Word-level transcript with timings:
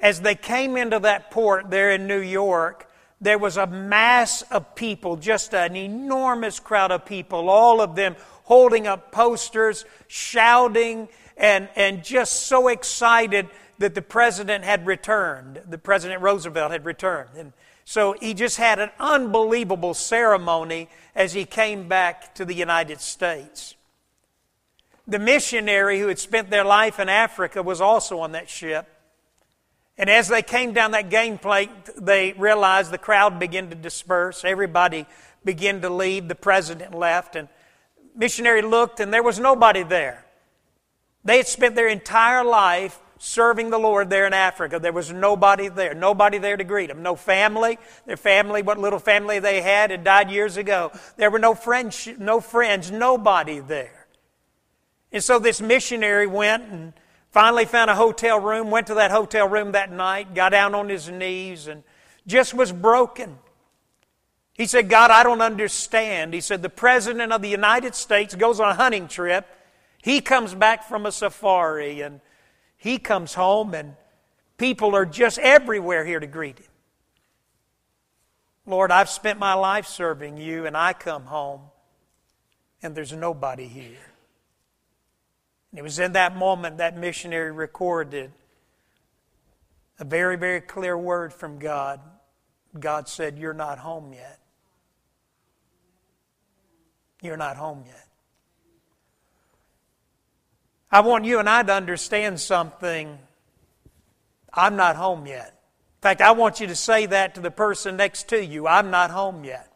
As 0.00 0.20
they 0.20 0.34
came 0.34 0.76
into 0.76 0.98
that 1.00 1.30
port 1.30 1.70
there 1.70 1.90
in 1.90 2.06
New 2.06 2.20
York, 2.20 2.90
there 3.20 3.38
was 3.38 3.56
a 3.56 3.66
mass 3.66 4.42
of 4.42 4.74
people, 4.74 5.16
just 5.16 5.54
an 5.54 5.74
enormous 5.74 6.60
crowd 6.60 6.92
of 6.92 7.06
people, 7.06 7.48
all 7.48 7.80
of 7.80 7.96
them 7.96 8.14
holding 8.44 8.86
up 8.86 9.10
posters, 9.10 9.84
shouting, 10.06 11.08
and, 11.36 11.68
and 11.76 12.04
just 12.04 12.46
so 12.46 12.68
excited 12.68 13.48
that 13.78 13.94
the 13.94 14.02
president 14.02 14.64
had 14.64 14.86
returned. 14.86 15.62
The 15.68 15.78
President 15.78 16.22
Roosevelt 16.22 16.72
had 16.72 16.84
returned. 16.84 17.30
And 17.36 17.52
so 17.84 18.14
he 18.20 18.34
just 18.34 18.56
had 18.56 18.78
an 18.78 18.90
unbelievable 18.98 19.94
ceremony 19.94 20.88
as 21.14 21.32
he 21.32 21.44
came 21.44 21.88
back 21.88 22.34
to 22.34 22.44
the 22.44 22.54
United 22.54 23.00
States. 23.00 23.74
The 25.06 25.18
missionary 25.18 26.00
who 26.00 26.08
had 26.08 26.18
spent 26.18 26.50
their 26.50 26.64
life 26.64 26.98
in 26.98 27.08
Africa 27.08 27.62
was 27.62 27.80
also 27.80 28.20
on 28.20 28.32
that 28.32 28.48
ship. 28.48 28.88
And 29.98 30.10
as 30.10 30.28
they 30.28 30.42
came 30.42 30.72
down 30.72 30.90
that 30.90 31.08
game 31.08 31.32
gangplank, 31.32 31.70
they 31.96 32.32
realized 32.34 32.90
the 32.90 32.98
crowd 32.98 33.38
began 33.38 33.70
to 33.70 33.74
disperse. 33.74 34.44
Everybody 34.44 35.06
began 35.44 35.80
to 35.80 35.90
leave. 35.90 36.28
The 36.28 36.34
president 36.34 36.94
left. 36.94 37.34
And 37.34 37.48
missionary 38.14 38.62
looked, 38.62 39.00
and 39.00 39.12
there 39.12 39.22
was 39.22 39.38
nobody 39.38 39.82
there. 39.82 40.24
They 41.24 41.38
had 41.38 41.46
spent 41.46 41.74
their 41.74 41.88
entire 41.88 42.44
life 42.44 43.00
serving 43.18 43.70
the 43.70 43.78
Lord 43.78 44.10
there 44.10 44.26
in 44.26 44.34
Africa. 44.34 44.78
There 44.78 44.92
was 44.92 45.10
nobody 45.10 45.68
there, 45.68 45.94
nobody 45.94 46.38
there 46.38 46.56
to 46.56 46.64
greet 46.64 46.88
them. 46.88 47.02
No 47.02 47.16
family. 47.16 47.78
Their 48.04 48.18
family, 48.18 48.62
what 48.62 48.78
little 48.78 48.98
family 48.98 49.38
they 49.38 49.62
had, 49.62 49.90
had 49.90 50.04
died 50.04 50.30
years 50.30 50.58
ago. 50.58 50.92
There 51.16 51.30
were 51.30 51.38
no 51.38 51.54
friends, 51.54 52.08
no 52.18 52.40
friends, 52.40 52.90
nobody 52.90 53.60
there. 53.60 54.06
And 55.10 55.24
so 55.24 55.38
this 55.38 55.60
missionary 55.62 56.26
went 56.26 56.64
and 56.64 56.92
finally 57.36 57.66
found 57.66 57.90
a 57.90 57.94
hotel 57.94 58.40
room, 58.40 58.70
went 58.70 58.86
to 58.86 58.94
that 58.94 59.10
hotel 59.10 59.46
room 59.46 59.72
that 59.72 59.92
night, 59.92 60.34
got 60.34 60.48
down 60.48 60.74
on 60.74 60.88
his 60.88 61.10
knees, 61.10 61.66
and 61.66 61.82
just 62.26 62.54
was 62.54 62.72
broken. 62.72 63.38
He 64.54 64.64
said, 64.64 64.88
God, 64.88 65.10
I 65.10 65.22
don't 65.22 65.42
understand. 65.42 66.32
He 66.32 66.40
said, 66.40 66.62
the 66.62 66.70
President 66.70 67.32
of 67.32 67.42
the 67.42 67.50
United 67.50 67.94
States 67.94 68.34
goes 68.34 68.58
on 68.58 68.70
a 68.70 68.74
hunting 68.74 69.06
trip 69.06 69.46
he 70.06 70.20
comes 70.20 70.54
back 70.54 70.84
from 70.84 71.04
a 71.04 71.10
safari 71.10 72.00
and 72.00 72.20
he 72.76 72.96
comes 72.96 73.34
home, 73.34 73.74
and 73.74 73.96
people 74.56 74.94
are 74.94 75.04
just 75.04 75.36
everywhere 75.40 76.04
here 76.04 76.20
to 76.20 76.28
greet 76.28 76.60
him. 76.60 76.66
Lord, 78.66 78.92
I've 78.92 79.08
spent 79.08 79.40
my 79.40 79.54
life 79.54 79.88
serving 79.88 80.36
you, 80.36 80.64
and 80.64 80.76
I 80.76 80.92
come 80.92 81.24
home, 81.24 81.62
and 82.84 82.94
there's 82.94 83.12
nobody 83.12 83.66
here. 83.66 83.98
And 85.76 85.80
it 85.80 85.82
was 85.82 85.98
in 85.98 86.12
that 86.12 86.34
moment 86.34 86.78
that 86.78 86.96
missionary 86.96 87.52
recorded 87.52 88.32
a 89.98 90.06
very, 90.06 90.36
very 90.36 90.62
clear 90.62 90.96
word 90.96 91.34
from 91.34 91.58
God. 91.58 92.00
God 92.80 93.10
said, 93.10 93.36
You're 93.38 93.52
not 93.52 93.78
home 93.78 94.14
yet. 94.14 94.38
You're 97.20 97.36
not 97.36 97.58
home 97.58 97.84
yet. 97.86 98.08
I 100.90 101.00
want 101.00 101.26
you 101.26 101.40
and 101.40 101.48
I 101.48 101.62
to 101.62 101.74
understand 101.74 102.40
something. 102.40 103.18
I'm 104.54 104.76
not 104.76 104.96
home 104.96 105.26
yet. 105.26 105.48
In 105.48 106.00
fact, 106.00 106.22
I 106.22 106.30
want 106.30 106.58
you 106.58 106.68
to 106.68 106.74
say 106.74 107.04
that 107.04 107.34
to 107.34 107.42
the 107.42 107.50
person 107.50 107.98
next 107.98 108.30
to 108.30 108.42
you. 108.42 108.66
I'm 108.66 108.90
not 108.90 109.10
home 109.10 109.44
yet. 109.44 109.70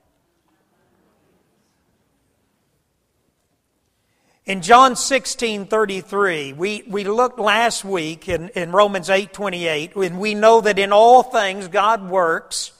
In 4.50 4.62
John 4.62 4.96
16 4.96 5.66
33, 5.66 6.54
we, 6.54 6.82
we 6.88 7.04
looked 7.04 7.38
last 7.38 7.84
week 7.84 8.28
in, 8.28 8.48
in 8.48 8.72
Romans 8.72 9.08
8 9.08 9.32
28, 9.32 9.94
and 9.94 10.18
we 10.18 10.34
know 10.34 10.60
that 10.60 10.76
in 10.76 10.92
all 10.92 11.22
things 11.22 11.68
God 11.68 12.10
works 12.10 12.72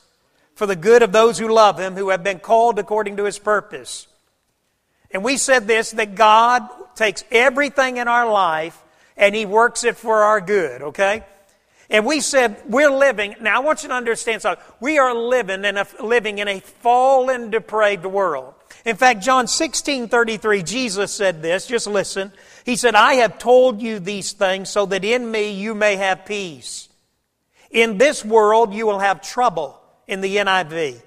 for 0.57 0.67
the 0.67 0.75
good 0.75 1.05
of 1.05 1.13
those 1.13 1.39
who 1.39 1.47
love 1.47 1.79
Him, 1.79 1.95
who 1.95 2.09
have 2.09 2.25
been 2.25 2.41
called 2.41 2.81
according 2.81 3.19
to 3.19 3.25
His 3.25 3.39
purpose. 3.39 4.09
And 5.13 5.23
we 5.23 5.37
said 5.37 5.69
this 5.69 5.93
that 5.93 6.17
God 6.17 6.69
takes 6.97 7.23
everything 7.31 7.99
in 7.99 8.09
our 8.09 8.29
life 8.29 8.77
and 9.17 9.33
He 9.33 9.47
works 9.47 9.85
it 9.85 9.97
for 9.97 10.25
our 10.25 10.41
good, 10.41 10.83
okay? 10.83 11.23
And 11.89 12.05
we 12.05 12.19
said 12.19 12.61
we're 12.67 12.91
living, 12.91 13.37
now 13.41 13.55
I 13.55 13.61
want 13.61 13.85
you 13.85 13.91
to 13.91 13.95
understand 13.95 14.43
something. 14.43 14.65
We 14.81 14.99
are 14.99 15.15
living 15.15 15.65
in 15.65 15.77
a, 15.77 15.87
living 16.03 16.39
in 16.39 16.49
a 16.49 16.59
fallen, 16.59 17.49
depraved 17.51 18.07
world. 18.07 18.55
In 18.85 18.97
fact, 18.97 19.23
John 19.23 19.47
16 19.47 20.09
33, 20.09 20.63
Jesus 20.63 21.13
said 21.13 21.43
this, 21.43 21.67
just 21.67 21.87
listen. 21.87 22.33
He 22.65 22.77
said, 22.77 22.95
I 22.95 23.15
have 23.15 23.39
told 23.39 23.83
you 23.83 23.99
these 23.99 24.33
things 24.33 24.71
so 24.71 24.87
that 24.87 25.05
in 25.05 25.31
me 25.31 25.53
you 25.53 25.75
may 25.75 25.97
have 25.97 26.25
peace. 26.25 26.89
In 27.71 27.99
this 27.99 28.25
world 28.25 28.75
you 28.75 28.87
will 28.87 28.99
have 28.99 29.23
trouble, 29.23 29.81
in 30.07 30.21
the 30.21 30.37
NIV. 30.37 31.01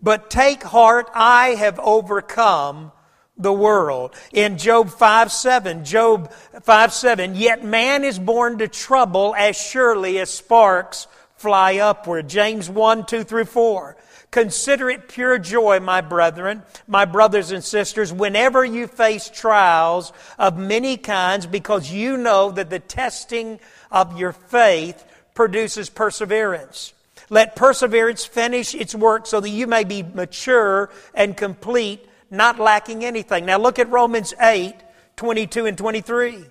But 0.00 0.30
take 0.30 0.62
heart, 0.62 1.08
I 1.14 1.48
have 1.50 1.78
overcome 1.78 2.92
the 3.36 3.52
world. 3.52 4.14
In 4.32 4.58
Job 4.58 4.90
5 4.90 5.32
7, 5.32 5.84
Job 5.84 6.32
5 6.62 6.92
7, 6.92 7.34
yet 7.34 7.64
man 7.64 8.04
is 8.04 8.18
born 8.18 8.58
to 8.58 8.68
trouble 8.68 9.34
as 9.36 9.56
surely 9.56 10.18
as 10.18 10.30
sparks 10.30 11.06
fly 11.36 11.78
upward. 11.78 12.28
James 12.28 12.70
1 12.70 13.06
2 13.06 13.24
through 13.24 13.44
4. 13.44 13.96
Consider 14.34 14.90
it 14.90 15.06
pure 15.06 15.38
joy, 15.38 15.78
my 15.78 16.00
brethren, 16.00 16.64
my 16.88 17.04
brothers 17.04 17.52
and 17.52 17.62
sisters, 17.62 18.12
whenever 18.12 18.64
you 18.64 18.88
face 18.88 19.30
trials 19.30 20.12
of 20.40 20.58
many 20.58 20.96
kinds, 20.96 21.46
because 21.46 21.92
you 21.92 22.16
know 22.16 22.50
that 22.50 22.68
the 22.68 22.80
testing 22.80 23.60
of 23.92 24.18
your 24.18 24.32
faith 24.32 25.04
produces 25.34 25.88
perseverance. 25.88 26.94
Let 27.30 27.54
perseverance 27.54 28.24
finish 28.24 28.74
its 28.74 28.92
work 28.92 29.28
so 29.28 29.38
that 29.38 29.50
you 29.50 29.68
may 29.68 29.84
be 29.84 30.02
mature 30.02 30.90
and 31.14 31.36
complete 31.36 32.04
not 32.28 32.58
lacking 32.58 33.04
anything. 33.04 33.46
Now 33.46 33.58
look 33.58 33.78
at 33.78 33.88
Romans 33.88 34.34
8, 34.40 34.74
22 35.14 35.66
and 35.66 35.78
23. 35.78 36.44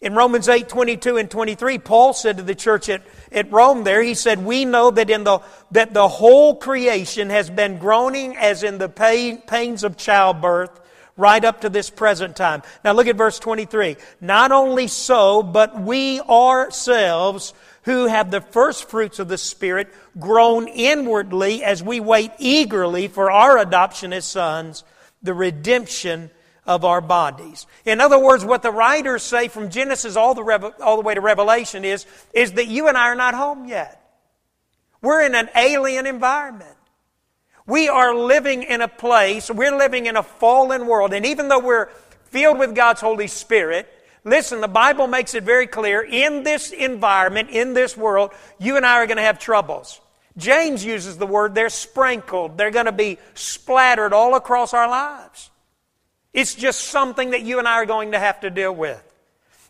In 0.00 0.14
Romans 0.14 0.48
8, 0.48 0.68
22 0.68 1.16
and 1.16 1.30
23, 1.30 1.78
Paul 1.78 2.12
said 2.12 2.36
to 2.36 2.42
the 2.42 2.54
church 2.54 2.88
at, 2.90 3.02
at 3.32 3.50
Rome 3.50 3.82
there, 3.82 4.02
he 4.02 4.14
said, 4.14 4.44
We 4.44 4.66
know 4.66 4.90
that 4.90 5.08
in 5.08 5.24
the 5.24 5.40
that 5.70 5.94
the 5.94 6.06
whole 6.06 6.56
creation 6.56 7.30
has 7.30 7.48
been 7.48 7.78
groaning 7.78 8.36
as 8.36 8.62
in 8.62 8.78
the 8.78 8.90
pain, 8.90 9.38
pains 9.38 9.84
of 9.84 9.96
childbirth 9.96 10.80
right 11.16 11.42
up 11.44 11.62
to 11.62 11.70
this 11.70 11.88
present 11.88 12.36
time. 12.36 12.62
Now 12.84 12.92
look 12.92 13.06
at 13.06 13.16
verse 13.16 13.38
23. 13.38 13.96
Not 14.20 14.52
only 14.52 14.86
so, 14.86 15.42
but 15.42 15.80
we 15.80 16.20
ourselves 16.20 17.54
who 17.82 18.06
have 18.06 18.30
the 18.30 18.40
first 18.40 18.90
fruits 18.90 19.18
of 19.18 19.28
the 19.28 19.38
Spirit 19.38 19.88
groan 20.18 20.68
inwardly 20.68 21.64
as 21.64 21.82
we 21.82 22.00
wait 22.00 22.32
eagerly 22.38 23.08
for 23.08 23.30
our 23.30 23.58
adoption 23.58 24.12
as 24.12 24.24
sons, 24.24 24.84
the 25.22 25.32
redemption 25.32 26.30
of 26.66 26.84
our 26.84 27.00
bodies. 27.00 27.66
In 27.84 28.00
other 28.00 28.18
words, 28.18 28.44
what 28.44 28.62
the 28.62 28.70
writers 28.70 29.22
say 29.22 29.48
from 29.48 29.70
Genesis 29.70 30.16
all 30.16 30.34
the, 30.34 30.74
all 30.80 30.96
the 30.96 31.02
way 31.02 31.14
to 31.14 31.20
Revelation 31.20 31.84
is, 31.84 32.06
is 32.34 32.52
that 32.52 32.66
you 32.66 32.88
and 32.88 32.98
I 32.98 33.08
are 33.08 33.14
not 33.14 33.34
home 33.34 33.68
yet. 33.68 34.02
We're 35.00 35.22
in 35.22 35.34
an 35.34 35.48
alien 35.54 36.06
environment. 36.06 36.76
We 37.66 37.88
are 37.88 38.14
living 38.14 38.62
in 38.62 38.80
a 38.80 38.88
place, 38.88 39.50
we're 39.50 39.76
living 39.76 40.06
in 40.06 40.16
a 40.16 40.22
fallen 40.22 40.86
world, 40.86 41.12
and 41.12 41.26
even 41.26 41.48
though 41.48 41.58
we're 41.58 41.86
filled 42.30 42.58
with 42.58 42.76
God's 42.76 43.00
Holy 43.00 43.26
Spirit, 43.26 43.88
listen, 44.22 44.60
the 44.60 44.68
Bible 44.68 45.08
makes 45.08 45.34
it 45.34 45.42
very 45.42 45.66
clear 45.66 46.00
in 46.00 46.44
this 46.44 46.70
environment, 46.70 47.50
in 47.50 47.74
this 47.74 47.96
world, 47.96 48.30
you 48.60 48.76
and 48.76 48.86
I 48.86 48.94
are 48.94 49.06
going 49.06 49.16
to 49.16 49.22
have 49.24 49.40
troubles. 49.40 50.00
James 50.36 50.84
uses 50.84 51.16
the 51.16 51.26
word 51.26 51.56
they're 51.56 51.68
sprinkled, 51.68 52.56
they're 52.56 52.70
going 52.70 52.86
to 52.86 52.92
be 52.92 53.18
splattered 53.34 54.12
all 54.12 54.36
across 54.36 54.72
our 54.72 54.88
lives. 54.88 55.50
It's 56.36 56.54
just 56.54 56.82
something 56.88 57.30
that 57.30 57.42
you 57.42 57.58
and 57.58 57.66
I 57.66 57.76
are 57.76 57.86
going 57.86 58.12
to 58.12 58.18
have 58.18 58.40
to 58.40 58.50
deal 58.50 58.74
with. 58.74 59.02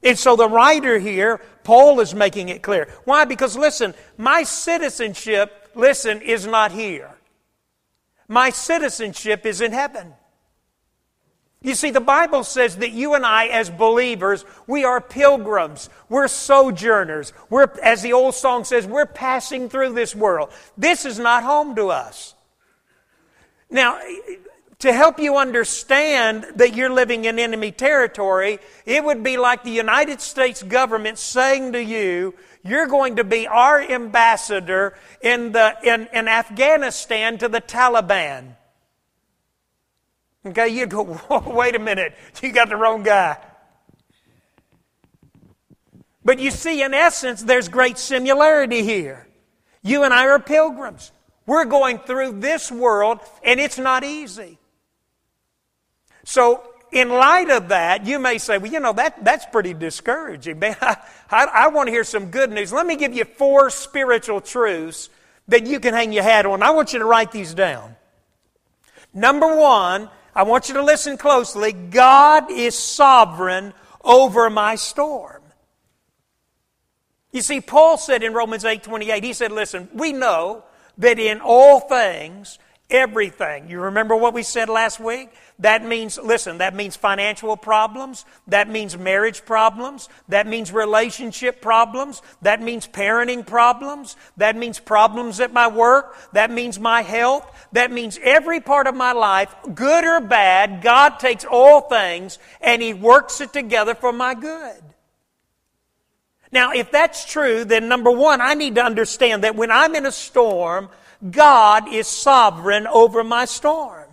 And 0.03 0.19
so 0.19 0.35
the 0.35 0.49
writer 0.49 0.99
here, 0.99 1.41
Paul 1.63 2.01
is 2.01 2.13
making 2.13 2.49
it 2.49 2.61
clear. 2.61 2.89
Why? 3.05 3.25
Because 3.25 3.57
listen, 3.57 3.95
my 4.19 4.43
citizenship, 4.43 5.71
listen, 5.77 6.21
is 6.23 6.45
not 6.45 6.73
here. 6.73 7.11
My 8.27 8.51
citizenship 8.51 9.47
is 9.47 9.61
in 9.61 9.71
heaven. 9.71 10.13
You 11.63 11.77
see, 11.77 11.91
the 11.91 12.01
Bible 12.01 12.43
says 12.43 12.77
that 12.79 12.91
you 12.91 13.15
and 13.15 13.25
I, 13.25 13.47
as 13.47 13.71
believers, 13.71 14.45
we 14.67 14.85
are 14.85 15.01
pilgrims. 15.01 15.89
We're 16.09 16.29
sojourners. 16.29 17.33
We're, 17.49 17.69
as 17.81 18.03
the 18.03 18.13
old 18.13 18.35
song 18.35 18.65
says, 18.65 18.89
we're 18.89 19.07
passing 19.07 19.69
through 19.69 19.95
this 19.95 20.17
world. 20.17 20.51
This 20.77 21.05
is 21.05 21.21
not 21.21 21.45
home 21.45 21.77
to 21.77 21.91
us. 21.91 22.35
Now, 23.71 24.01
to 24.81 24.93
help 24.93 25.19
you 25.19 25.37
understand 25.37 26.47
that 26.57 26.75
you're 26.75 26.93
living 26.93 27.25
in 27.25 27.39
enemy 27.39 27.73
territory, 27.73 28.59
it 28.85 29.03
would 29.03 29.23
be 29.23 29.37
like 29.39 29.65
the 29.65 29.71
United 29.71 30.21
States 30.21 30.63
government 30.63 31.19
saying 31.19 31.73
to 31.73 31.83
you, 31.83 32.35
you're 32.63 32.87
going 32.87 33.17
to 33.17 33.25
be 33.25 33.47
our 33.47 33.81
ambassador 33.81 34.99
in, 35.23 35.53
the, 35.53 35.77
in, 35.83 36.09
in 36.13 36.29
Afghanistan 36.29 37.39
to 37.39 37.49
the 37.49 37.61
Taliban. 37.61 38.57
Okay, 40.45 40.69
you 40.69 40.87
go, 40.87 41.19
wait 41.47 41.75
a 41.75 41.79
minute, 41.79 42.15
you 42.43 42.53
got 42.53 42.69
the 42.69 42.77
wrong 42.77 43.03
guy. 43.03 43.39
But 46.25 46.39
you 46.39 46.51
see, 46.51 46.83
in 46.83 46.93
essence, 46.93 47.43
there's 47.43 47.69
great 47.69 47.99
similarity 47.99 48.83
here. 48.83 49.27
You 49.83 50.03
and 50.03 50.13
I 50.13 50.27
are 50.27 50.41
pilgrims. 50.41 51.13
We're 51.47 51.65
going 51.65 52.01
through 52.01 52.41
this 52.41 52.71
world, 52.71 53.21
and 53.45 53.61
it's 53.61 53.79
not 53.79 54.03
easy. 54.03 54.59
So, 56.27 56.61
in 56.91 57.09
light 57.09 57.51
of 57.51 57.69
that, 57.69 58.05
you 58.05 58.19
may 58.19 58.39
say, 58.39 58.59
well, 58.59 58.71
you 58.71 58.81
know, 58.81 58.93
that, 58.95 59.25
that's 59.25 59.47
pretty 59.47 59.75
discouraging. 59.75 60.59
Man, 60.59 60.77
I, 60.81 60.97
I, 61.31 61.45
I 61.45 61.69
want 61.69 61.87
to 61.87 61.93
hear 61.93 62.03
some 62.03 62.33
good 62.33 62.51
news. 62.51 62.73
Let 62.73 62.85
me 62.85 62.97
give 62.97 63.15
you 63.15 63.25
four 63.25 63.71
spiritual 63.71 64.41
truths 64.41 65.09
that 65.47 65.67
you 65.69 65.79
can 65.79 65.95
hang 65.95 66.13
your 66.13 66.25
hat 66.25 66.45
on. 66.45 66.65
I 66.65 66.71
want 66.71 66.93
you 66.93 66.99
to 66.99 67.05
write 67.05 67.31
these 67.31 67.55
down. 67.55 67.95
Number 69.15 69.57
one, 69.57 70.11
I 70.35 70.43
want 70.43 70.69
you 70.69 70.75
to 70.75 70.83
listen 70.83 71.17
closely. 71.17 71.73
God 71.73 72.51
is 72.51 72.77
sovereign 72.77 73.73
over 74.03 74.51
my 74.51 74.75
storm. 74.75 75.43
You 77.31 77.41
see, 77.41 77.61
Paul 77.61 77.99
said 77.99 78.25
in 78.25 78.35
Romans 78.35 78.65
8 78.65 78.83
28, 78.83 79.23
he 79.23 79.33
said, 79.33 79.53
Listen, 79.53 79.89
we 79.95 80.13
know 80.13 80.65
that 80.99 81.21
in 81.21 81.41
all 81.41 81.79
things, 81.79 82.59
everything, 82.91 83.69
you 83.69 83.81
remember 83.81 84.15
what 84.15 84.35
we 84.35 84.43
said 84.43 84.69
last 84.69 85.01
week? 85.01 85.31
That 85.59 85.85
means, 85.85 86.19
listen, 86.19 86.59
that 86.59 86.75
means 86.75 86.97
financial 86.97 87.57
problems. 87.57 88.25
That 88.47 88.69
means 88.69 88.97
marriage 88.97 89.45
problems. 89.45 90.09
That 90.29 90.47
means 90.47 90.71
relationship 90.71 91.63
problems. 91.63 92.23
That 92.43 92.61
means 92.61 92.87
parenting 92.87 93.47
problems. 93.47 94.17
That 94.37 94.55
means 94.57 94.79
problems 94.79 95.41
at 95.41 95.53
my 95.53 95.67
work. 95.67 96.17
That 96.33 96.51
means 96.51 96.79
my 96.79 97.03
health. 97.03 97.51
That 97.73 97.91
means 97.91 98.19
every 98.23 98.61
part 98.61 98.87
of 98.87 98.95
my 98.95 99.13
life, 99.13 99.55
good 99.75 100.05
or 100.05 100.21
bad, 100.21 100.83
God 100.83 101.19
takes 101.19 101.45
all 101.45 101.83
things 101.83 102.39
and 102.61 102.83
He 102.83 102.95
works 102.95 103.41
it 103.41 103.53
together 103.53 103.95
for 103.95 104.13
my 104.13 104.35
good. 104.35 104.83
Now, 106.53 106.73
if 106.73 106.91
that's 106.91 107.25
true, 107.25 107.65
then 107.65 107.89
number 107.89 108.11
one, 108.11 108.41
I 108.41 108.55
need 108.55 108.77
to 108.77 108.85
understand 108.85 109.45
that 109.45 109.57
when 109.57 109.71
I'm 109.71 109.95
in 109.95 110.07
a 110.07 110.13
storm, 110.13 110.89
God 111.31 111.89
is 111.93 112.07
sovereign 112.07 112.87
over 112.87 113.25
my 113.25 113.45
storm. 113.45 114.09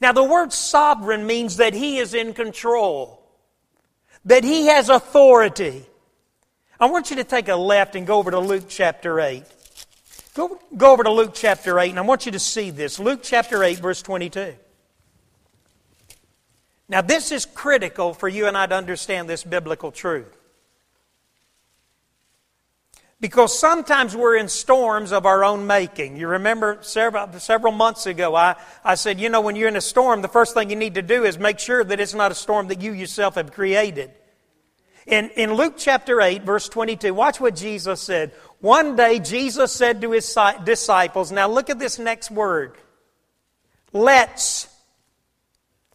Now, 0.00 0.12
the 0.12 0.24
word 0.24 0.52
sovereign 0.52 1.26
means 1.26 1.56
that 1.56 1.72
he 1.72 1.98
is 1.98 2.14
in 2.14 2.34
control, 2.34 3.22
that 4.24 4.44
he 4.44 4.66
has 4.66 4.88
authority. 4.88 5.86
I 6.78 6.86
want 6.86 7.10
you 7.10 7.16
to 7.16 7.24
take 7.24 7.48
a 7.48 7.56
left 7.56 7.96
and 7.96 8.06
go 8.06 8.18
over 8.18 8.30
to 8.30 8.38
Luke 8.38 8.64
chapter 8.68 9.20
8. 9.20 9.44
Go, 10.34 10.60
go 10.76 10.92
over 10.92 11.02
to 11.02 11.10
Luke 11.10 11.32
chapter 11.32 11.78
8, 11.78 11.90
and 11.90 11.98
I 11.98 12.02
want 12.02 12.26
you 12.26 12.32
to 12.32 12.38
see 12.38 12.70
this. 12.70 12.98
Luke 12.98 13.20
chapter 13.22 13.64
8, 13.64 13.78
verse 13.78 14.02
22. 14.02 14.54
Now, 16.88 17.00
this 17.00 17.32
is 17.32 17.46
critical 17.46 18.12
for 18.12 18.28
you 18.28 18.46
and 18.46 18.56
I 18.56 18.66
to 18.66 18.74
understand 18.74 19.28
this 19.28 19.42
biblical 19.42 19.90
truth. 19.90 20.36
Because 23.18 23.58
sometimes 23.58 24.14
we're 24.14 24.36
in 24.36 24.48
storms 24.48 25.10
of 25.10 25.24
our 25.24 25.42
own 25.42 25.66
making. 25.66 26.18
You 26.18 26.28
remember 26.28 26.78
several, 26.82 27.32
several 27.38 27.72
months 27.72 28.04
ago, 28.04 28.34
I, 28.34 28.56
I 28.84 28.94
said, 28.94 29.18
you 29.18 29.30
know, 29.30 29.40
when 29.40 29.56
you're 29.56 29.68
in 29.68 29.76
a 29.76 29.80
storm, 29.80 30.20
the 30.20 30.28
first 30.28 30.52
thing 30.52 30.68
you 30.68 30.76
need 30.76 30.94
to 30.94 31.02
do 31.02 31.24
is 31.24 31.38
make 31.38 31.58
sure 31.58 31.82
that 31.82 31.98
it's 31.98 32.12
not 32.12 32.30
a 32.30 32.34
storm 32.34 32.68
that 32.68 32.82
you 32.82 32.92
yourself 32.92 33.36
have 33.36 33.52
created. 33.52 34.10
In, 35.06 35.30
in 35.30 35.54
Luke 35.54 35.74
chapter 35.78 36.20
8, 36.20 36.42
verse 36.42 36.68
22, 36.68 37.14
watch 37.14 37.40
what 37.40 37.56
Jesus 37.56 38.02
said. 38.02 38.32
One 38.60 38.96
day, 38.96 39.18
Jesus 39.18 39.72
said 39.72 40.02
to 40.02 40.10
his 40.10 40.36
disciples, 40.64 41.32
now 41.32 41.48
look 41.48 41.70
at 41.70 41.78
this 41.78 41.98
next 41.98 42.30
word. 42.30 42.76
Let's. 43.92 44.68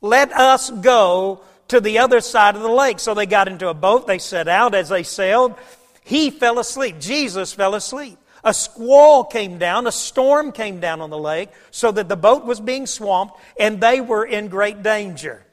Let 0.02 0.32
us 0.32 0.72
go 0.72 1.42
to 1.68 1.80
the 1.80 2.00
other 2.00 2.22
side 2.22 2.56
of 2.56 2.64
the 2.64 2.72
lake. 2.72 3.00
So 3.00 3.14
they 3.14 3.28
got 3.28 3.48
into 3.48 3.70
a 3.70 3.74
boat, 3.74 4.08
they 4.08 4.18
set 4.18 4.48
out 4.48 4.74
as 4.74 4.90
they 4.90 5.04
sailed. 5.04 5.56
He 6.02 6.30
fell 6.30 6.60
asleep. 6.60 7.00
Jesus 7.00 7.54
fell 7.54 7.76
asleep. 7.76 8.18
A 8.44 8.54
squall 8.54 9.24
came 9.24 9.60
down, 9.60 9.86
a 9.86 9.92
storm 9.92 10.52
came 10.52 10.80
down 10.80 11.00
on 11.00 11.12
the 11.12 11.18
lake, 11.18 11.50
so 11.70 11.92
that 11.92 12.10
the 12.10 12.16
boat 12.16 12.44
was 12.44 12.60
being 12.60 12.88
swamped 12.88 13.36
and 13.60 13.80
they 13.80 14.02
were 14.02 14.26
in 14.26 14.48
great 14.48 14.82
danger. 14.82 15.46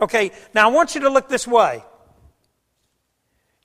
Okay, 0.00 0.32
now 0.54 0.70
I 0.70 0.72
want 0.72 0.94
you 0.94 1.02
to 1.02 1.10
look 1.10 1.28
this 1.28 1.46
way. 1.46 1.84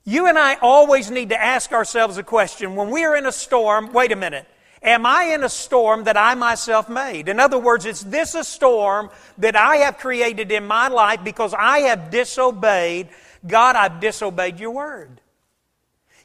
You 0.03 0.27
and 0.27 0.37
I 0.37 0.55
always 0.61 1.09
need 1.09 1.29
to 1.29 1.41
ask 1.41 1.71
ourselves 1.71 2.17
a 2.17 2.23
question. 2.23 2.75
When 2.75 2.91
we 2.91 3.05
are 3.05 3.15
in 3.15 3.25
a 3.25 3.31
storm, 3.31 3.93
wait 3.93 4.11
a 4.11 4.15
minute. 4.15 4.45
Am 4.83 5.03
I 5.05 5.23
in 5.33 5.43
a 5.43 5.49
storm 5.49 6.03
that 6.03 6.15
I 6.15 6.35
myself 6.35 6.89
made? 6.89 7.27
In 7.27 7.39
other 7.39 7.57
words, 7.57 7.87
is 7.87 8.01
this 8.01 8.35
a 8.35 8.43
storm 8.43 9.09
that 9.39 9.55
I 9.55 9.77
have 9.77 9.97
created 9.97 10.51
in 10.51 10.67
my 10.67 10.89
life 10.89 11.23
because 11.23 11.55
I 11.57 11.79
have 11.79 12.11
disobeyed 12.11 13.09
God? 13.47 13.75
I've 13.75 13.99
disobeyed 13.99 14.59
your 14.59 14.71
word. 14.71 15.21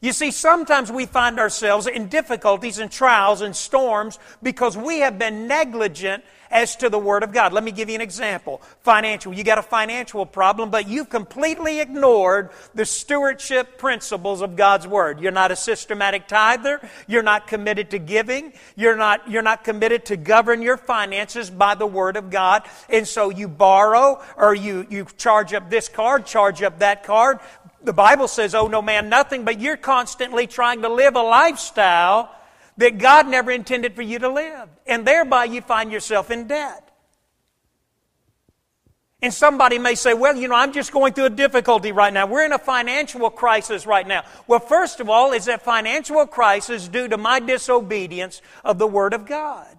You 0.02 0.14
see, 0.14 0.30
sometimes 0.30 0.90
we 0.90 1.04
find 1.04 1.38
ourselves 1.38 1.87
in 1.87 2.09
difficulties 2.09 2.78
and 2.78 2.90
trials 2.90 3.42
and 3.42 3.54
storms 3.54 4.19
because 4.42 4.75
we 4.75 5.00
have 5.00 5.19
been 5.19 5.47
negligent 5.47 6.25
as 6.50 6.75
to 6.76 6.88
the 6.88 6.99
Word 6.99 7.23
of 7.23 7.33
God. 7.33 7.52
Let 7.52 7.62
me 7.62 7.71
give 7.71 7.88
you 7.88 7.95
an 7.95 8.00
example. 8.00 8.61
Financial. 8.80 9.33
You 9.33 9.45
got 9.45 9.59
a 9.59 9.62
financial 9.62 10.26
problem, 10.26 10.71
but 10.71 10.88
you've 10.88 11.09
completely 11.09 11.80
ignored 11.80 12.50
the 12.75 12.85
stewardship 12.85 13.78
principles 13.78 14.40
of 14.40 14.57
God's 14.57 14.87
Word. 14.87 15.21
You're 15.21 15.33
not 15.33 15.52
a 15.52 15.57
systematic 15.57 16.26
tither. 16.26 16.80
You're 17.07 17.23
not 17.23 17.47
committed 17.47 17.90
to 17.90 17.99
giving. 17.99 18.52
You're 18.76 18.97
not, 18.97 19.30
you're 19.30 19.42
not 19.42 19.64
committed 19.64 20.07
to 20.07 20.16
govern 20.16 20.62
your 20.62 20.76
finances 20.76 21.50
by 21.50 21.75
the 21.75 21.87
Word 21.87 22.16
of 22.16 22.30
God. 22.30 22.64
And 22.88 23.07
so 23.07 23.30
you 23.30 23.47
borrow 23.47 24.21
or 24.37 24.54
you, 24.54 24.87
you 24.90 25.07
charge 25.16 25.54
up 25.54 25.71
this 25.71 25.88
card, 25.88 26.26
charge 26.26 26.62
up 26.62 26.80
that 26.80 27.04
card, 27.04 27.38
the 27.82 27.92
Bible 27.92 28.28
says, 28.28 28.54
oh 28.54 28.68
no 28.68 28.82
man, 28.82 29.08
nothing, 29.08 29.44
but 29.44 29.60
you're 29.60 29.76
constantly 29.76 30.46
trying 30.46 30.82
to 30.82 30.88
live 30.88 31.16
a 31.16 31.22
lifestyle 31.22 32.34
that 32.76 32.99
God 32.99 33.28
never 33.28 33.50
intended 33.50 33.94
for 33.94 34.02
you 34.02 34.18
to 34.18 34.28
live. 34.28 34.68
And 34.87 35.06
thereby 35.06 35.44
you 35.44 35.60
find 35.60 35.92
yourself 35.92 36.30
in 36.30 36.46
debt. 36.46 36.87
And 39.22 39.34
somebody 39.34 39.78
may 39.78 39.96
say, 39.96 40.14
well, 40.14 40.34
you 40.34 40.49
know, 40.49 40.54
I'm 40.54 40.72
just 40.72 40.92
going 40.92 41.12
through 41.12 41.26
a 41.26 41.30
difficulty 41.30 41.92
right 41.92 42.12
now. 42.12 42.26
We're 42.26 42.46
in 42.46 42.52
a 42.52 42.58
financial 42.58 43.28
crisis 43.28 43.84
right 43.84 44.06
now. 44.06 44.25
Well, 44.46 44.60
first 44.60 44.99
of 44.99 45.10
all, 45.10 45.32
is 45.32 45.44
that 45.44 45.62
financial 45.62 46.26
crisis 46.26 46.88
due 46.88 47.06
to 47.08 47.18
my 47.18 47.38
disobedience 47.38 48.40
of 48.64 48.78
the 48.78 48.87
Word 48.87 49.12
of 49.12 49.26
God? 49.26 49.76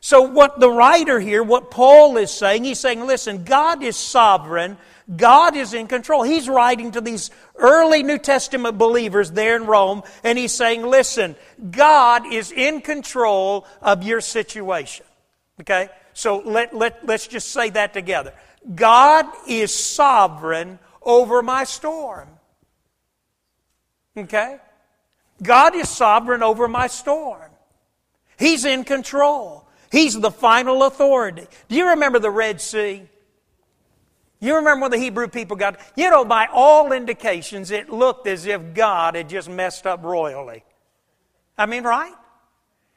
So, 0.00 0.22
what 0.22 0.58
the 0.58 0.70
writer 0.70 1.20
here, 1.20 1.42
what 1.42 1.70
Paul 1.70 2.16
is 2.16 2.32
saying, 2.32 2.64
he's 2.64 2.80
saying, 2.80 3.06
listen, 3.06 3.44
God 3.44 3.82
is 3.82 3.96
sovereign 3.96 4.78
God 5.14 5.56
is 5.56 5.74
in 5.74 5.86
control. 5.88 6.22
He's 6.22 6.48
writing 6.48 6.92
to 6.92 7.00
these 7.00 7.30
early 7.56 8.02
New 8.02 8.18
Testament 8.18 8.78
believers 8.78 9.32
there 9.32 9.56
in 9.56 9.66
Rome, 9.66 10.02
and 10.22 10.38
he's 10.38 10.54
saying, 10.54 10.82
listen, 10.82 11.34
God 11.70 12.32
is 12.32 12.52
in 12.52 12.80
control 12.80 13.66
of 13.82 14.02
your 14.02 14.20
situation. 14.20 15.06
Okay? 15.60 15.88
So 16.12 16.38
let, 16.38 16.74
let, 16.74 17.06
let's 17.06 17.26
just 17.26 17.50
say 17.50 17.70
that 17.70 17.92
together. 17.92 18.32
God 18.74 19.26
is 19.48 19.74
sovereign 19.74 20.78
over 21.02 21.42
my 21.42 21.64
storm. 21.64 22.28
Okay? 24.16 24.58
God 25.42 25.74
is 25.74 25.88
sovereign 25.88 26.42
over 26.42 26.68
my 26.68 26.86
storm. 26.86 27.50
He's 28.38 28.64
in 28.64 28.84
control. 28.84 29.66
He's 29.90 30.18
the 30.18 30.30
final 30.30 30.84
authority. 30.84 31.46
Do 31.68 31.76
you 31.76 31.88
remember 31.90 32.18
the 32.18 32.30
Red 32.30 32.60
Sea? 32.60 33.02
You 34.40 34.56
remember 34.56 34.82
when 34.82 34.90
the 34.90 34.98
Hebrew 34.98 35.28
people 35.28 35.56
got, 35.56 35.78
you 35.96 36.10
know, 36.10 36.24
by 36.24 36.48
all 36.50 36.92
indications, 36.92 37.70
it 37.70 37.90
looked 37.90 38.26
as 38.26 38.46
if 38.46 38.72
God 38.72 39.14
had 39.14 39.28
just 39.28 39.50
messed 39.50 39.86
up 39.86 40.02
royally. 40.02 40.64
I 41.58 41.66
mean, 41.66 41.84
right? 41.84 42.14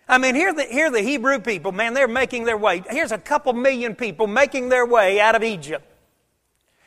I 0.08 0.18
mean, 0.18 0.36
here 0.36 0.54
the, 0.54 0.64
here 0.64 0.90
the 0.90 1.02
Hebrew 1.02 1.40
people, 1.40 1.74
man, 1.74 1.94
they're 1.94 2.08
making 2.08 2.46
their 2.46 2.58
way. 2.58 2.82
Here's 2.90 3.12
a 3.12 3.18
couple 3.18 3.52
million 3.52 3.94
people 3.94 4.26
making 4.26 4.70
their 4.70 4.86
way 4.86 5.20
out 5.20 5.36
of 5.36 5.44
Egypt. 5.44 5.86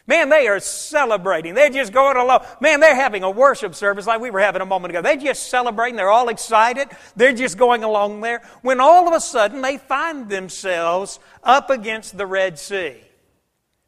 Man, 0.06 0.28
they 0.28 0.46
are 0.46 0.60
celebrating. 0.60 1.54
They're 1.54 1.68
just 1.68 1.92
going 1.92 2.16
along. 2.16 2.46
Man, 2.60 2.78
they're 2.78 2.94
having 2.94 3.24
a 3.24 3.30
worship 3.30 3.74
service 3.74 4.06
like 4.06 4.20
we 4.20 4.30
were 4.30 4.40
having 4.40 4.62
a 4.62 4.66
moment 4.66 4.92
ago. 4.92 5.02
They're 5.02 5.16
just 5.16 5.50
celebrating. 5.50 5.96
They're 5.96 6.10
all 6.10 6.28
excited. 6.28 6.88
They're 7.16 7.32
just 7.32 7.58
going 7.58 7.82
along 7.82 8.20
there. 8.20 8.42
When 8.62 8.80
all 8.80 9.08
of 9.08 9.14
a 9.14 9.20
sudden 9.20 9.62
they 9.62 9.78
find 9.78 10.28
themselves 10.28 11.18
up 11.42 11.70
against 11.70 12.16
the 12.16 12.26
Red 12.26 12.58
Sea. 12.58 13.00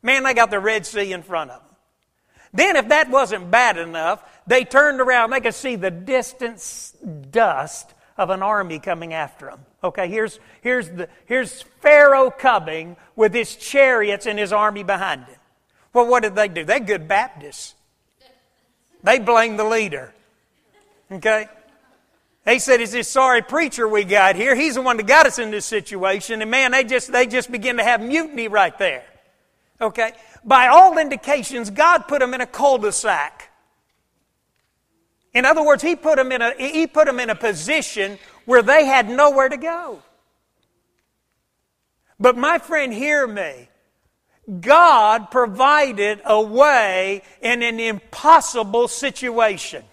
Man, 0.03 0.23
they 0.23 0.35
got 0.35 0.51
the 0.51 0.61
Red 0.61 0.87
Sea 0.87 1.13
in 1.13 1.23
front 1.23 1.51
of 1.51 1.61
them. 1.61 1.69
Then, 2.53 2.77
if 2.77 2.89
that 2.89 3.11
wasn't 3.11 3.51
bad 3.51 3.77
enough, 3.77 4.23
they 4.47 4.65
turned 4.65 5.01
around. 5.01 5.31
They 5.31 5.41
could 5.41 5.55
see 5.55 5.77
the 5.77 5.91
distant 5.91 6.93
dust 7.31 7.93
of 8.17 8.31
an 8.31 8.43
army 8.43 8.79
coming 8.79 9.13
after 9.13 9.47
them. 9.47 9.61
Okay, 9.85 10.09
here's, 10.09 10.41
here's, 10.63 10.89
the, 10.89 11.09
here's 11.27 11.63
Pharaoh 11.81 12.31
coming 12.31 12.97
with 13.15 13.35
his 13.35 13.55
chariots 13.55 14.27
and 14.27 14.39
his 14.39 14.53
army 14.53 14.83
behind 14.83 15.25
him. 15.25 15.37
Well, 15.93 16.07
what 16.07 16.23
did 16.23 16.35
they 16.35 16.49
do? 16.49 16.65
They're 16.65 16.81
good 16.81 17.07
Baptists. 17.07 17.75
They 19.05 19.19
blame 19.19 19.57
the 19.57 19.65
leader. 19.65 20.13
Okay? 21.11 21.49
They 22.45 22.59
said, 22.59 22.81
It's 22.81 22.93
this 22.93 23.09
sorry 23.09 23.43
preacher 23.43 23.87
we 23.87 24.05
got 24.05 24.35
here. 24.35 24.55
He's 24.55 24.75
the 24.75 24.83
one 24.83 24.97
that 24.97 25.07
got 25.07 25.27
us 25.27 25.39
in 25.39 25.51
this 25.51 25.67
situation. 25.67 26.43
And 26.43 26.51
man, 26.51 26.73
they 26.73 26.83
just, 26.83 27.13
they 27.13 27.27
just 27.27 27.53
begin 27.53 27.77
to 27.77 27.85
have 27.85 28.01
mutiny 28.01 28.49
right 28.49 28.77
there. 28.79 29.05
Okay? 29.81 30.13
By 30.45 30.69
all 30.69 30.99
indications, 30.99 31.71
God 31.71 32.09
put 32.09 32.21
them 32.21 32.35
in 32.35 32.41
a 32.41 32.47
cul 32.47 32.79
de 32.79 32.93
sac. 32.93 33.51
In 35.35 35.45
other 35.45 35.65
words, 35.65 35.83
he 35.83 35.95
put, 35.95 36.17
them 36.17 36.33
in 36.33 36.43
a, 36.43 36.53
he 36.59 36.87
put 36.87 37.07
them 37.07 37.21
in 37.21 37.31
a 37.31 37.35
position 37.35 38.19
where 38.45 38.63
they 38.63 38.87
had 38.87 39.09
nowhere 39.09 39.49
to 39.49 39.57
go. 39.57 40.03
But 42.19 42.37
my 42.37 42.59
friend, 42.59 42.93
hear 42.93 43.27
me. 43.27 43.69
God 44.61 45.31
provided 45.31 46.23
a 46.25 46.41
way 46.41 47.23
in 47.43 47.63
an 47.63 47.79
impossible 47.79 48.89
situation. 48.89 49.85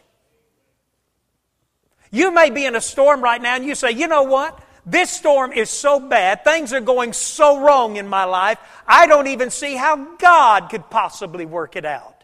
You 2.09 2.31
may 2.31 2.49
be 2.49 2.65
in 2.65 2.75
a 2.75 2.81
storm 2.81 3.21
right 3.21 3.41
now 3.41 3.55
and 3.55 3.65
you 3.65 3.75
say, 3.75 3.91
you 3.91 4.07
know 4.07 4.23
what? 4.23 4.57
This 4.85 5.09
storm 5.09 5.51
is 5.51 5.69
so 5.69 5.99
bad. 5.99 6.43
Things 6.43 6.71
are 6.71 6.81
going 6.81 7.13
so 7.13 7.59
wrong 7.59 7.95
in 7.97 8.07
my 8.07 8.25
life. 8.25 8.59
I 8.87 9.07
don't 9.07 9.27
even 9.27 9.49
see 9.49 9.75
how 9.75 10.15
God 10.17 10.69
could 10.69 10.89
possibly 10.89 11.45
work 11.45 11.75
it 11.75 11.85
out. 11.85 12.23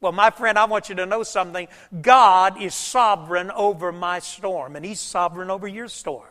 Well, 0.00 0.12
my 0.12 0.30
friend, 0.30 0.58
I 0.58 0.64
want 0.64 0.88
you 0.88 0.96
to 0.96 1.06
know 1.06 1.22
something. 1.22 1.68
God 2.02 2.60
is 2.60 2.74
sovereign 2.74 3.50
over 3.50 3.92
my 3.92 4.18
storm, 4.18 4.76
and 4.76 4.84
He's 4.84 5.00
sovereign 5.00 5.50
over 5.50 5.68
your 5.68 5.88
storm. 5.88 6.28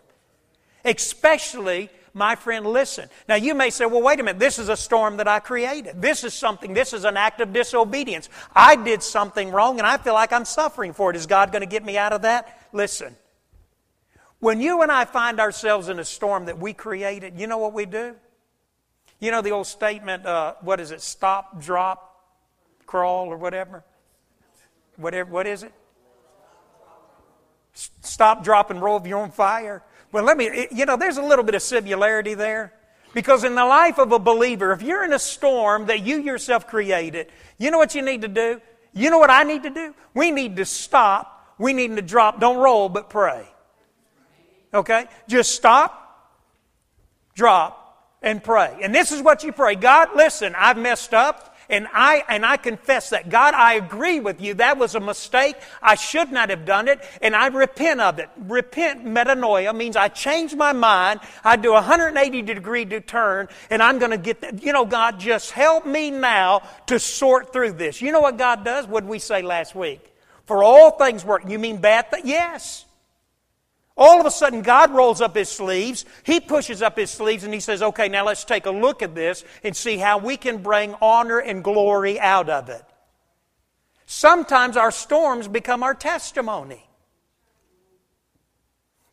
Especially 0.86 1.89
my 2.13 2.36
friend, 2.36 2.67
listen. 2.67 3.10
Now, 3.27 3.36
you 3.36 3.55
may 3.55 3.72
say, 3.72 3.86
well, 3.86 4.03
wait 4.03 4.20
a 4.20 4.24
minute, 4.24 4.39
this 4.39 4.60
is 4.60 4.70
a 4.70 4.77
storm 4.77 5.17
that 5.17 5.27
I 5.27 5.39
created. 5.39 6.01
This 6.01 6.24
is 6.24 6.34
something, 6.34 6.74
this 6.74 6.93
is 6.93 7.05
an 7.05 7.17
act 7.17 7.41
of 7.41 7.53
disobedience. 7.53 8.29
I 8.55 8.75
did 8.75 9.01
something 9.01 9.50
wrong 9.50 9.79
and 9.79 9.88
I 9.88 9.98
feel 9.98 10.13
like 10.13 10.32
I'm 10.32 10.46
suffering 10.46 10.93
for 10.93 11.10
it. 11.10 11.15
Is 11.15 11.25
God 11.25 11.51
going 11.51 11.62
to 11.62 11.67
get 11.67 11.84
me 11.84 11.98
out 11.98 12.13
of 12.13 12.22
that? 12.22 12.67
Listen. 12.72 13.15
When 14.43 14.59
you 14.59 14.81
and 14.81 14.91
I 14.91 15.05
find 15.05 15.39
ourselves 15.39 15.88
in 15.88 16.00
a 16.00 16.03
storm 16.03 16.47
that 16.47 16.59
we 16.59 16.73
created, 16.73 17.39
you 17.39 17.47
know 17.47 17.59
what 17.59 17.71
we 17.71 17.85
do? 17.85 18.13
You 19.21 19.31
know 19.31 19.41
the 19.41 19.51
old 19.51 19.67
statement, 19.67 20.25
uh, 20.25 20.55
what 20.59 20.81
is 20.81 20.91
it, 20.91 21.00
stop, 21.00 21.62
drop, 21.62 22.25
crawl, 22.85 23.27
or 23.27 23.38
whatever? 23.38 23.85
Whatever, 24.97 25.31
what 25.31 25.47
is 25.47 25.63
it? 25.63 25.71
Stop, 27.71 28.43
drop, 28.43 28.69
and 28.69 28.81
roll 28.81 28.97
if 28.97 29.07
you're 29.07 29.21
on 29.21 29.31
fire. 29.31 29.81
Well, 30.12 30.25
let 30.25 30.35
me, 30.35 30.67
you 30.73 30.85
know, 30.85 30.97
there's 30.97 31.15
a 31.15 31.23
little 31.23 31.45
bit 31.45 31.55
of 31.55 31.62
similarity 31.62 32.33
there. 32.33 32.73
Because 33.13 33.45
in 33.45 33.55
the 33.55 33.63
life 33.63 33.97
of 33.97 34.12
a 34.12 34.19
believer, 34.19 34.73
if 34.73 34.81
you're 34.81 35.05
in 35.05 35.13
a 35.13 35.19
storm 35.19 35.85
that 35.85 36.05
you 36.05 36.17
yourself 36.17 36.67
created, 36.67 37.27
you 37.57 37.71
know 37.71 37.77
what 37.77 37.95
you 37.95 38.01
need 38.01 38.23
to 38.23 38.27
do? 38.27 38.59
You 38.91 39.09
know 39.09 39.19
what 39.19 39.29
I 39.29 39.43
need 39.43 39.63
to 39.63 39.69
do? 39.69 39.95
We 40.13 40.31
need 40.31 40.57
to 40.57 40.65
stop. 40.65 41.55
We 41.57 41.71
need 41.71 41.95
to 41.95 42.01
drop. 42.01 42.41
Don't 42.41 42.57
roll, 42.57 42.89
but 42.89 43.09
pray. 43.09 43.47
Okay? 44.74 45.06
Just 45.27 45.53
stop, 45.56 46.39
drop, 47.36 47.84
and 48.22 48.44
pray. 48.44 48.80
And 48.82 48.96
this 48.96 49.12
is 49.12 49.22
what 49.22 49.44
you 49.44 49.51
pray 49.51 49.75
God, 49.75 50.10
listen, 50.15 50.56
I've 50.58 50.77
messed 50.77 51.13
up. 51.13 51.50
And 51.70 51.88
I, 51.94 52.24
and 52.27 52.46
I 52.46 52.58
confess 52.58 53.12
that. 53.12 53.30
God, 53.30 53.53
I 53.53 53.75
agree 53.75 54.20
with 54.20 54.42
you. 54.42 54.56
That 54.56 54.77
was 54.77 54.96
a 54.96 55.00
mistake. 55.00 55.56
I 55.82 55.96
should 55.96 56.32
not 56.32 56.50
have 56.50 56.65
done 56.65 56.88
it. 56.88 57.00
And 57.22 57.36
I 57.36 57.48
repent 57.48 58.01
of 58.01 58.20
it. 58.20 58.30
Repent, 58.38 59.06
metanoia, 59.06 59.74
means 59.75 59.96
I 59.96 60.10
change 60.10 60.53
my 60.53 60.74
mind. 60.74 61.22
I 61.44 61.56
do 61.56 61.70
a 61.70 61.75
180 61.75 62.42
degree 62.42 62.86
turn. 62.86 63.48
And 63.70 63.82
I'm 63.82 63.98
going 63.98 64.12
to 64.12 64.18
get 64.18 64.42
that. 64.42 64.62
You 64.62 64.74
know, 64.74 64.86
God, 64.86 65.20
just 65.20 65.51
help 65.51 65.86
me 65.86 66.12
now 66.12 66.63
to 66.88 67.00
sort 67.00 67.53
through 67.53 67.74
this. 67.74 68.01
You 68.01 68.12
know 68.12 68.22
what 68.22 68.38
God 68.38 68.65
does? 68.65 68.86
What 68.86 69.01
did 69.01 69.10
we 69.10 69.20
say 69.20 69.42
last 69.42 69.74
week? 69.74 70.01
For 70.46 70.63
all 70.63 70.92
things 70.92 71.24
work. 71.24 71.44
You 71.48 71.60
mean 71.60 71.77
bad 71.77 72.12
things? 72.12 72.27
Yes. 72.27 72.86
All 73.95 74.19
of 74.19 74.25
a 74.25 74.31
sudden, 74.31 74.63
God 74.63 74.91
rolls 74.91 75.21
up 75.21 75.35
his 75.35 75.50
sleeves. 75.50 76.05
He 76.23 76.39
pushes 76.39 76.81
up 76.81 76.97
his 76.97 77.12
sleeves 77.12 77.43
and 77.43 77.53
he 77.53 77.59
says, 77.59 77.81
Okay, 77.81 78.09
now 78.09 78.25
let's 78.25 78.43
take 78.43 78.65
a 78.65 78.71
look 78.71 79.03
at 79.03 79.13
this 79.13 79.43
and 79.63 79.75
see 79.75 79.97
how 79.97 80.17
we 80.17 80.35
can 80.35 80.63
bring 80.63 80.95
honor 81.01 81.39
and 81.39 81.63
glory 81.63 82.19
out 82.19 82.50
of 82.50 82.69
it. 82.69 82.83
Sometimes 84.05 84.77
our 84.77 84.91
storms 84.91 85.47
become 85.47 85.83
our 85.83 85.93
testimony. 85.93 86.83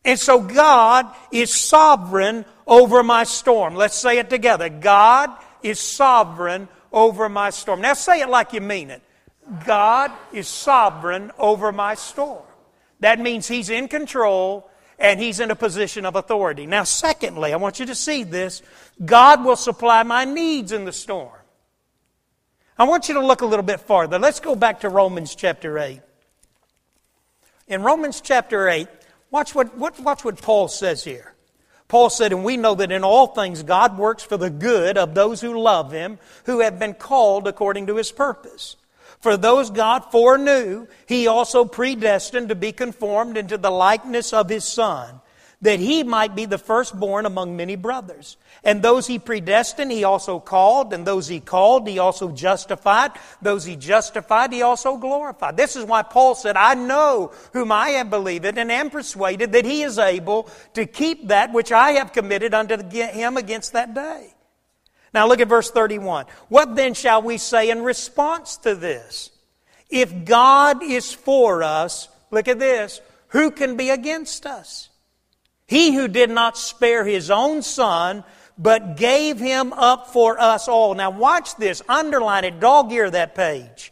And 0.03 0.19
so 0.19 0.41
God 0.41 1.07
is 1.31 1.53
sovereign 1.53 2.43
over 2.65 3.03
my 3.03 3.23
storm. 3.23 3.75
Let's 3.75 3.97
say 3.97 4.17
it 4.17 4.31
together. 4.31 4.67
God 4.67 5.29
is 5.61 5.79
sovereign 5.79 6.67
over 6.91 7.29
my 7.29 7.51
storm. 7.51 7.81
Now 7.81 7.93
say 7.93 8.21
it 8.21 8.29
like 8.29 8.53
you 8.53 8.61
mean 8.61 8.89
it. 8.89 9.03
God 9.65 10.11
is 10.33 10.47
sovereign 10.47 11.31
over 11.37 11.71
my 11.71 11.93
storm. 11.93 12.43
That 12.99 13.19
means 13.19 13.47
He's 13.47 13.69
in 13.69 13.87
control 13.87 14.69
and 15.01 15.19
he's 15.19 15.39
in 15.39 15.49
a 15.49 15.55
position 15.55 16.05
of 16.05 16.15
authority. 16.15 16.67
Now, 16.67 16.83
secondly, 16.83 17.51
I 17.53 17.57
want 17.57 17.79
you 17.79 17.87
to 17.87 17.95
see 17.95 18.23
this 18.23 18.61
God 19.03 19.43
will 19.43 19.55
supply 19.55 20.03
my 20.03 20.25
needs 20.25 20.71
in 20.71 20.85
the 20.85 20.91
storm. 20.91 21.33
I 22.77 22.85
want 22.85 23.09
you 23.09 23.15
to 23.15 23.25
look 23.25 23.41
a 23.41 23.45
little 23.45 23.65
bit 23.65 23.81
farther. 23.81 24.19
Let's 24.19 24.39
go 24.39 24.55
back 24.55 24.81
to 24.81 24.89
Romans 24.89 25.35
chapter 25.35 25.77
8. 25.77 26.01
In 27.67 27.83
Romans 27.83 28.21
chapter 28.21 28.69
8, 28.69 28.87
watch 29.31 29.55
what, 29.55 29.75
what, 29.77 29.99
watch 29.99 30.23
what 30.23 30.41
Paul 30.41 30.67
says 30.67 31.03
here. 31.03 31.33
Paul 31.87 32.09
said, 32.09 32.31
And 32.31 32.43
we 32.43 32.57
know 32.57 32.75
that 32.75 32.91
in 32.91 33.03
all 33.03 33.27
things 33.27 33.63
God 33.63 33.97
works 33.97 34.23
for 34.23 34.37
the 34.37 34.49
good 34.49 34.97
of 34.97 35.13
those 35.13 35.41
who 35.41 35.59
love 35.59 35.91
him, 35.91 36.19
who 36.45 36.59
have 36.59 36.79
been 36.79 36.93
called 36.93 37.47
according 37.47 37.87
to 37.87 37.97
his 37.97 38.11
purpose. 38.11 38.75
For 39.21 39.37
those 39.37 39.69
God 39.69 40.11
foreknew, 40.11 40.87
he 41.05 41.27
also 41.27 41.63
predestined 41.63 42.49
to 42.49 42.55
be 42.55 42.71
conformed 42.71 43.37
into 43.37 43.57
the 43.57 43.69
likeness 43.69 44.33
of 44.33 44.49
his 44.49 44.63
Son, 44.63 45.21
that 45.61 45.79
he 45.79 46.01
might 46.01 46.35
be 46.35 46.45
the 46.45 46.57
firstborn 46.57 47.27
among 47.27 47.55
many 47.55 47.75
brothers. 47.75 48.35
And 48.63 48.81
those 48.81 49.05
he 49.05 49.19
predestined, 49.19 49.91
he 49.91 50.03
also 50.03 50.39
called, 50.39 50.91
and 50.91 51.05
those 51.05 51.27
he 51.27 51.39
called, 51.39 51.87
he 51.87 51.99
also 51.99 52.31
justified. 52.31 53.11
Those 53.43 53.63
he 53.63 53.75
justified, 53.75 54.53
he 54.53 54.63
also 54.63 54.97
glorified. 54.97 55.55
This 55.55 55.75
is 55.75 55.85
why 55.85 56.01
Paul 56.01 56.33
said, 56.33 56.57
I 56.57 56.73
know 56.73 57.31
whom 57.53 57.71
I 57.71 57.89
have 57.89 58.09
believed 58.09 58.45
and 58.45 58.71
am 58.71 58.89
persuaded 58.89 59.51
that 59.51 59.65
he 59.65 59.83
is 59.83 59.99
able 59.99 60.49
to 60.73 60.87
keep 60.87 61.27
that 61.27 61.53
which 61.53 61.71
I 61.71 61.91
have 61.91 62.11
committed 62.11 62.55
unto 62.55 62.81
him 62.89 63.37
against 63.37 63.73
that 63.73 63.93
day. 63.93 64.33
Now 65.13 65.27
look 65.27 65.41
at 65.41 65.47
verse 65.47 65.69
31. 65.69 66.25
What 66.47 66.75
then 66.75 66.93
shall 66.93 67.21
we 67.21 67.37
say 67.37 67.69
in 67.69 67.83
response 67.83 68.57
to 68.57 68.75
this? 68.75 69.31
If 69.89 70.25
God 70.25 70.81
is 70.83 71.11
for 71.11 71.63
us, 71.63 72.07
look 72.31 72.47
at 72.47 72.59
this, 72.59 73.01
who 73.29 73.51
can 73.51 73.75
be 73.75 73.89
against 73.89 74.45
us? 74.45 74.89
He 75.67 75.93
who 75.93 76.07
did 76.07 76.29
not 76.29 76.57
spare 76.57 77.05
his 77.05 77.29
own 77.29 77.61
son, 77.61 78.23
but 78.57 78.97
gave 78.97 79.39
him 79.39 79.73
up 79.73 80.07
for 80.07 80.39
us 80.39 80.67
all. 80.67 80.93
Now 80.93 81.09
watch 81.09 81.55
this, 81.55 81.81
underline 81.89 82.45
it, 82.45 82.59
dog 82.59 82.91
ear 82.91 83.09
that 83.09 83.35
page. 83.35 83.91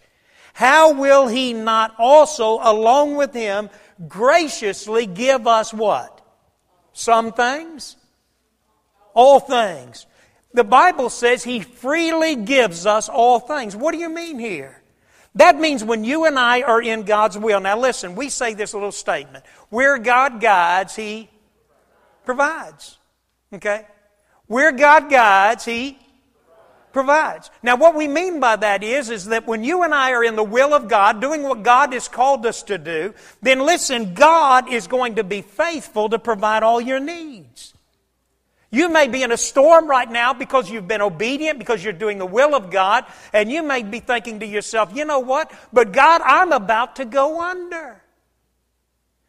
How 0.54 0.94
will 0.94 1.28
he 1.28 1.54
not 1.54 1.96
also, 1.98 2.60
along 2.62 3.16
with 3.16 3.34
him, 3.34 3.70
graciously 4.08 5.06
give 5.06 5.48
us 5.48 5.74
what? 5.74 6.22
Some 6.92 7.32
things? 7.32 7.96
All 9.14 9.40
things. 9.40 10.06
The 10.54 10.64
Bible 10.64 11.10
says 11.10 11.44
he 11.44 11.60
freely 11.60 12.36
gives 12.36 12.86
us 12.86 13.08
all 13.08 13.40
things. 13.40 13.76
What 13.76 13.92
do 13.92 14.00
you 14.00 14.10
mean 14.10 14.40
here? 14.40 14.82
That 15.36 15.60
means 15.60 15.84
when 15.84 16.04
you 16.04 16.26
and 16.26 16.40
I 16.40 16.64
are 16.64 16.82
in 16.82 17.04
God's 17.04 17.38
will. 17.38 17.60
Now 17.60 17.78
listen, 17.78 18.16
we 18.16 18.30
say 18.30 18.56
this 18.56 18.74
little 18.74 18.92
statement. 18.92 19.46
Where 19.70 20.00
God 20.00 20.42
guides, 20.42 20.96
he 20.96 21.30
provides. 22.26 22.98
Okay? 23.54 23.86
Where 24.48 24.72
God 24.72 25.10
guides, 25.10 25.66
he 25.66 26.00
provides. 26.92 27.52
Now 27.62 27.76
what 27.76 27.96
we 27.96 28.08
mean 28.08 28.40
by 28.40 28.56
that 28.56 28.84
is 28.84 29.12
is 29.12 29.26
that 29.26 29.46
when 29.46 29.64
you 29.64 29.84
and 29.84 29.94
I 29.94 30.14
are 30.14 30.24
in 30.24 30.36
the 30.36 30.44
will 30.44 30.74
of 30.74 30.88
God, 30.88 31.22
doing 31.22 31.44
what 31.44 31.62
God 31.62 31.94
has 31.94 32.08
called 32.08 32.46
us 32.48 32.64
to 32.64 32.80
do, 32.80 33.14
then 33.44 33.60
listen, 33.60 34.16
God 34.16 34.74
is 34.74 34.88
going 34.88 35.16
to 35.16 35.24
be 35.24 35.44
faithful 35.44 36.10
to 36.10 36.18
provide 36.18 36.64
all 36.64 36.82
your 36.82 37.00
needs. 37.00 37.76
You 38.72 38.90
may 38.90 39.08
be 39.08 39.24
in 39.24 39.32
a 39.32 39.38
storm 39.38 39.88
right 39.88 40.10
now 40.10 40.34
because 40.34 40.70
you've 40.70 40.88
been 40.88 41.02
obedient, 41.02 41.58
because 41.58 41.84
you're 41.84 41.92
doing 41.92 42.20
the 42.20 42.26
will 42.26 42.54
of 42.54 42.70
God, 42.70 43.06
and 43.34 43.52
you 43.52 43.64
may 43.64 43.82
be 43.82 44.00
thinking 44.00 44.42
to 44.42 44.46
yourself, 44.46 44.92
you 44.96 45.06
know 45.06 45.20
what? 45.20 45.52
But 45.74 45.92
God, 45.92 46.22
I'm 46.24 46.52
about 46.52 46.98
to 46.98 47.06
go 47.06 47.42
under. 47.42 48.02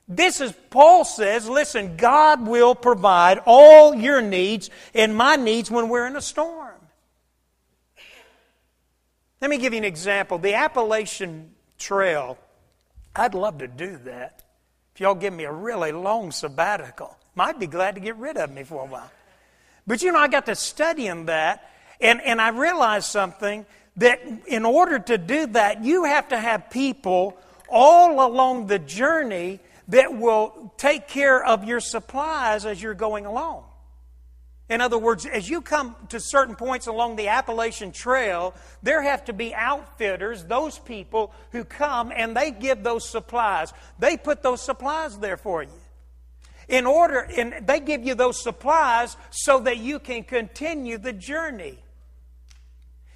This 0.06 0.40
is, 0.40 0.52
Paul 0.70 1.04
says, 1.04 1.48
listen, 1.48 1.96
God 1.96 2.46
will 2.46 2.74
provide 2.74 3.40
all 3.46 3.94
your 3.94 4.20
needs 4.20 4.68
and 4.92 5.14
my 5.14 5.36
needs 5.36 5.70
when 5.70 5.88
we're 5.88 6.06
in 6.06 6.16
a 6.16 6.20
storm. 6.20 6.74
Let 9.40 9.48
me 9.48 9.56
give 9.56 9.72
you 9.72 9.78
an 9.78 9.84
example. 9.84 10.36
The 10.36 10.54
Appalachian 10.54 11.52
Trail, 11.78 12.36
I'd 13.16 13.34
love 13.34 13.58
to 13.58 13.68
do 13.68 13.96
that. 13.98 14.42
If 14.94 15.00
y'all 15.00 15.14
give 15.14 15.32
me 15.32 15.44
a 15.44 15.52
really 15.52 15.92
long 15.92 16.30
sabbatical, 16.30 17.16
might 17.34 17.58
be 17.58 17.66
glad 17.66 17.94
to 17.94 18.00
get 18.02 18.16
rid 18.16 18.36
of 18.36 18.50
me 18.50 18.64
for 18.64 18.82
a 18.82 18.86
while. 18.86 19.10
But 19.90 20.02
you 20.02 20.12
know, 20.12 20.20
I 20.20 20.28
got 20.28 20.46
to 20.46 20.54
studying 20.54 21.26
that, 21.26 21.68
and, 22.00 22.20
and 22.20 22.40
I 22.40 22.50
realized 22.50 23.06
something 23.06 23.66
that 23.96 24.20
in 24.46 24.64
order 24.64 25.00
to 25.00 25.18
do 25.18 25.46
that, 25.48 25.82
you 25.82 26.04
have 26.04 26.28
to 26.28 26.38
have 26.38 26.70
people 26.70 27.36
all 27.68 28.24
along 28.24 28.68
the 28.68 28.78
journey 28.78 29.58
that 29.88 30.16
will 30.16 30.72
take 30.76 31.08
care 31.08 31.44
of 31.44 31.64
your 31.64 31.80
supplies 31.80 32.64
as 32.66 32.80
you're 32.80 32.94
going 32.94 33.26
along. 33.26 33.64
In 34.68 34.80
other 34.80 34.96
words, 34.96 35.26
as 35.26 35.50
you 35.50 35.60
come 35.60 35.96
to 36.10 36.20
certain 36.20 36.54
points 36.54 36.86
along 36.86 37.16
the 37.16 37.26
Appalachian 37.26 37.90
Trail, 37.90 38.54
there 38.84 39.02
have 39.02 39.24
to 39.24 39.32
be 39.32 39.52
outfitters, 39.56 40.44
those 40.44 40.78
people 40.78 41.34
who 41.50 41.64
come 41.64 42.12
and 42.14 42.36
they 42.36 42.52
give 42.52 42.84
those 42.84 43.08
supplies. 43.08 43.72
They 43.98 44.16
put 44.16 44.44
those 44.44 44.62
supplies 44.62 45.18
there 45.18 45.36
for 45.36 45.64
you 45.64 45.79
in 46.70 46.86
order, 46.86 47.28
and 47.36 47.66
they 47.66 47.80
give 47.80 48.04
you 48.04 48.14
those 48.14 48.40
supplies 48.40 49.16
so 49.30 49.58
that 49.60 49.78
you 49.78 49.98
can 49.98 50.22
continue 50.22 50.96
the 50.96 51.12
journey. 51.12 51.78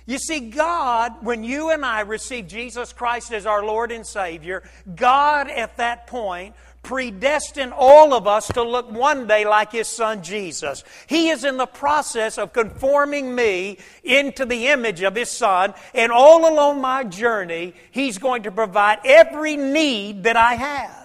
You 0.06 0.18
see, 0.18 0.50
God, 0.50 1.25
when 1.25 1.44
you 1.44 1.70
and 1.70 1.84
I 1.84 2.00
receive 2.00 2.46
Jesus 2.46 2.92
Christ 2.92 3.32
as 3.32 3.46
our 3.46 3.64
Lord 3.64 3.90
and 3.90 4.06
Savior, 4.06 4.62
God 4.94 5.49
at 5.49 5.78
that 5.78 6.06
point 6.08 6.54
predestined 6.82 7.73
all 7.73 8.12
of 8.12 8.26
us 8.26 8.49
to 8.49 8.62
look 8.62 8.90
one 8.90 9.26
day 9.26 9.46
like 9.46 9.73
His 9.73 9.88
Son 9.88 10.23
Jesus. 10.23 10.84
He 11.06 11.30
is 11.30 11.44
in 11.44 11.56
the 11.56 11.64
process 11.64 12.37
of 12.37 12.52
conforming 12.52 13.34
me 13.34 13.78
into 14.02 14.44
the 14.44 14.66
image 14.66 15.00
of 15.00 15.14
His 15.14 15.30
Son, 15.30 15.73
and 15.94 16.12
all 16.12 16.52
along 16.52 16.82
my 16.82 17.04
journey, 17.04 17.73
He's 17.90 18.18
going 18.18 18.42
to 18.42 18.50
provide 18.50 18.99
every 19.06 19.56
need 19.56 20.25
that 20.25 20.37
I 20.37 20.54
have. 20.54 21.03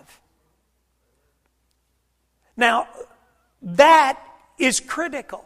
Now, 2.60 2.88
that 3.62 4.20
is 4.58 4.82
critical. 4.82 5.46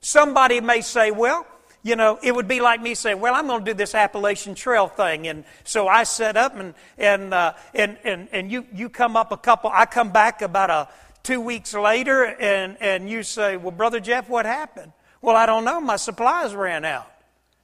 Somebody 0.00 0.60
may 0.60 0.80
say, 0.80 1.10
well, 1.10 1.44
you 1.82 1.96
know, 1.96 2.20
it 2.22 2.32
would 2.32 2.46
be 2.46 2.60
like 2.60 2.80
me 2.80 2.94
saying, 2.94 3.18
well, 3.18 3.34
I'm 3.34 3.48
going 3.48 3.64
to 3.64 3.70
do 3.72 3.76
this 3.76 3.96
Appalachian 3.96 4.54
Trail 4.54 4.86
thing. 4.86 5.26
And 5.26 5.44
so 5.64 5.88
I 5.88 6.04
set 6.04 6.36
up 6.36 6.56
and, 6.56 6.74
and, 6.96 7.34
uh, 7.34 7.54
and, 7.74 7.98
and, 8.04 8.28
and 8.30 8.50
you, 8.50 8.64
you 8.72 8.88
come 8.88 9.16
up 9.16 9.32
a 9.32 9.36
couple, 9.36 9.70
I 9.74 9.86
come 9.86 10.12
back 10.12 10.40
about 10.40 10.70
a, 10.70 10.88
two 11.24 11.40
weeks 11.40 11.74
later 11.74 12.24
and, 12.24 12.76
and 12.80 13.10
you 13.10 13.24
say, 13.24 13.56
well, 13.56 13.72
Brother 13.72 13.98
Jeff, 13.98 14.28
what 14.28 14.46
happened? 14.46 14.92
Well, 15.20 15.34
I 15.34 15.46
don't 15.46 15.64
know. 15.64 15.80
My 15.80 15.96
supplies 15.96 16.54
ran 16.54 16.84
out. 16.84 17.10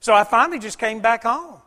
So 0.00 0.12
I 0.12 0.24
finally 0.24 0.58
just 0.58 0.80
came 0.80 0.98
back 0.98 1.22
home. 1.22 1.57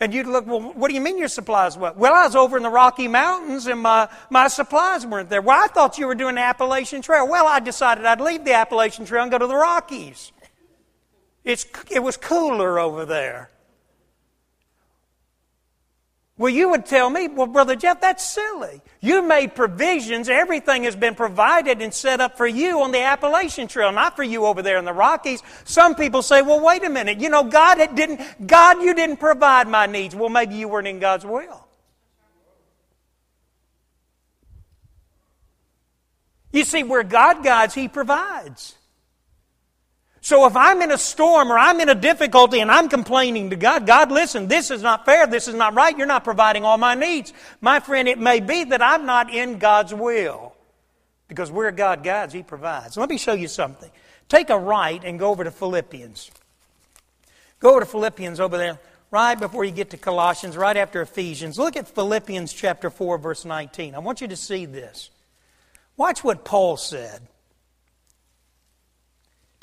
And 0.00 0.12
you'd 0.12 0.26
look, 0.26 0.46
well, 0.46 0.60
what 0.60 0.88
do 0.88 0.94
you 0.94 1.00
mean 1.00 1.18
your 1.18 1.28
supplies 1.28 1.78
were? 1.78 1.92
Well, 1.96 2.14
I 2.14 2.24
was 2.24 2.34
over 2.34 2.56
in 2.56 2.62
the 2.62 2.70
Rocky 2.70 3.06
Mountains 3.06 3.66
and 3.66 3.80
my, 3.80 4.08
my 4.28 4.48
supplies 4.48 5.06
weren't 5.06 5.30
there. 5.30 5.40
Well, 5.40 5.62
I 5.62 5.68
thought 5.68 5.98
you 5.98 6.06
were 6.06 6.16
doing 6.16 6.34
the 6.34 6.40
Appalachian 6.40 7.00
Trail. 7.00 7.28
Well, 7.28 7.46
I 7.46 7.60
decided 7.60 8.04
I'd 8.04 8.20
leave 8.20 8.44
the 8.44 8.54
Appalachian 8.54 9.06
Trail 9.06 9.22
and 9.22 9.30
go 9.30 9.38
to 9.38 9.46
the 9.46 9.54
Rockies. 9.54 10.32
It's, 11.44 11.64
it 11.90 12.02
was 12.02 12.16
cooler 12.16 12.78
over 12.78 13.04
there. 13.04 13.50
Well, 16.36 16.52
you 16.52 16.70
would 16.70 16.84
tell 16.84 17.08
me, 17.10 17.28
well, 17.28 17.46
Brother 17.46 17.76
Jeff, 17.76 18.00
that's 18.00 18.24
silly. 18.24 18.82
You 19.00 19.22
made 19.22 19.54
provisions. 19.54 20.28
Everything 20.28 20.82
has 20.82 20.96
been 20.96 21.14
provided 21.14 21.80
and 21.80 21.94
set 21.94 22.20
up 22.20 22.36
for 22.36 22.46
you 22.46 22.82
on 22.82 22.90
the 22.90 23.02
Appalachian 23.02 23.68
Trail, 23.68 23.92
not 23.92 24.16
for 24.16 24.24
you 24.24 24.44
over 24.44 24.60
there 24.60 24.76
in 24.78 24.84
the 24.84 24.92
Rockies. 24.92 25.44
Some 25.62 25.94
people 25.94 26.22
say, 26.22 26.42
well, 26.42 26.58
wait 26.58 26.82
a 26.82 26.90
minute. 26.90 27.20
You 27.20 27.30
know, 27.30 27.44
God 27.44 27.76
didn't, 27.94 28.48
God, 28.48 28.82
you 28.82 28.94
didn't 28.94 29.18
provide 29.18 29.68
my 29.68 29.86
needs. 29.86 30.16
Well, 30.16 30.28
maybe 30.28 30.56
you 30.56 30.66
weren't 30.66 30.88
in 30.88 30.98
God's 30.98 31.24
will. 31.24 31.68
You 36.50 36.64
see, 36.64 36.82
where 36.82 37.04
God 37.04 37.44
guides, 37.44 37.74
He 37.74 37.86
provides. 37.86 38.74
So 40.24 40.46
if 40.46 40.56
I'm 40.56 40.80
in 40.80 40.90
a 40.90 40.96
storm 40.96 41.52
or 41.52 41.58
I'm 41.58 41.82
in 41.82 41.90
a 41.90 41.94
difficulty 41.94 42.60
and 42.60 42.70
I'm 42.70 42.88
complaining 42.88 43.50
to 43.50 43.56
God, 43.56 43.86
God, 43.86 44.10
listen, 44.10 44.48
this 44.48 44.70
is 44.70 44.80
not 44.80 45.04
fair, 45.04 45.26
this 45.26 45.48
is 45.48 45.54
not 45.54 45.74
right, 45.74 45.94
you're 45.94 46.06
not 46.06 46.24
providing 46.24 46.64
all 46.64 46.78
my 46.78 46.94
needs. 46.94 47.34
My 47.60 47.78
friend, 47.78 48.08
it 48.08 48.18
may 48.18 48.40
be 48.40 48.64
that 48.64 48.80
I'm 48.80 49.04
not 49.04 49.30
in 49.34 49.58
God's 49.58 49.92
will. 49.92 50.54
Because 51.28 51.50
where 51.50 51.70
God 51.72 52.02
guides, 52.02 52.32
He 52.32 52.42
provides. 52.42 52.96
Let 52.96 53.10
me 53.10 53.18
show 53.18 53.34
you 53.34 53.48
something. 53.48 53.90
Take 54.30 54.48
a 54.48 54.58
right 54.58 55.04
and 55.04 55.18
go 55.18 55.28
over 55.28 55.44
to 55.44 55.50
Philippians. 55.50 56.30
Go 57.60 57.72
over 57.72 57.80
to 57.80 57.86
Philippians 57.86 58.40
over 58.40 58.56
there, 58.56 58.80
right 59.10 59.38
before 59.38 59.62
you 59.62 59.72
get 59.72 59.90
to 59.90 59.98
Colossians, 59.98 60.56
right 60.56 60.78
after 60.78 61.02
Ephesians. 61.02 61.58
Look 61.58 61.76
at 61.76 61.86
Philippians 61.86 62.50
chapter 62.54 62.88
4, 62.88 63.18
verse 63.18 63.44
19. 63.44 63.94
I 63.94 63.98
want 63.98 64.22
you 64.22 64.28
to 64.28 64.36
see 64.36 64.64
this. 64.64 65.10
Watch 65.98 66.24
what 66.24 66.46
Paul 66.46 66.78
said 66.78 67.20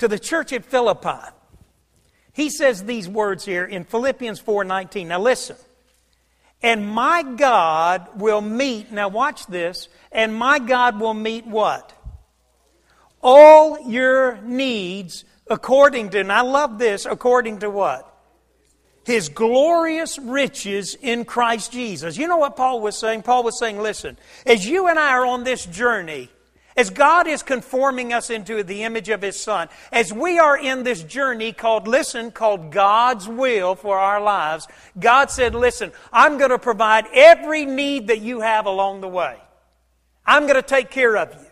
to 0.02 0.08
the 0.08 0.18
church 0.18 0.52
at 0.52 0.64
Philippi. 0.64 1.30
He 2.32 2.50
says 2.50 2.82
these 2.82 3.08
words 3.08 3.44
here 3.44 3.64
in 3.64 3.84
Philippians 3.84 4.40
4:19. 4.40 5.06
Now 5.06 5.20
listen. 5.20 5.54
And 6.60 6.88
my 6.88 7.22
God 7.22 8.08
will 8.20 8.40
meet, 8.40 8.90
now 8.90 9.06
watch 9.06 9.46
this, 9.46 9.88
and 10.10 10.34
my 10.34 10.58
God 10.58 10.98
will 10.98 11.14
meet 11.14 11.46
what? 11.46 11.92
All 13.22 13.88
your 13.88 14.38
needs 14.38 15.24
according 15.46 16.10
to, 16.10 16.18
and 16.18 16.32
I 16.32 16.40
love 16.40 16.80
this, 16.80 17.06
according 17.06 17.60
to 17.60 17.70
what? 17.70 18.12
His 19.04 19.28
glorious 19.28 20.18
riches 20.18 20.96
in 20.96 21.24
Christ 21.24 21.70
Jesus. 21.70 22.16
You 22.16 22.26
know 22.26 22.38
what 22.38 22.56
Paul 22.56 22.80
was 22.80 22.98
saying? 22.98 23.22
Paul 23.22 23.44
was 23.44 23.56
saying, 23.56 23.78
listen, 23.78 24.18
as 24.46 24.66
you 24.66 24.88
and 24.88 24.98
I 24.98 25.12
are 25.12 25.26
on 25.26 25.44
this 25.44 25.64
journey, 25.64 26.28
as 26.76 26.90
God 26.90 27.26
is 27.26 27.42
conforming 27.42 28.12
us 28.12 28.30
into 28.30 28.62
the 28.62 28.82
image 28.84 29.08
of 29.08 29.22
His 29.22 29.38
Son, 29.40 29.68
as 29.90 30.12
we 30.12 30.38
are 30.38 30.58
in 30.58 30.82
this 30.82 31.02
journey 31.02 31.52
called, 31.52 31.86
listen, 31.86 32.30
called 32.30 32.70
God's 32.70 33.28
will 33.28 33.74
for 33.74 33.98
our 33.98 34.20
lives, 34.20 34.66
God 34.98 35.30
said, 35.30 35.54
listen, 35.54 35.92
I'm 36.12 36.38
going 36.38 36.50
to 36.50 36.58
provide 36.58 37.06
every 37.12 37.66
need 37.66 38.08
that 38.08 38.20
you 38.20 38.40
have 38.40 38.66
along 38.66 39.00
the 39.00 39.08
way. 39.08 39.36
I'm 40.24 40.42
going 40.42 40.54
to 40.54 40.62
take 40.62 40.90
care 40.90 41.16
of 41.16 41.34
you. 41.34 41.46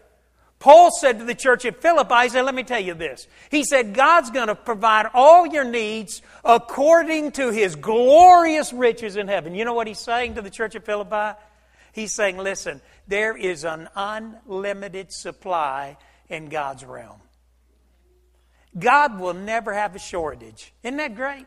Paul 0.60 0.90
said 0.90 1.18
to 1.18 1.24
the 1.24 1.34
church 1.34 1.64
at 1.64 1.80
Philippi, 1.80 2.24
he 2.24 2.28
said, 2.28 2.42
let 2.42 2.54
me 2.54 2.64
tell 2.64 2.80
you 2.80 2.92
this. 2.92 3.26
He 3.50 3.64
said, 3.64 3.94
God's 3.94 4.30
going 4.30 4.48
to 4.48 4.54
provide 4.54 5.06
all 5.14 5.46
your 5.46 5.64
needs 5.64 6.20
according 6.44 7.32
to 7.32 7.50
His 7.50 7.76
glorious 7.76 8.70
riches 8.70 9.16
in 9.16 9.26
heaven. 9.26 9.54
You 9.54 9.64
know 9.64 9.72
what 9.72 9.86
He's 9.86 9.98
saying 9.98 10.34
to 10.34 10.42
the 10.42 10.50
church 10.50 10.76
at 10.76 10.84
Philippi? 10.84 11.38
He's 11.92 12.12
saying, 12.12 12.38
listen, 12.38 12.80
there 13.08 13.36
is 13.36 13.64
an 13.64 13.88
unlimited 13.94 15.12
supply 15.12 15.96
in 16.28 16.48
God's 16.48 16.84
realm. 16.84 17.20
God 18.78 19.18
will 19.18 19.34
never 19.34 19.74
have 19.74 19.96
a 19.96 19.98
shortage. 19.98 20.72
Isn't 20.82 20.98
that 20.98 21.16
great? 21.16 21.46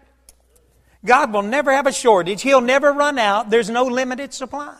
God 1.06 1.34
will 1.34 1.42
never 1.42 1.72
have 1.72 1.88
a 1.88 1.92
shortage. 1.92 2.42
He'll 2.42 2.62
never 2.62 2.92
run 2.92 3.18
out. 3.18 3.50
There's 3.50 3.70
no 3.70 3.86
limited 3.86 4.34
supply. 4.34 4.78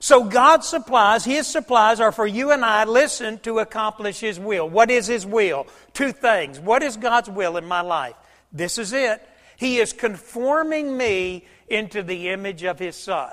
So 0.00 0.24
God's 0.24 0.68
supplies, 0.68 1.24
His 1.24 1.46
supplies 1.46 1.98
are 1.98 2.12
for 2.12 2.26
you 2.26 2.52
and 2.52 2.64
I, 2.64 2.84
listen, 2.84 3.38
to 3.40 3.58
accomplish 3.58 4.20
His 4.20 4.38
will. 4.38 4.68
What 4.68 4.90
is 4.90 5.06
His 5.08 5.26
will? 5.26 5.66
Two 5.92 6.12
things. 6.12 6.60
What 6.60 6.82
is 6.82 6.96
God's 6.96 7.28
will 7.28 7.56
in 7.56 7.64
my 7.64 7.80
life? 7.80 8.14
This 8.52 8.78
is 8.78 8.92
it. 8.92 9.26
He 9.56 9.78
is 9.78 9.92
conforming 9.92 10.96
me 10.96 11.46
into 11.68 12.02
the 12.02 12.28
image 12.28 12.62
of 12.62 12.78
His 12.78 12.94
Son. 12.94 13.32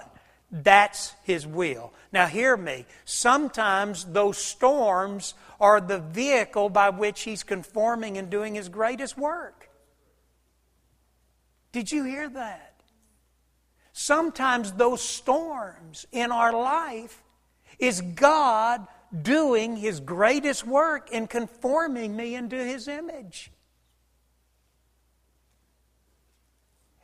That's 0.64 1.14
His 1.24 1.46
will. 1.46 1.92
Now, 2.14 2.28
hear 2.28 2.56
me. 2.56 2.86
Sometimes 3.04 4.06
those 4.06 4.38
storms 4.38 5.34
are 5.60 5.82
the 5.82 6.00
vehicle 6.00 6.70
by 6.70 6.92
which 6.92 7.24
He's 7.24 7.44
conforming 7.44 8.18
and 8.18 8.30
doing 8.30 8.56
His 8.56 8.70
greatest 8.70 9.18
work. 9.18 9.70
Did 11.74 11.92
you 11.92 12.06
hear 12.06 12.30
that? 12.30 12.74
Sometimes 13.92 14.72
those 14.72 15.02
storms 15.02 16.08
in 16.14 16.32
our 16.32 16.54
life 16.54 17.22
is 17.78 18.00
God 18.00 18.88
doing 19.22 19.76
His 19.76 20.00
greatest 20.00 20.66
work 20.66 21.12
in 21.12 21.28
conforming 21.28 22.16
me 22.16 22.34
into 22.34 22.56
His 22.56 22.88
image. 22.88 23.52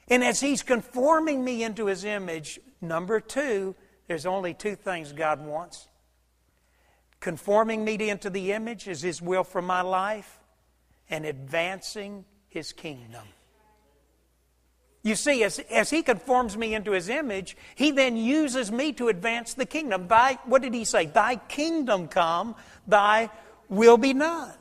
And 0.07 0.23
as 0.23 0.39
He's 0.39 0.63
conforming 0.63 1.43
me 1.43 1.63
into 1.63 1.87
His 1.87 2.05
image, 2.05 2.61
number 2.81 3.19
two, 3.19 3.75
there's 4.07 4.25
only 4.25 4.53
two 4.53 4.75
things 4.75 5.13
God 5.13 5.45
wants. 5.45 5.87
Conforming 7.19 7.85
me 7.85 8.09
into 8.09 8.29
the 8.29 8.51
image 8.51 8.87
is 8.87 9.01
His 9.01 9.21
will 9.21 9.43
for 9.43 9.61
my 9.61 9.81
life, 9.81 10.39
and 11.09 11.25
advancing 11.25 12.25
His 12.49 12.73
kingdom. 12.73 13.23
You 15.03 15.15
see, 15.15 15.43
as, 15.43 15.57
as 15.59 15.89
he 15.89 16.03
conforms 16.03 16.55
me 16.55 16.75
into 16.75 16.91
his 16.91 17.09
image, 17.09 17.57
he 17.73 17.89
then 17.91 18.15
uses 18.15 18.71
me 18.71 18.93
to 18.93 19.07
advance 19.07 19.55
the 19.55 19.65
kingdom. 19.65 20.07
Thy, 20.07 20.37
what 20.45 20.61
did 20.61 20.75
he 20.75 20.85
say? 20.85 21.07
Thy 21.07 21.37
kingdom 21.37 22.07
come, 22.07 22.55
thy 22.87 23.31
will 23.67 23.97
be 23.97 24.13
done. 24.13 24.53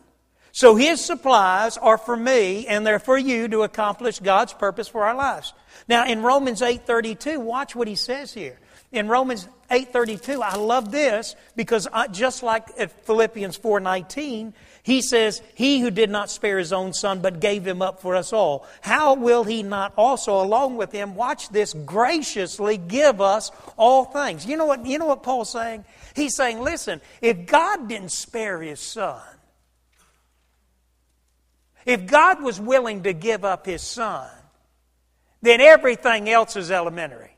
So 0.53 0.75
his 0.77 1.05
supplies 1.05 1.77
are 1.77 1.99
for 1.99 2.17
me 2.17 2.67
and 2.67 2.87
they're 2.87 2.99
for 2.99 3.19
you 3.19 3.49
to 3.49 3.63
accomplish 3.63 4.19
God's 4.19 4.53
purpose 4.53 4.89
for 4.89 5.05
our 5.05 5.15
lives. 5.15 5.53
Now 5.89 6.07
in 6.07 6.23
Romans 6.23 6.61
8:32, 6.61 7.39
watch 7.41 7.75
what 7.75 7.89
he 7.89 7.95
says 7.95 8.33
here. 8.33 8.59
In 8.93 9.09
Romans 9.09 9.47
8:32, 9.71 10.43
I 10.43 10.57
love 10.57 10.91
this 10.91 11.37
because 11.55 11.87
I, 11.93 12.09
just 12.09 12.43
like 12.43 12.67
at 12.79 12.91
Philippians 13.07 13.57
4:19, 13.59 14.53
he 14.83 15.03
says, 15.03 15.43
He 15.55 15.81
who 15.81 15.91
did 15.91 16.11
not 16.11 16.31
spare 16.31 16.59
his 16.59 16.73
own 16.73 16.93
son, 16.93 17.21
but 17.21 17.41
gave 17.41 17.67
him 17.67 17.83
up 17.83 18.01
for 18.01 18.17
us 18.17 18.33
all, 18.33 18.67
how 18.81 19.15
will 19.15 19.45
he 19.45 19.63
not 19.63 19.93
also, 19.97 20.41
along 20.41 20.77
with 20.77 20.93
him, 20.93 21.15
watch 21.15 21.51
this, 21.51 21.75
graciously 21.75 22.77
give 22.79 23.21
us 23.21 23.51
all 23.77 24.05
things? 24.05 24.47
You 24.47 24.57
know 24.57 24.67
what, 24.67 24.87
you 24.87 24.99
know 24.99 25.07
what 25.07 25.23
Paul's 25.23 25.51
saying? 25.51 25.85
He's 26.17 26.35
saying, 26.35 26.61
listen, 26.61 27.01
if 27.21 27.47
God 27.47 27.89
didn't 27.89 28.11
spare 28.11 28.61
his 28.61 28.81
son, 28.81 29.21
if 31.87 32.07
God 32.07 32.43
was 32.43 32.61
willing 32.61 33.05
to 33.05 33.13
give 33.13 33.45
up 33.45 33.67
his 33.67 33.83
son, 33.83 34.29
then 35.43 35.61
everything 35.61 36.29
else 36.29 36.57
is 36.57 36.71
elementary. 36.71 37.31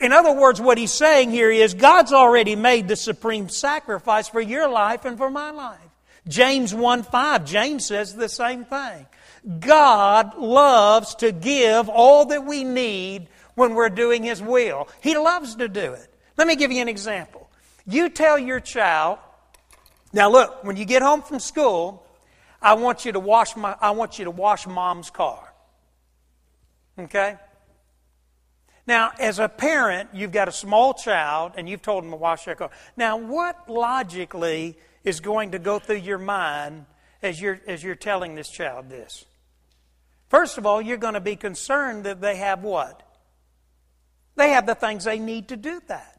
In 0.00 0.12
other 0.12 0.32
words, 0.32 0.60
what 0.60 0.76
he's 0.76 0.92
saying 0.92 1.30
here 1.30 1.50
is 1.50 1.72
God's 1.74 2.12
already 2.12 2.56
made 2.56 2.88
the 2.88 2.96
supreme 2.96 3.48
sacrifice 3.48 4.28
for 4.28 4.40
your 4.40 4.68
life 4.68 5.04
and 5.04 5.16
for 5.16 5.30
my 5.30 5.50
life. 5.50 5.78
James 6.26 6.74
1 6.74 7.02
5, 7.04 7.44
James 7.44 7.86
says 7.86 8.14
the 8.14 8.28
same 8.28 8.64
thing. 8.64 9.06
God 9.60 10.38
loves 10.38 11.14
to 11.16 11.32
give 11.32 11.88
all 11.88 12.26
that 12.26 12.44
we 12.44 12.64
need 12.64 13.28
when 13.54 13.74
we're 13.74 13.90
doing 13.90 14.22
His 14.24 14.42
will. 14.42 14.88
He 15.02 15.16
loves 15.16 15.56
to 15.56 15.68
do 15.68 15.92
it. 15.92 16.08
Let 16.36 16.46
me 16.48 16.56
give 16.56 16.72
you 16.72 16.80
an 16.80 16.88
example. 16.88 17.48
You 17.86 18.08
tell 18.08 18.38
your 18.38 18.60
child, 18.60 19.18
now 20.14 20.30
look, 20.30 20.62
when 20.62 20.76
you 20.76 20.84
get 20.84 21.02
home 21.02 21.22
from 21.22 21.40
school, 21.40 22.06
I 22.62 22.74
want 22.74 23.04
you 23.04 23.12
to 23.12 23.20
wash 23.20 23.56
my 23.56 23.76
I 23.80 23.90
want 23.90 24.18
you 24.18 24.24
to 24.26 24.30
wash 24.30 24.66
mom's 24.66 25.10
car. 25.10 25.52
Okay? 26.98 27.36
Now, 28.86 29.12
as 29.18 29.40
a 29.40 29.48
parent, 29.48 30.10
you've 30.12 30.30
got 30.30 30.46
a 30.46 30.52
small 30.52 30.94
child 30.94 31.52
and 31.56 31.68
you've 31.68 31.82
told 31.82 32.04
them 32.04 32.10
to 32.10 32.16
wash 32.16 32.44
their 32.44 32.54
car. 32.54 32.70
Now, 32.96 33.16
what 33.16 33.68
logically 33.68 34.78
is 35.02 35.20
going 35.20 35.50
to 35.52 35.58
go 35.58 35.78
through 35.78 35.96
your 35.96 36.18
mind 36.18 36.86
as 37.22 37.40
you're, 37.40 37.60
as 37.66 37.82
you're 37.82 37.94
telling 37.94 38.34
this 38.34 38.48
child 38.48 38.90
this? 38.90 39.24
First 40.28 40.58
of 40.58 40.66
all, 40.66 40.80
you're 40.80 40.98
going 40.98 41.14
to 41.14 41.20
be 41.20 41.34
concerned 41.34 42.04
that 42.04 42.20
they 42.20 42.36
have 42.36 42.62
what? 42.62 43.02
They 44.36 44.50
have 44.50 44.66
the 44.66 44.74
things 44.74 45.04
they 45.04 45.18
need 45.18 45.48
to 45.48 45.56
do 45.56 45.80
that. 45.88 46.13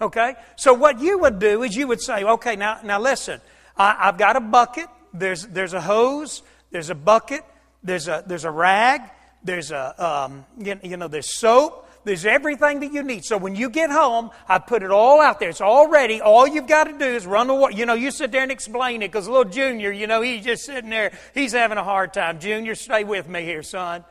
Okay? 0.00 0.34
So, 0.56 0.74
what 0.74 1.00
you 1.00 1.18
would 1.18 1.38
do 1.38 1.62
is 1.62 1.74
you 1.74 1.88
would 1.88 2.00
say, 2.00 2.22
okay, 2.24 2.56
now, 2.56 2.80
now 2.84 3.00
listen, 3.00 3.40
I, 3.76 3.96
I've 3.98 4.18
got 4.18 4.36
a 4.36 4.40
bucket, 4.40 4.88
there's, 5.12 5.46
there's 5.46 5.72
a 5.72 5.80
hose, 5.80 6.42
there's 6.70 6.90
a 6.90 6.94
bucket, 6.94 7.42
there's 7.82 8.08
a, 8.08 8.22
there's 8.26 8.44
a 8.44 8.50
rag, 8.50 9.02
there's 9.42 9.70
a, 9.70 10.04
um, 10.04 10.44
you 10.58 10.96
know, 10.96 11.08
there's 11.08 11.34
soap, 11.34 11.88
there's 12.04 12.24
everything 12.24 12.80
that 12.80 12.92
you 12.92 13.02
need. 13.02 13.24
So 13.24 13.36
when 13.36 13.56
you 13.56 13.68
get 13.68 13.90
home, 13.90 14.30
I 14.48 14.58
put 14.58 14.84
it 14.84 14.92
all 14.92 15.20
out 15.20 15.40
there. 15.40 15.48
It's 15.48 15.60
all 15.60 15.88
ready. 15.88 16.20
All 16.20 16.46
you've 16.46 16.68
got 16.68 16.84
to 16.84 16.92
do 16.92 17.04
is 17.04 17.26
run 17.26 17.48
water. 17.48 17.74
You 17.74 17.84
know, 17.84 17.94
you 17.94 18.12
sit 18.12 18.30
there 18.30 18.42
and 18.42 18.52
explain 18.52 19.02
it 19.02 19.08
because 19.08 19.26
little 19.26 19.44
Junior, 19.44 19.90
you 19.90 20.06
know, 20.06 20.22
he's 20.22 20.44
just 20.44 20.64
sitting 20.64 20.90
there. 20.90 21.12
He's 21.34 21.52
having 21.52 21.78
a 21.78 21.84
hard 21.84 22.14
time. 22.14 22.38
Junior, 22.38 22.76
stay 22.76 23.02
with 23.02 23.28
me 23.28 23.42
here, 23.42 23.64
son. 23.64 24.04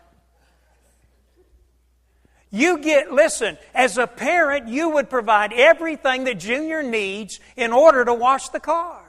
You 2.56 2.78
get, 2.78 3.12
listen, 3.12 3.58
as 3.74 3.98
a 3.98 4.08
parent, 4.08 4.70
you 4.70 4.88
would 4.92 5.10
provide 5.10 5.52
everything 5.52 6.24
that 6.24 6.40
Junior 6.40 6.82
needs 6.82 7.42
in 7.58 7.74
order 7.74 8.06
to 8.06 8.14
wash 8.14 8.48
the 8.48 8.62
car. 8.62 9.04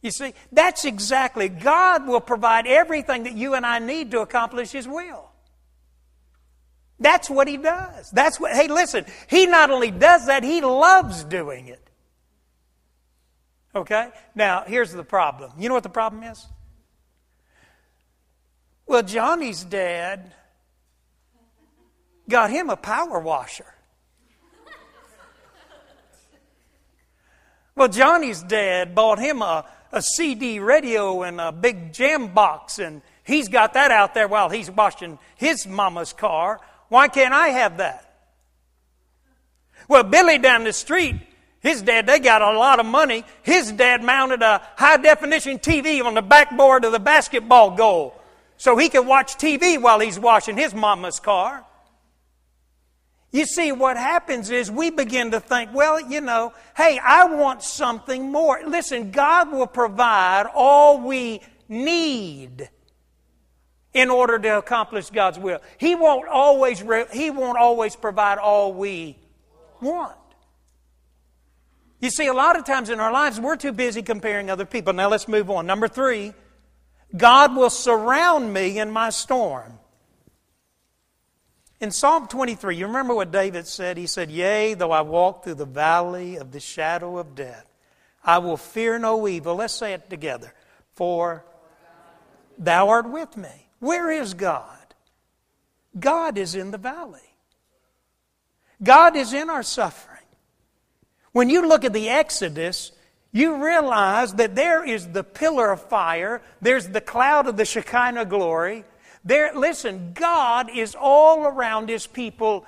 You 0.00 0.12
see, 0.12 0.32
that's 0.52 0.84
exactly, 0.84 1.48
God 1.48 2.06
will 2.06 2.20
provide 2.20 2.68
everything 2.68 3.24
that 3.24 3.32
you 3.32 3.54
and 3.54 3.66
I 3.66 3.80
need 3.80 4.12
to 4.12 4.20
accomplish 4.20 4.70
His 4.70 4.86
will. 4.86 5.28
That's 7.00 7.28
what 7.28 7.48
He 7.48 7.56
does. 7.56 8.12
That's 8.12 8.38
what, 8.38 8.52
hey, 8.52 8.68
listen, 8.68 9.04
He 9.26 9.46
not 9.46 9.72
only 9.72 9.90
does 9.90 10.26
that, 10.26 10.44
He 10.44 10.60
loves 10.60 11.24
doing 11.24 11.66
it. 11.66 11.90
Okay? 13.74 14.10
Now, 14.36 14.62
here's 14.64 14.92
the 14.92 15.02
problem. 15.02 15.50
You 15.58 15.68
know 15.68 15.74
what 15.74 15.82
the 15.82 15.88
problem 15.88 16.22
is? 16.22 16.46
Well, 18.86 19.02
Johnny's 19.02 19.64
dad 19.64 20.32
got 22.28 22.50
him 22.50 22.70
a 22.70 22.76
power 22.76 23.18
washer. 23.18 23.66
Well, 27.74 27.88
Johnny's 27.88 28.42
dad 28.42 28.94
bought 28.94 29.18
him 29.18 29.40
a 29.40 29.64
a 29.92 30.00
CD 30.00 30.58
radio 30.58 31.22
and 31.22 31.40
a 31.40 31.52
big 31.52 31.92
jam 31.92 32.28
box, 32.28 32.78
and 32.78 33.02
he's 33.24 33.48
got 33.48 33.74
that 33.74 33.90
out 33.90 34.14
there 34.14 34.26
while 34.26 34.48
he's 34.48 34.70
washing 34.70 35.18
his 35.36 35.66
mama's 35.66 36.12
car. 36.12 36.60
Why 36.88 37.08
can't 37.08 37.34
I 37.34 37.48
have 37.48 37.76
that? 37.76 38.08
Well, 39.88 40.02
Billy 40.02 40.38
down 40.38 40.64
the 40.64 40.72
street, 40.72 41.16
his 41.60 41.82
dad, 41.82 42.06
they 42.06 42.18
got 42.18 42.40
a 42.40 42.58
lot 42.58 42.80
of 42.80 42.86
money. 42.86 43.24
His 43.42 43.70
dad 43.70 44.02
mounted 44.02 44.42
a 44.42 44.62
high 44.76 44.96
definition 44.96 45.58
TV 45.58 46.02
on 46.02 46.14
the 46.14 46.22
backboard 46.22 46.84
of 46.84 46.92
the 46.92 46.98
basketball 46.98 47.72
goal 47.72 48.18
so 48.56 48.76
he 48.76 48.88
could 48.88 49.06
watch 49.06 49.36
TV 49.36 49.80
while 49.80 50.00
he's 50.00 50.18
washing 50.18 50.56
his 50.56 50.74
mama's 50.74 51.20
car. 51.20 51.64
You 53.32 53.46
see, 53.46 53.72
what 53.72 53.96
happens 53.96 54.50
is 54.50 54.70
we 54.70 54.90
begin 54.90 55.30
to 55.30 55.40
think, 55.40 55.70
well, 55.72 55.98
you 55.98 56.20
know, 56.20 56.52
hey, 56.76 57.00
I 57.02 57.24
want 57.24 57.62
something 57.62 58.30
more. 58.30 58.60
Listen, 58.66 59.10
God 59.10 59.50
will 59.50 59.66
provide 59.66 60.46
all 60.54 61.00
we 61.00 61.40
need 61.66 62.68
in 63.94 64.10
order 64.10 64.38
to 64.38 64.58
accomplish 64.58 65.08
God's 65.08 65.38
will. 65.38 65.60
He 65.78 65.94
won't 65.94 66.28
always, 66.28 66.84
he 67.10 67.30
won't 67.30 67.58
always 67.58 67.96
provide 67.96 68.36
all 68.36 68.74
we 68.74 69.18
want. 69.80 70.16
You 72.00 72.10
see, 72.10 72.26
a 72.26 72.34
lot 72.34 72.58
of 72.58 72.64
times 72.64 72.90
in 72.90 73.00
our 73.00 73.12
lives, 73.12 73.40
we're 73.40 73.56
too 73.56 73.72
busy 73.72 74.02
comparing 74.02 74.50
other 74.50 74.66
people. 74.66 74.92
Now 74.92 75.08
let's 75.08 75.26
move 75.28 75.48
on. 75.50 75.66
Number 75.66 75.88
three, 75.88 76.34
God 77.16 77.56
will 77.56 77.70
surround 77.70 78.52
me 78.52 78.78
in 78.78 78.90
my 78.90 79.08
storm. 79.08 79.78
In 81.82 81.90
Psalm 81.90 82.28
23, 82.28 82.76
you 82.76 82.86
remember 82.86 83.12
what 83.12 83.32
David 83.32 83.66
said? 83.66 83.96
He 83.96 84.06
said, 84.06 84.30
Yea, 84.30 84.74
though 84.74 84.92
I 84.92 85.00
walk 85.00 85.42
through 85.42 85.56
the 85.56 85.64
valley 85.64 86.36
of 86.36 86.52
the 86.52 86.60
shadow 86.60 87.18
of 87.18 87.34
death, 87.34 87.66
I 88.24 88.38
will 88.38 88.56
fear 88.56 89.00
no 89.00 89.26
evil. 89.26 89.56
Let's 89.56 89.74
say 89.74 89.92
it 89.92 90.08
together. 90.08 90.54
For 90.94 91.44
thou 92.56 92.88
art 92.88 93.10
with 93.10 93.36
me. 93.36 93.66
Where 93.80 94.12
is 94.12 94.34
God? 94.34 94.94
God 95.98 96.38
is 96.38 96.54
in 96.54 96.70
the 96.70 96.78
valley. 96.78 97.18
God 98.80 99.16
is 99.16 99.32
in 99.32 99.50
our 99.50 99.64
suffering. 99.64 100.22
When 101.32 101.50
you 101.50 101.66
look 101.66 101.84
at 101.84 101.92
the 101.92 102.10
Exodus, 102.10 102.92
you 103.32 103.56
realize 103.56 104.34
that 104.34 104.54
there 104.54 104.84
is 104.84 105.08
the 105.08 105.24
pillar 105.24 105.72
of 105.72 105.82
fire, 105.88 106.42
there's 106.60 106.86
the 106.86 107.00
cloud 107.00 107.48
of 107.48 107.56
the 107.56 107.64
Shekinah 107.64 108.26
glory, 108.26 108.84
There, 109.24 109.52
listen, 109.54 110.12
God 110.14 110.70
is 110.74 110.96
all 110.98 111.46
around 111.46 111.88
His 111.88 112.06
people, 112.06 112.66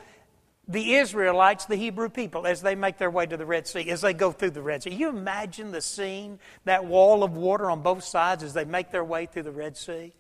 the 0.69 0.95
Israelites, 0.95 1.65
the 1.65 1.77
Hebrew 1.77 2.09
people, 2.09 2.47
as 2.47 2.63
they 2.63 2.75
make 2.75 2.99
their 2.99 3.11
way 3.11 3.27
to 3.27 3.37
the 3.37 3.47
Red 3.47 3.67
Sea, 3.67 3.91
as 3.91 4.03
they 4.03 4.15
go 4.15 4.31
through 4.31 4.51
the 4.51 4.63
Red 4.63 4.83
Sea. 4.83 4.95
You 4.95 5.09
imagine 5.09 5.73
the 5.73 5.81
scene, 5.81 6.39
that 6.65 6.85
wall 6.85 7.25
of 7.25 7.37
water 7.37 7.71
on 7.71 7.83
both 7.83 8.05
sides 8.05 8.43
as 8.43 8.55
they 8.55 8.65
make 8.65 8.91
their 8.91 9.05
way 9.05 9.27
through 9.27 9.43
the 9.45 9.53
Red 9.53 9.77
Sea? 9.77 10.13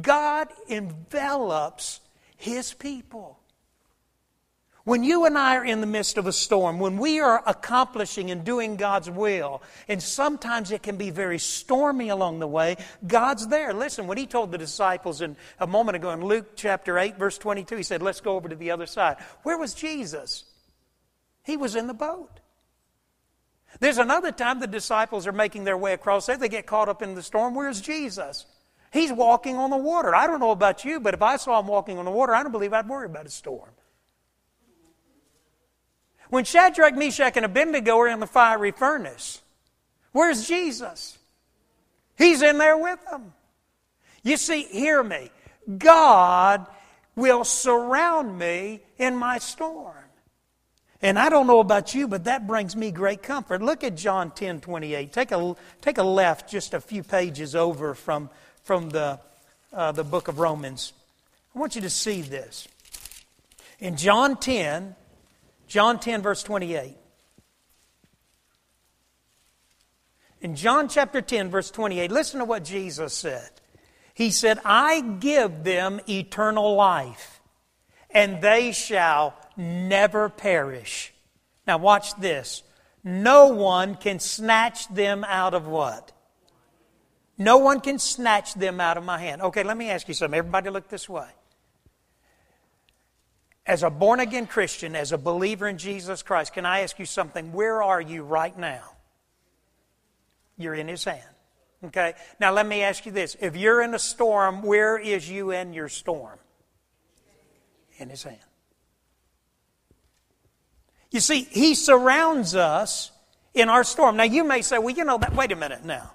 God 0.00 0.48
envelops 0.68 2.00
His 2.36 2.72
people. 2.72 3.39
When 4.84 5.04
you 5.04 5.26
and 5.26 5.36
I 5.36 5.56
are 5.56 5.64
in 5.64 5.82
the 5.82 5.86
midst 5.86 6.16
of 6.16 6.26
a 6.26 6.32
storm, 6.32 6.78
when 6.78 6.96
we 6.96 7.20
are 7.20 7.42
accomplishing 7.46 8.30
and 8.30 8.44
doing 8.44 8.76
God's 8.76 9.10
will, 9.10 9.62
and 9.88 10.02
sometimes 10.02 10.70
it 10.70 10.82
can 10.82 10.96
be 10.96 11.10
very 11.10 11.38
stormy 11.38 12.08
along 12.08 12.38
the 12.38 12.46
way, 12.46 12.76
God's 13.06 13.48
there. 13.48 13.74
Listen, 13.74 14.06
when 14.06 14.16
He 14.16 14.26
told 14.26 14.50
the 14.50 14.58
disciples 14.58 15.20
in, 15.20 15.36
a 15.58 15.66
moment 15.66 15.96
ago 15.96 16.10
in 16.10 16.24
Luke 16.24 16.56
chapter 16.56 16.98
8, 16.98 17.18
verse 17.18 17.36
22, 17.36 17.76
He 17.76 17.82
said, 17.82 18.00
Let's 18.00 18.22
go 18.22 18.36
over 18.36 18.48
to 18.48 18.56
the 18.56 18.70
other 18.70 18.86
side. 18.86 19.18
Where 19.42 19.58
was 19.58 19.74
Jesus? 19.74 20.44
He 21.44 21.58
was 21.58 21.76
in 21.76 21.86
the 21.86 21.94
boat. 21.94 22.40
There's 23.78 23.98
another 23.98 24.32
time 24.32 24.60
the 24.60 24.66
disciples 24.66 25.26
are 25.26 25.32
making 25.32 25.64
their 25.64 25.76
way 25.76 25.92
across 25.92 26.26
there. 26.26 26.36
They 26.36 26.48
get 26.48 26.66
caught 26.66 26.88
up 26.88 27.02
in 27.02 27.14
the 27.14 27.22
storm. 27.22 27.54
Where's 27.54 27.80
Jesus? 27.80 28.46
He's 28.92 29.12
walking 29.12 29.56
on 29.56 29.70
the 29.70 29.76
water. 29.76 30.14
I 30.14 30.26
don't 30.26 30.40
know 30.40 30.50
about 30.50 30.84
you, 30.84 30.98
but 30.98 31.14
if 31.14 31.22
I 31.22 31.36
saw 31.36 31.60
him 31.60 31.68
walking 31.68 31.98
on 31.98 32.04
the 32.04 32.10
water, 32.10 32.34
I 32.34 32.42
don't 32.42 32.50
believe 32.50 32.72
I'd 32.72 32.88
worry 32.88 33.06
about 33.06 33.26
a 33.26 33.30
storm. 33.30 33.70
When 36.30 36.44
Shadrach, 36.44 36.96
Meshach, 36.96 37.36
and 37.36 37.44
Abednego 37.44 37.98
are 37.98 38.08
in 38.08 38.20
the 38.20 38.26
fiery 38.26 38.70
furnace, 38.70 39.42
where's 40.12 40.46
Jesus? 40.46 41.18
He's 42.16 42.40
in 42.40 42.58
there 42.58 42.78
with 42.78 43.04
them. 43.10 43.32
You 44.22 44.36
see, 44.36 44.62
hear 44.62 45.02
me. 45.02 45.30
God 45.78 46.66
will 47.16 47.44
surround 47.44 48.38
me 48.38 48.80
in 48.98 49.16
my 49.16 49.38
storm. 49.38 49.94
And 51.02 51.18
I 51.18 51.30
don't 51.30 51.46
know 51.46 51.60
about 51.60 51.94
you, 51.94 52.06
but 52.06 52.24
that 52.24 52.46
brings 52.46 52.76
me 52.76 52.90
great 52.90 53.22
comfort. 53.22 53.62
Look 53.62 53.82
at 53.82 53.96
John 53.96 54.30
10 54.30 54.60
28. 54.60 55.12
Take 55.12 55.32
a, 55.32 55.56
take 55.80 55.98
a 55.98 56.02
left 56.02 56.48
just 56.48 56.74
a 56.74 56.80
few 56.80 57.02
pages 57.02 57.56
over 57.56 57.94
from, 57.94 58.28
from 58.62 58.90
the, 58.90 59.18
uh, 59.72 59.92
the 59.92 60.04
book 60.04 60.28
of 60.28 60.38
Romans. 60.38 60.92
I 61.54 61.58
want 61.58 61.74
you 61.74 61.80
to 61.80 61.90
see 61.90 62.20
this. 62.20 62.68
In 63.78 63.96
John 63.96 64.36
10, 64.36 64.94
John 65.70 66.00
10, 66.00 66.22
verse 66.22 66.42
28. 66.42 66.96
In 70.40 70.56
John 70.56 70.88
chapter 70.88 71.20
10, 71.20 71.48
verse 71.48 71.70
28, 71.70 72.10
listen 72.10 72.40
to 72.40 72.44
what 72.44 72.64
Jesus 72.64 73.14
said. 73.14 73.48
He 74.12 74.32
said, 74.32 74.58
I 74.64 75.00
give 75.00 75.62
them 75.62 76.00
eternal 76.08 76.74
life, 76.74 77.40
and 78.10 78.42
they 78.42 78.72
shall 78.72 79.36
never 79.56 80.28
perish. 80.28 81.14
Now, 81.68 81.78
watch 81.78 82.16
this. 82.16 82.64
No 83.04 83.46
one 83.46 83.94
can 83.94 84.18
snatch 84.18 84.88
them 84.88 85.22
out 85.22 85.54
of 85.54 85.68
what? 85.68 86.10
No 87.38 87.58
one 87.58 87.80
can 87.80 88.00
snatch 88.00 88.54
them 88.54 88.80
out 88.80 88.96
of 88.96 89.04
my 89.04 89.18
hand. 89.18 89.40
Okay, 89.40 89.62
let 89.62 89.76
me 89.76 89.88
ask 89.90 90.08
you 90.08 90.14
something. 90.14 90.36
Everybody 90.36 90.68
look 90.70 90.88
this 90.88 91.08
way 91.08 91.28
as 93.66 93.82
a 93.82 93.90
born 93.90 94.20
again 94.20 94.46
Christian, 94.46 94.96
as 94.96 95.12
a 95.12 95.18
believer 95.18 95.68
in 95.68 95.78
Jesus 95.78 96.22
Christ, 96.22 96.54
can 96.54 96.66
I 96.66 96.80
ask 96.80 96.98
you 96.98 97.06
something? 97.06 97.52
Where 97.52 97.82
are 97.82 98.00
you 98.00 98.22
right 98.22 98.56
now? 98.56 98.82
You're 100.56 100.74
in 100.74 100.88
His 100.88 101.04
hand. 101.04 101.22
Okay? 101.84 102.14
Now 102.38 102.52
let 102.52 102.66
me 102.66 102.82
ask 102.82 103.06
you 103.06 103.12
this. 103.12 103.36
If 103.40 103.56
you're 103.56 103.82
in 103.82 103.94
a 103.94 103.98
storm, 103.98 104.62
where 104.62 104.98
is 104.98 105.28
you 105.28 105.50
in 105.50 105.72
your 105.72 105.88
storm? 105.88 106.38
In 107.98 108.08
His 108.08 108.22
hand. 108.22 108.38
You 111.10 111.20
see, 111.20 111.42
He 111.42 111.74
surrounds 111.74 112.54
us 112.54 113.10
in 113.54 113.68
our 113.68 113.84
storm. 113.84 114.16
Now 114.16 114.24
you 114.24 114.44
may 114.44 114.62
say, 114.62 114.78
well, 114.78 114.94
you 114.94 115.04
know, 115.04 115.18
that, 115.18 115.34
wait 115.34 115.52
a 115.52 115.56
minute 115.56 115.84
now. 115.84 116.12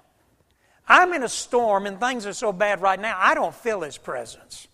I'm 0.88 1.12
in 1.12 1.22
a 1.22 1.28
storm 1.28 1.86
and 1.86 1.98
things 1.98 2.26
are 2.26 2.32
so 2.32 2.52
bad 2.52 2.80
right 2.80 3.00
now, 3.00 3.16
I 3.18 3.34
don't 3.34 3.54
feel 3.54 3.80
His 3.82 3.98
presence. 3.98 4.68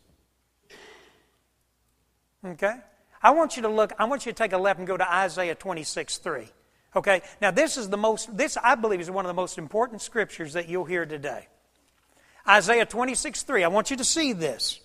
Okay? 2.44 2.76
I 3.22 3.31
want 3.31 3.57
you 3.57 3.62
to 3.62 3.68
look, 3.68 3.92
I 3.98 4.05
want 4.05 4.26
you 4.26 4.33
to 4.33 4.37
take 4.37 4.52
a 4.52 4.59
left 4.59 4.78
and 4.78 4.87
go 4.87 4.96
to 4.96 5.12
Isaiah 5.12 5.55
26 5.55 6.18
3. 6.18 6.48
Okay? 6.96 7.22
Now, 7.40 7.50
this 7.50 7.76
is 7.76 7.88
the 7.88 7.96
most, 7.96 8.37
this 8.37 8.57
I 8.62 8.74
believe 8.74 9.00
is 9.00 9.11
one 9.11 9.24
of 9.24 9.28
the 9.28 9.35
most 9.35 9.59
important 9.59 10.02
scriptures 10.02 10.55
that 10.55 10.68
you'll 10.68 10.85
hear 10.85 11.07
today. 11.07 11.46
Isaiah 12.46 12.87
26 12.87 13.44
3. 13.44 13.64
I 13.64 13.68
want 13.68 13.90
you 13.90 13.96
to 13.96 14.05
see 14.05 14.33
this. 14.33 14.81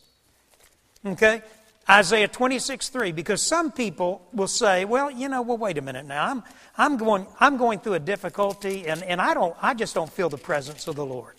Okay? 1.05 1.41
Isaiah 1.89 2.27
26 2.27 2.89
3. 2.89 3.11
Because 3.11 3.41
some 3.41 3.71
people 3.71 4.27
will 4.31 4.47
say, 4.47 4.85
well, 4.85 5.09
you 5.09 5.27
know, 5.27 5.41
well, 5.41 5.57
wait 5.57 5.77
a 5.77 5.81
minute 5.81 6.05
now. 6.05 6.29
I'm, 6.29 6.43
I'm, 6.77 6.97
going, 6.97 7.25
I'm 7.39 7.57
going 7.57 7.79
through 7.79 7.95
a 7.95 7.99
difficulty 7.99 8.87
and, 8.87 9.01
and 9.03 9.19
I, 9.19 9.33
don't, 9.33 9.55
I 9.61 9.73
just 9.73 9.95
don't 9.95 10.11
feel 10.11 10.29
the 10.29 10.37
presence 10.37 10.87
of 10.87 10.95
the 10.95 11.05
Lord. 11.05 11.35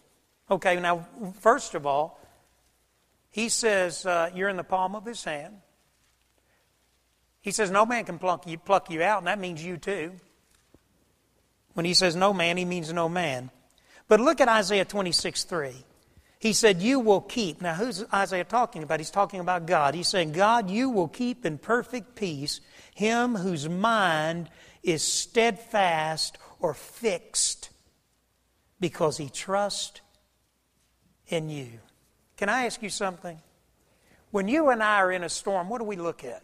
Okay, 0.50 0.80
now, 0.80 1.06
first 1.40 1.74
of 1.74 1.86
all, 1.86 2.18
he 3.30 3.50
says, 3.50 4.06
uh, 4.06 4.30
you're 4.34 4.48
in 4.48 4.56
the 4.56 4.64
palm 4.64 4.96
of 4.96 5.04
his 5.04 5.22
hand. 5.22 5.58
He 7.40 7.50
says, 7.50 7.70
No 7.70 7.86
man 7.86 8.04
can 8.04 8.18
pluck 8.18 8.46
you, 8.46 8.58
pluck 8.58 8.90
you 8.90 9.02
out, 9.02 9.18
and 9.18 9.26
that 9.26 9.38
means 9.38 9.64
you 9.64 9.76
too. 9.76 10.12
When 11.74 11.84
he 11.84 11.94
says 11.94 12.16
no 12.16 12.32
man, 12.32 12.56
he 12.56 12.64
means 12.64 12.92
no 12.92 13.08
man. 13.08 13.50
But 14.08 14.20
look 14.20 14.40
at 14.40 14.48
Isaiah 14.48 14.84
26 14.84 15.44
3. 15.44 15.72
He 16.40 16.52
said, 16.52 16.82
You 16.82 17.00
will 17.00 17.20
keep. 17.20 17.60
Now, 17.60 17.74
who's 17.74 18.04
Isaiah 18.12 18.44
talking 18.44 18.82
about? 18.82 19.00
He's 19.00 19.10
talking 19.10 19.40
about 19.40 19.66
God. 19.66 19.94
He's 19.94 20.08
saying, 20.08 20.32
God, 20.32 20.70
you 20.70 20.90
will 20.90 21.08
keep 21.08 21.46
in 21.46 21.58
perfect 21.58 22.14
peace 22.14 22.60
him 22.94 23.36
whose 23.36 23.68
mind 23.68 24.50
is 24.82 25.04
steadfast 25.04 26.36
or 26.58 26.74
fixed 26.74 27.70
because 28.80 29.16
he 29.16 29.28
trusts 29.28 30.00
in 31.28 31.48
you. 31.48 31.68
Can 32.36 32.48
I 32.48 32.66
ask 32.66 32.82
you 32.82 32.90
something? 32.90 33.38
When 34.32 34.48
you 34.48 34.70
and 34.70 34.82
I 34.82 34.96
are 34.96 35.12
in 35.12 35.22
a 35.22 35.28
storm, 35.28 35.68
what 35.68 35.78
do 35.78 35.84
we 35.84 35.94
look 35.94 36.24
at? 36.24 36.42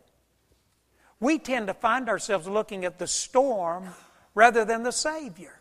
We 1.21 1.39
tend 1.39 1.69
to 1.69 1.75
find 1.75 2.09
ourselves 2.09 2.47
looking 2.47 2.85
at 2.85 2.99
the 2.99 3.07
storm 3.07 3.89
rather 4.35 4.65
than 4.65 4.83
the 4.83 4.93
Savior. 4.93 5.61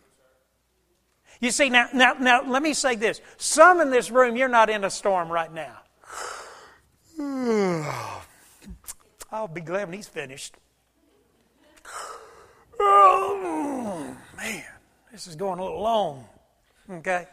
You 1.40 1.52
see, 1.52 1.70
now, 1.70 1.90
now, 1.94 2.14
now, 2.20 2.44
let 2.48 2.64
me 2.64 2.74
say 2.74 2.96
this. 2.96 3.22
Some 3.38 3.82
in 3.82 3.90
this 3.90 4.10
room, 4.12 4.36
you're 4.36 4.48
not 4.48 4.70
in 4.70 4.84
a 4.84 4.90
storm 4.90 5.30
right 5.30 5.52
now. 5.54 5.80
I'll 9.32 9.48
be 9.48 9.62
glad 9.62 9.88
when 9.88 9.94
he's 9.94 10.08
finished. 10.08 10.56
Oh, 12.80 14.16
man, 14.38 14.64
this 15.12 15.28
is 15.28 15.36
going 15.36 15.60
a 15.60 15.64
little 15.64 15.82
long. 15.82 16.26
Okay? 16.90 17.28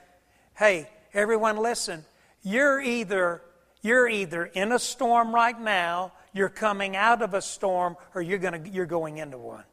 Hey, 0.57 0.89
everyone 1.13 1.57
listen. 1.57 2.05
You're 2.43 2.81
either 2.81 3.43
you're 3.83 4.09
either 4.09 4.45
in 4.45 4.73
a 4.73 4.79
storm 4.79 5.35
right 5.35 5.59
now 5.59 6.13
you're 6.33 6.49
coming 6.49 6.97
out 6.97 7.23
of 7.23 7.35
a 7.35 7.43
storm 7.43 7.97
or 8.15 8.23
you're, 8.23 8.39
gonna, 8.39 8.63
you're 8.65 8.87
going 8.87 9.19
into 9.19 9.39
one. 9.39 9.65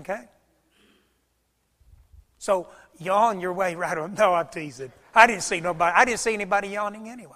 Okay? 0.00 0.24
So 2.38 2.68
yawn 2.98 3.40
your 3.40 3.52
way 3.52 3.74
right 3.74 3.96
on. 3.96 4.14
No, 4.18 4.34
I'm 4.34 4.48
teasing. 4.48 4.92
I 5.14 5.26
didn't 5.26 5.42
see 5.42 5.60
nobody. 5.60 5.94
I 5.96 6.04
didn't 6.04 6.20
see 6.20 6.34
anybody 6.34 6.68
yawning 6.68 7.08
anyway. 7.08 7.34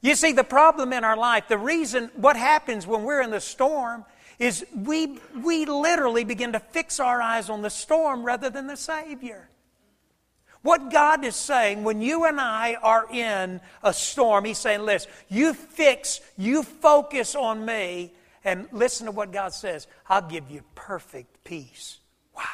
You 0.00 0.14
see, 0.14 0.32
the 0.32 0.44
problem 0.44 0.92
in 0.92 1.04
our 1.04 1.16
life, 1.16 1.48
the 1.48 1.56
reason, 1.56 2.10
what 2.16 2.36
happens 2.36 2.86
when 2.86 3.04
we're 3.04 3.22
in 3.22 3.30
the 3.30 3.40
storm 3.40 4.04
is 4.38 4.66
we, 4.74 5.18
we 5.42 5.64
literally 5.64 6.24
begin 6.24 6.52
to 6.52 6.60
fix 6.60 7.00
our 7.00 7.22
eyes 7.22 7.48
on 7.48 7.62
the 7.62 7.70
storm 7.70 8.22
rather 8.22 8.50
than 8.50 8.66
the 8.66 8.76
Savior. 8.76 9.48
What 10.64 10.90
God 10.90 11.26
is 11.26 11.36
saying 11.36 11.84
when 11.84 12.00
you 12.00 12.24
and 12.24 12.40
I 12.40 12.76
are 12.82 13.06
in 13.12 13.60
a 13.82 13.92
storm, 13.92 14.46
He's 14.46 14.56
saying, 14.56 14.80
listen, 14.80 15.10
you 15.28 15.52
fix, 15.52 16.22
you 16.38 16.62
focus 16.62 17.34
on 17.34 17.66
me, 17.66 18.14
and 18.46 18.66
listen 18.72 19.04
to 19.04 19.12
what 19.12 19.30
God 19.30 19.52
says. 19.52 19.86
I'll 20.08 20.26
give 20.26 20.50
you 20.50 20.62
perfect 20.74 21.44
peace. 21.44 21.98
Wow. 22.34 22.44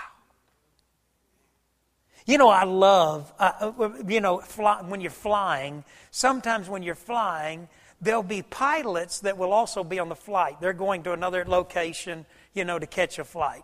You 2.26 2.36
know, 2.36 2.48
I 2.48 2.64
love, 2.64 3.32
uh, 3.38 3.72
uh, 3.78 3.90
you 4.04 4.20
know, 4.20 4.38
fly, 4.38 4.82
when 4.82 5.00
you're 5.00 5.12
flying, 5.12 5.84
sometimes 6.10 6.68
when 6.68 6.82
you're 6.82 6.96
flying, 6.96 7.68
there'll 8.00 8.24
be 8.24 8.42
pilots 8.42 9.20
that 9.20 9.38
will 9.38 9.52
also 9.52 9.84
be 9.84 10.00
on 10.00 10.08
the 10.08 10.16
flight. 10.16 10.60
They're 10.60 10.72
going 10.72 11.04
to 11.04 11.12
another 11.12 11.44
location, 11.46 12.26
you 12.54 12.64
know, 12.64 12.76
to 12.76 12.88
catch 12.88 13.20
a 13.20 13.24
flight. 13.24 13.62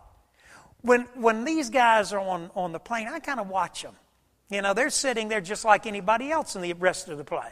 When, 0.83 1.01
when 1.15 1.43
these 1.43 1.69
guys 1.69 2.13
are 2.13 2.19
on, 2.21 2.49
on 2.55 2.71
the 2.71 2.79
plane, 2.79 3.09
I 3.09 3.19
kind 3.19 3.41
of 3.41 3.49
watch 3.49 3.83
them. 3.83 3.95
You 4.49 4.61
know, 4.61 4.73
they're 4.73 4.89
sitting 4.89 5.27
there 5.27 5.41
just 5.41 5.65
like 5.65 5.85
anybody 5.85 6.31
else 6.31 6.55
in 6.55 6.61
the 6.61 6.73
rest 6.73 7.09
of 7.09 7.17
the 7.17 7.23
plane. 7.23 7.43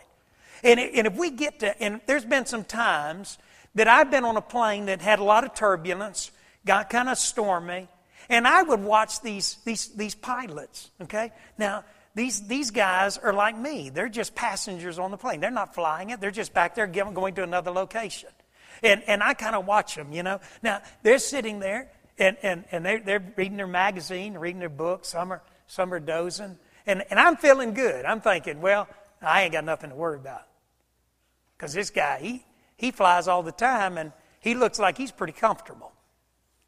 And, 0.64 0.80
and 0.80 1.08
if 1.08 1.16
we 1.16 1.30
get 1.30 1.60
to, 1.60 1.82
and 1.82 2.02
there's 2.06 2.26
been 2.26 2.46
some 2.46 2.64
times 2.64 3.38
that 3.76 3.88
I've 3.88 4.10
been 4.10 4.24
on 4.24 4.38
a 4.38 4.42
plane 4.42 4.86
that 4.86 5.02
had 5.02 5.20
a 5.20 5.24
lot 5.24 5.44
of 5.44 5.54
turbulence, 5.54 6.32
got 6.66 6.90
kind 6.90 7.10
of 7.10 7.18
stormy, 7.18 7.88
and 8.30 8.48
I 8.48 8.64
would 8.64 8.82
watch 8.82 9.22
these, 9.22 9.58
these, 9.66 9.90
these 9.90 10.16
pilots, 10.16 10.90
okay? 11.02 11.32
Now, 11.58 11.84
these, 12.16 12.48
these 12.48 12.72
guys 12.72 13.18
are 13.18 13.34
like 13.34 13.58
me. 13.58 13.90
They're 13.90 14.10
just 14.10 14.34
passengers 14.34 14.98
on 14.98 15.12
the 15.12 15.18
plane. 15.18 15.42
They're 15.42 15.52
not 15.52 15.76
flying 15.76 16.10
it, 16.10 16.22
they're 16.22 16.32
just 16.32 16.54
back 16.54 16.76
there 16.76 16.88
going 16.88 17.36
to 17.36 17.44
another 17.44 17.72
location. 17.72 18.30
And, 18.82 19.04
and 19.08 19.22
I 19.22 19.34
kind 19.34 19.56
of 19.56 19.66
watch 19.66 19.96
them, 19.96 20.12
you 20.12 20.24
know. 20.24 20.40
Now, 20.64 20.82
they're 21.04 21.20
sitting 21.20 21.60
there 21.60 21.90
and, 22.18 22.38
and, 22.42 22.66
and 22.72 22.86
they're, 22.86 23.00
they're 23.00 23.34
reading 23.36 23.58
their 23.58 23.68
magazine, 23.68 24.38
reading 24.38 24.60
their 24.60 24.70
book. 24.70 25.06
Some 25.06 25.32
are, 25.32 25.42
some 25.68 25.94
are 25.94 26.00
dozing. 26.00 26.58
And, 26.88 27.04
and 27.10 27.20
I'm 27.20 27.38
feeling 27.38 27.74
good. 27.74 28.06
I'm 28.06 28.22
thinking, 28.22 28.62
well, 28.62 28.88
I 29.22 29.44
ain't 29.44 29.54
got 29.54 29.64
nothing 29.64 29.90
to 29.90 29.96
worry 29.96 30.18
about. 30.18 30.44
Because 31.58 31.74
this 31.74 31.90
guy, 31.90 32.20
he, 32.20 32.46
he 32.78 32.92
flies 32.92 33.28
all 33.28 33.44
the 33.44 33.52
time 33.52 33.98
and 33.98 34.12
he 34.40 34.54
looks 34.54 34.78
like 34.78 34.98
he's 34.98 35.12
pretty 35.12 35.34
comfortable. 35.34 35.92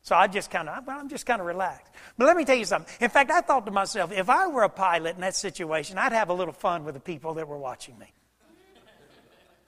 So 0.01 0.15
I 0.15 0.27
just 0.27 0.49
kind 0.49 0.69
of, 0.69 0.87
well, 0.87 0.97
I'm 0.97 1.09
just 1.09 1.25
kind 1.25 1.41
of 1.41 1.47
relaxed. 1.47 1.91
But 2.17 2.25
let 2.25 2.37
me 2.37 2.45
tell 2.45 2.55
you 2.55 2.65
something. 2.65 2.93
In 3.01 3.09
fact, 3.09 3.29
I 3.29 3.41
thought 3.41 3.65
to 3.65 3.71
myself, 3.71 4.11
if 4.13 4.29
I 4.29 4.47
were 4.47 4.63
a 4.63 4.69
pilot 4.69 5.15
in 5.15 5.21
that 5.21 5.35
situation, 5.35 5.97
I'd 5.97 6.13
have 6.13 6.29
a 6.29 6.33
little 6.33 6.53
fun 6.53 6.85
with 6.85 6.93
the 6.93 7.01
people 7.01 7.33
that 7.33 7.47
were 7.47 7.57
watching 7.57 7.99
me. 7.99 8.13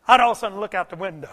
I'd 0.08 0.22
all 0.22 0.32
of 0.32 0.38
a 0.38 0.40
sudden 0.40 0.60
look 0.60 0.74
out 0.74 0.90
the 0.90 0.96
window, 0.96 1.30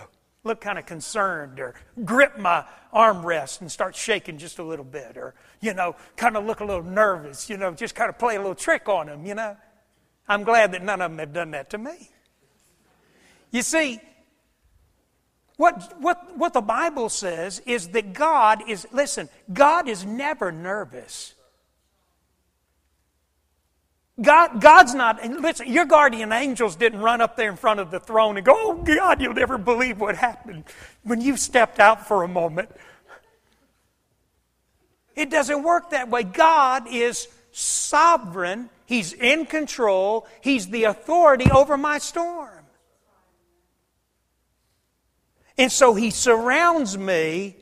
look 0.47 0.61
kind 0.61 0.79
of 0.79 0.87
concerned, 0.87 1.61
or 1.61 1.75
grip 2.05 2.39
my 2.39 2.65
armrest 2.95 3.61
and 3.61 3.71
start 3.71 3.95
shaking 3.95 4.39
just 4.39 4.59
a 4.59 4.63
little 4.63 4.85
bit, 4.85 5.17
or, 5.17 5.35
you 5.61 5.75
know, 5.75 5.97
kind 6.17 6.37
of 6.37 6.45
look 6.45 6.61
a 6.61 6.65
little 6.65 6.83
nervous, 6.83 7.51
you 7.51 7.57
know, 7.57 7.73
just 7.73 7.95
kind 7.95 8.09
of 8.09 8.19
play 8.19 8.37
a 8.37 8.39
little 8.39 8.55
trick 8.55 8.89
on 8.89 9.07
them, 9.07 9.27
you 9.27 9.35
know. 9.35 9.57
I'm 10.29 10.43
glad 10.43 10.73
that 10.73 10.83
none 10.83 11.01
of 11.01 11.11
them 11.11 11.19
have 11.19 11.33
done 11.33 11.51
that 11.53 11.71
to 11.71 11.79
me. 11.79 12.11
You 13.51 13.63
see, 13.63 14.01
what, 15.57 15.95
what, 16.01 16.37
what 16.37 16.53
the 16.53 16.61
Bible 16.61 17.09
says 17.09 17.61
is 17.61 17.89
that 17.89 18.13
God 18.13 18.69
is, 18.69 18.87
listen, 18.93 19.29
God 19.53 19.89
is 19.89 20.05
never 20.05 20.53
nervous. 20.53 21.35
God, 24.21 24.63
God's 24.63 24.95
not, 24.95 25.23
listen, 25.25 25.71
your 25.71 25.85
guardian 25.85 26.33
angels 26.33 26.77
didn't 26.77 27.01
run 27.01 27.21
up 27.21 27.37
there 27.37 27.51
in 27.51 27.57
front 27.57 27.81
of 27.81 27.91
the 27.91 28.01
throne 28.01 28.37
and 28.39 28.47
go, 28.47 28.55
Oh 28.57 28.75
God, 28.75 29.21
you'll 29.21 29.35
never 29.35 29.59
believe 29.59 30.01
what 30.01 30.17
happened 30.17 30.65
when 31.03 31.21
you 31.21 31.37
stepped 31.37 31.81
out 31.81 32.07
for 32.07 32.23
a 32.23 32.29
moment. 32.29 32.71
It 35.15 35.31
doesn't 35.31 35.63
work 35.63 35.91
that 35.91 36.09
way. 36.09 36.23
God 36.23 36.89
is 36.89 37.29
sovereign, 37.53 38.71
He's 38.87 39.13
in 39.13 39.45
control, 39.47 40.27
He's 40.41 40.69
the 40.69 40.85
authority 40.85 41.51
over 41.51 41.77
my 41.77 41.99
storm. 41.99 42.57
And 45.59 45.73
so 45.73 45.95
he 45.95 46.11
surrounds 46.11 46.99
me 46.99 47.57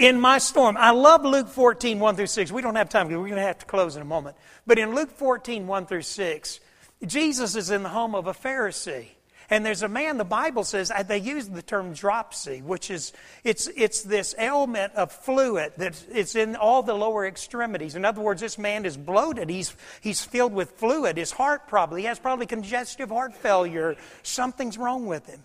in 0.00 0.18
my 0.18 0.38
storm. 0.38 0.78
I 0.78 0.92
love 0.92 1.24
Luke 1.26 1.48
14, 1.48 2.00
1 2.00 2.16
through 2.16 2.26
6. 2.26 2.50
We 2.50 2.62
don't 2.62 2.76
have 2.76 2.88
time, 2.88 3.08
we're 3.08 3.18
going 3.18 3.34
to 3.34 3.42
have 3.42 3.58
to 3.58 3.66
close 3.66 3.96
in 3.96 4.02
a 4.02 4.06
moment. 4.06 4.34
But 4.66 4.78
in 4.78 4.94
Luke 4.94 5.10
14, 5.10 5.66
1 5.66 5.86
through 5.86 6.02
6, 6.02 6.60
Jesus 7.06 7.54
is 7.54 7.70
in 7.70 7.82
the 7.82 7.90
home 7.90 8.14
of 8.14 8.26
a 8.26 8.32
Pharisee. 8.32 9.08
And 9.50 9.66
there's 9.66 9.82
a 9.82 9.88
man, 9.88 10.16
the 10.16 10.24
Bible 10.24 10.64
says, 10.64 10.90
uh, 10.90 11.02
they 11.02 11.18
use 11.18 11.48
the 11.48 11.60
term 11.60 11.92
dropsy, 11.92 12.62
which 12.62 12.90
is, 12.90 13.12
it's, 13.44 13.66
it's 13.76 14.02
this 14.02 14.34
ailment 14.38 14.94
of 14.94 15.12
fluid 15.12 15.72
that 15.76 16.02
it's 16.10 16.34
in 16.34 16.56
all 16.56 16.82
the 16.82 16.94
lower 16.94 17.26
extremities. 17.26 17.94
In 17.94 18.04
other 18.04 18.22
words, 18.22 18.40
this 18.40 18.58
man 18.58 18.86
is 18.86 18.96
bloated. 18.96 19.50
He's, 19.50 19.74
he's 20.00 20.24
filled 20.24 20.54
with 20.54 20.70
fluid. 20.72 21.18
His 21.18 21.32
heart 21.32 21.66
probably, 21.66 22.02
he 22.02 22.06
has 22.06 22.18
probably 22.18 22.46
congestive 22.46 23.10
heart 23.10 23.34
failure. 23.34 23.96
Something's 24.22 24.78
wrong 24.78 25.04
with 25.06 25.26
him. 25.26 25.44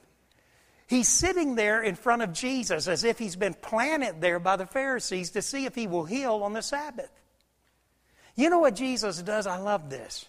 He's 0.88 1.08
sitting 1.08 1.56
there 1.56 1.82
in 1.82 1.96
front 1.96 2.22
of 2.22 2.32
Jesus 2.32 2.88
as 2.88 3.04
if 3.04 3.18
he's 3.18 3.36
been 3.36 3.56
planted 3.56 4.22
there 4.22 4.40
by 4.40 4.56
the 4.56 4.68
Pharisees 4.68 5.32
to 5.32 5.42
see 5.42 5.66
if 5.66 5.74
he 5.74 5.88
will 5.88 6.06
heal 6.06 6.44
on 6.44 6.54
the 6.54 6.62
Sabbath. 6.62 7.10
You 8.36 8.50
know 8.50 8.60
what 8.60 8.76
Jesus 8.76 9.22
does? 9.22 9.48
I 9.48 9.58
love 9.58 9.90
this. 9.90 10.26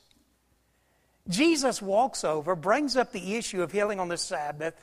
Jesus 1.29 1.83
walks 1.83 2.25
over, 2.25 2.55
brings 2.55 2.97
up 2.97 3.13
the 3.13 3.35
issue 3.35 3.63
of 3.63 3.73
healing 3.73 4.01
on 4.01 4.09
the 4.09 4.17
Sabbath, 4.17 4.75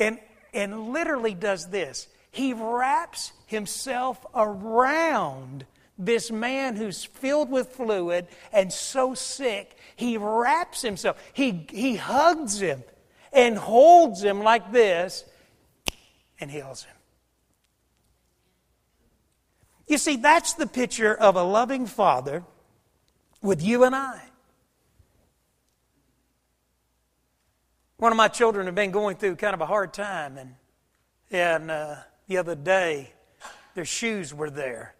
and, 0.00 0.18
and 0.52 0.88
literally 0.88 1.34
does 1.34 1.68
this. 1.68 2.08
He 2.30 2.54
wraps 2.54 3.32
himself 3.46 4.24
around 4.34 5.66
this 5.98 6.30
man 6.30 6.76
who's 6.76 7.04
filled 7.04 7.50
with 7.50 7.68
fluid 7.68 8.26
and 8.52 8.72
so 8.72 9.14
sick. 9.14 9.76
He 9.94 10.16
wraps 10.16 10.82
himself, 10.82 11.22
he, 11.34 11.66
he 11.70 11.94
hugs 11.94 12.60
him 12.60 12.82
and 13.32 13.56
holds 13.56 14.22
him 14.22 14.42
like 14.42 14.72
this 14.72 15.24
and 16.40 16.50
heals 16.50 16.84
him. 16.84 16.96
You 19.88 19.98
see, 19.98 20.16
that's 20.16 20.54
the 20.54 20.66
picture 20.66 21.14
of 21.14 21.36
a 21.36 21.42
loving 21.42 21.86
father 21.86 22.44
with 23.42 23.62
you 23.62 23.84
and 23.84 23.94
I. 23.94 24.22
One 27.96 28.10
of 28.10 28.16
my 28.16 28.28
children 28.28 28.66
have 28.66 28.74
been 28.74 28.90
going 28.90 29.16
through 29.16 29.36
kind 29.36 29.54
of 29.54 29.60
a 29.60 29.66
hard 29.66 29.92
time, 29.92 30.36
and, 30.36 30.54
and 31.30 31.70
uh, 31.70 31.96
the 32.26 32.38
other 32.38 32.54
day, 32.54 33.12
their 33.74 33.84
shoes 33.84 34.34
were 34.34 34.50
there. 34.50 34.94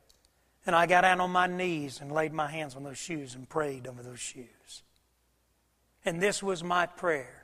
And 0.67 0.77
I 0.77 0.87
got 0.87 1.01
down 1.01 1.21
on 1.21 1.31
my 1.31 1.49
knees 1.49 2.01
and 2.01 2.13
laid 2.13 2.33
my 2.33 2.49
hands 2.49 2.77
on 2.77 2.85
those 2.85 2.99
shoes 2.99 3.35
and 3.35 3.49
prayed 3.49 3.89
over 3.89 4.03
those 4.03 4.21
shoes. 4.21 4.83
And 6.05 6.21
this 6.21 6.43
was 6.43 6.63
my 6.63 6.87
prayer 6.87 7.42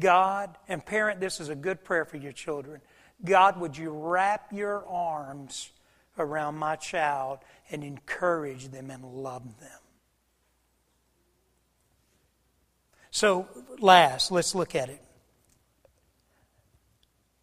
God, 0.00 0.56
and 0.68 0.84
parent, 0.84 1.20
this 1.20 1.40
is 1.40 1.48
a 1.48 1.54
good 1.54 1.84
prayer 1.84 2.04
for 2.04 2.16
your 2.16 2.32
children. 2.32 2.80
God, 3.24 3.60
would 3.60 3.76
you 3.76 3.90
wrap 3.90 4.52
your 4.52 4.86
arms 4.86 5.70
around 6.18 6.56
my 6.56 6.76
child 6.76 7.38
and 7.70 7.84
encourage 7.84 8.68
them 8.68 8.90
and 8.90 9.04
love 9.04 9.60
them? 9.60 9.78
So, 13.10 13.46
last, 13.78 14.32
let's 14.32 14.54
look 14.54 14.74
at 14.74 14.88
it. 14.88 15.02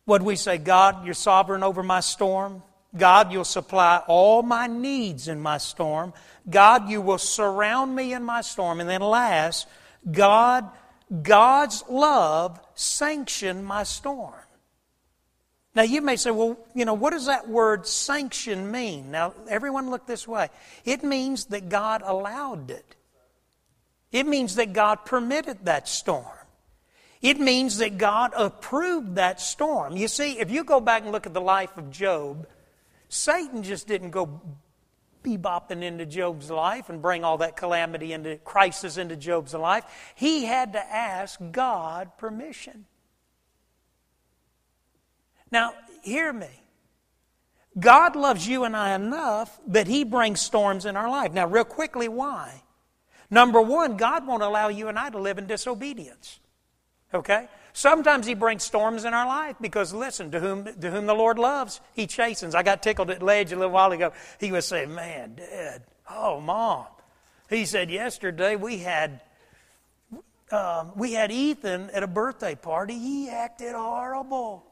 What 0.05 0.23
we 0.23 0.35
say, 0.35 0.57
God, 0.57 1.05
you're 1.05 1.13
sovereign 1.13 1.61
over 1.61 1.83
my 1.83 1.99
storm. 1.99 2.63
God, 2.97 3.31
you'll 3.31 3.45
supply 3.45 4.01
all 4.07 4.41
my 4.41 4.65
needs 4.65 5.27
in 5.27 5.39
my 5.39 5.59
storm. 5.59 6.13
God, 6.49 6.89
you 6.89 7.01
will 7.01 7.19
surround 7.19 7.95
me 7.95 8.13
in 8.13 8.23
my 8.23 8.41
storm. 8.41 8.79
And 8.79 8.89
then 8.89 9.01
last, 9.01 9.67
God, 10.11 10.67
God's 11.23 11.83
love 11.89 12.59
sanctioned 12.75 13.65
my 13.65 13.83
storm. 13.83 14.33
Now, 15.75 15.83
you 15.83 16.01
may 16.01 16.15
say, 16.15 16.31
well, 16.31 16.57
you 16.73 16.85
know, 16.85 16.93
what 16.93 17.11
does 17.11 17.27
that 17.27 17.47
word 17.47 17.87
sanction 17.87 18.71
mean? 18.71 19.11
Now, 19.11 19.33
everyone 19.47 19.91
look 19.91 20.05
this 20.05 20.27
way. 20.27 20.49
It 20.83 21.03
means 21.03 21.45
that 21.45 21.69
God 21.69 22.01
allowed 22.03 22.71
it, 22.71 22.95
it 24.11 24.25
means 24.25 24.55
that 24.55 24.73
God 24.73 25.05
permitted 25.05 25.65
that 25.65 25.87
storm. 25.87 26.25
It 27.21 27.37
means 27.37 27.79
that 27.79 27.97
God 27.97 28.31
approved 28.33 29.15
that 29.15 29.41
storm. 29.41 29.97
You 29.97 30.07
see, 30.07 30.39
if 30.39 30.49
you 30.49 30.63
go 30.63 30.79
back 30.79 31.03
and 31.03 31.11
look 31.11 31.25
at 31.25 31.33
the 31.33 31.41
life 31.41 31.77
of 31.77 31.91
Job, 31.91 32.47
Satan 33.09 33.61
just 33.61 33.87
didn't 33.87 34.11
go 34.11 34.39
bebopping 35.23 35.83
into 35.83 36.05
Job's 36.05 36.49
life 36.49 36.89
and 36.89 37.01
bring 37.01 37.23
all 37.23 37.37
that 37.39 37.55
calamity 37.55 38.13
into 38.13 38.37
crisis 38.37 38.97
into 38.97 39.15
Job's 39.15 39.53
life. 39.53 39.83
He 40.15 40.45
had 40.45 40.73
to 40.73 40.79
ask 40.79 41.39
God 41.51 42.17
permission. 42.17 42.85
Now, 45.51 45.73
hear 46.01 46.31
me. 46.31 46.63
God 47.79 48.15
loves 48.15 48.47
you 48.47 48.63
and 48.63 48.75
I 48.75 48.95
enough 48.95 49.59
that 49.67 49.87
He 49.87 50.03
brings 50.03 50.41
storms 50.41 50.85
in 50.85 50.95
our 50.97 51.09
life. 51.09 51.33
Now, 51.33 51.47
real 51.47 51.63
quickly, 51.63 52.07
why? 52.07 52.63
Number 53.29 53.61
one, 53.61 53.97
God 53.97 54.25
won't 54.25 54.43
allow 54.43 54.69
you 54.69 54.87
and 54.87 54.97
I 54.97 55.09
to 55.09 55.19
live 55.19 55.37
in 55.37 55.45
disobedience. 55.45 56.39
Okay? 57.13 57.47
Sometimes 57.73 58.25
He 58.25 58.33
brings 58.33 58.63
storms 58.63 59.05
in 59.05 59.13
our 59.13 59.27
life 59.27 59.55
because, 59.61 59.93
listen, 59.93 60.31
to 60.31 60.39
whom, 60.39 60.65
to 60.65 60.91
whom 60.91 61.05
the 61.05 61.13
Lord 61.13 61.39
loves, 61.39 61.81
He 61.93 62.07
chastens. 62.07 62.55
I 62.55 62.63
got 62.63 62.83
tickled 62.83 63.09
at 63.09 63.21
Ledge 63.21 63.51
a 63.51 63.55
little 63.55 63.71
while 63.71 63.91
ago. 63.91 64.13
He 64.39 64.51
was 64.51 64.65
saying, 64.65 64.93
Man, 64.93 65.35
Dad, 65.35 65.83
oh, 66.09 66.39
Mom. 66.39 66.85
He 67.49 67.65
said, 67.65 67.89
Yesterday 67.89 68.55
we 68.55 68.79
had. 68.79 69.21
Um, 70.51 70.93
we 70.95 71.13
had 71.13 71.31
Ethan 71.31 71.91
at 71.91 72.01
a 72.01 72.07
birthday 72.07 72.55
party. 72.55 72.97
He 72.97 73.29
acted 73.29 73.75
horrible. 73.75 74.65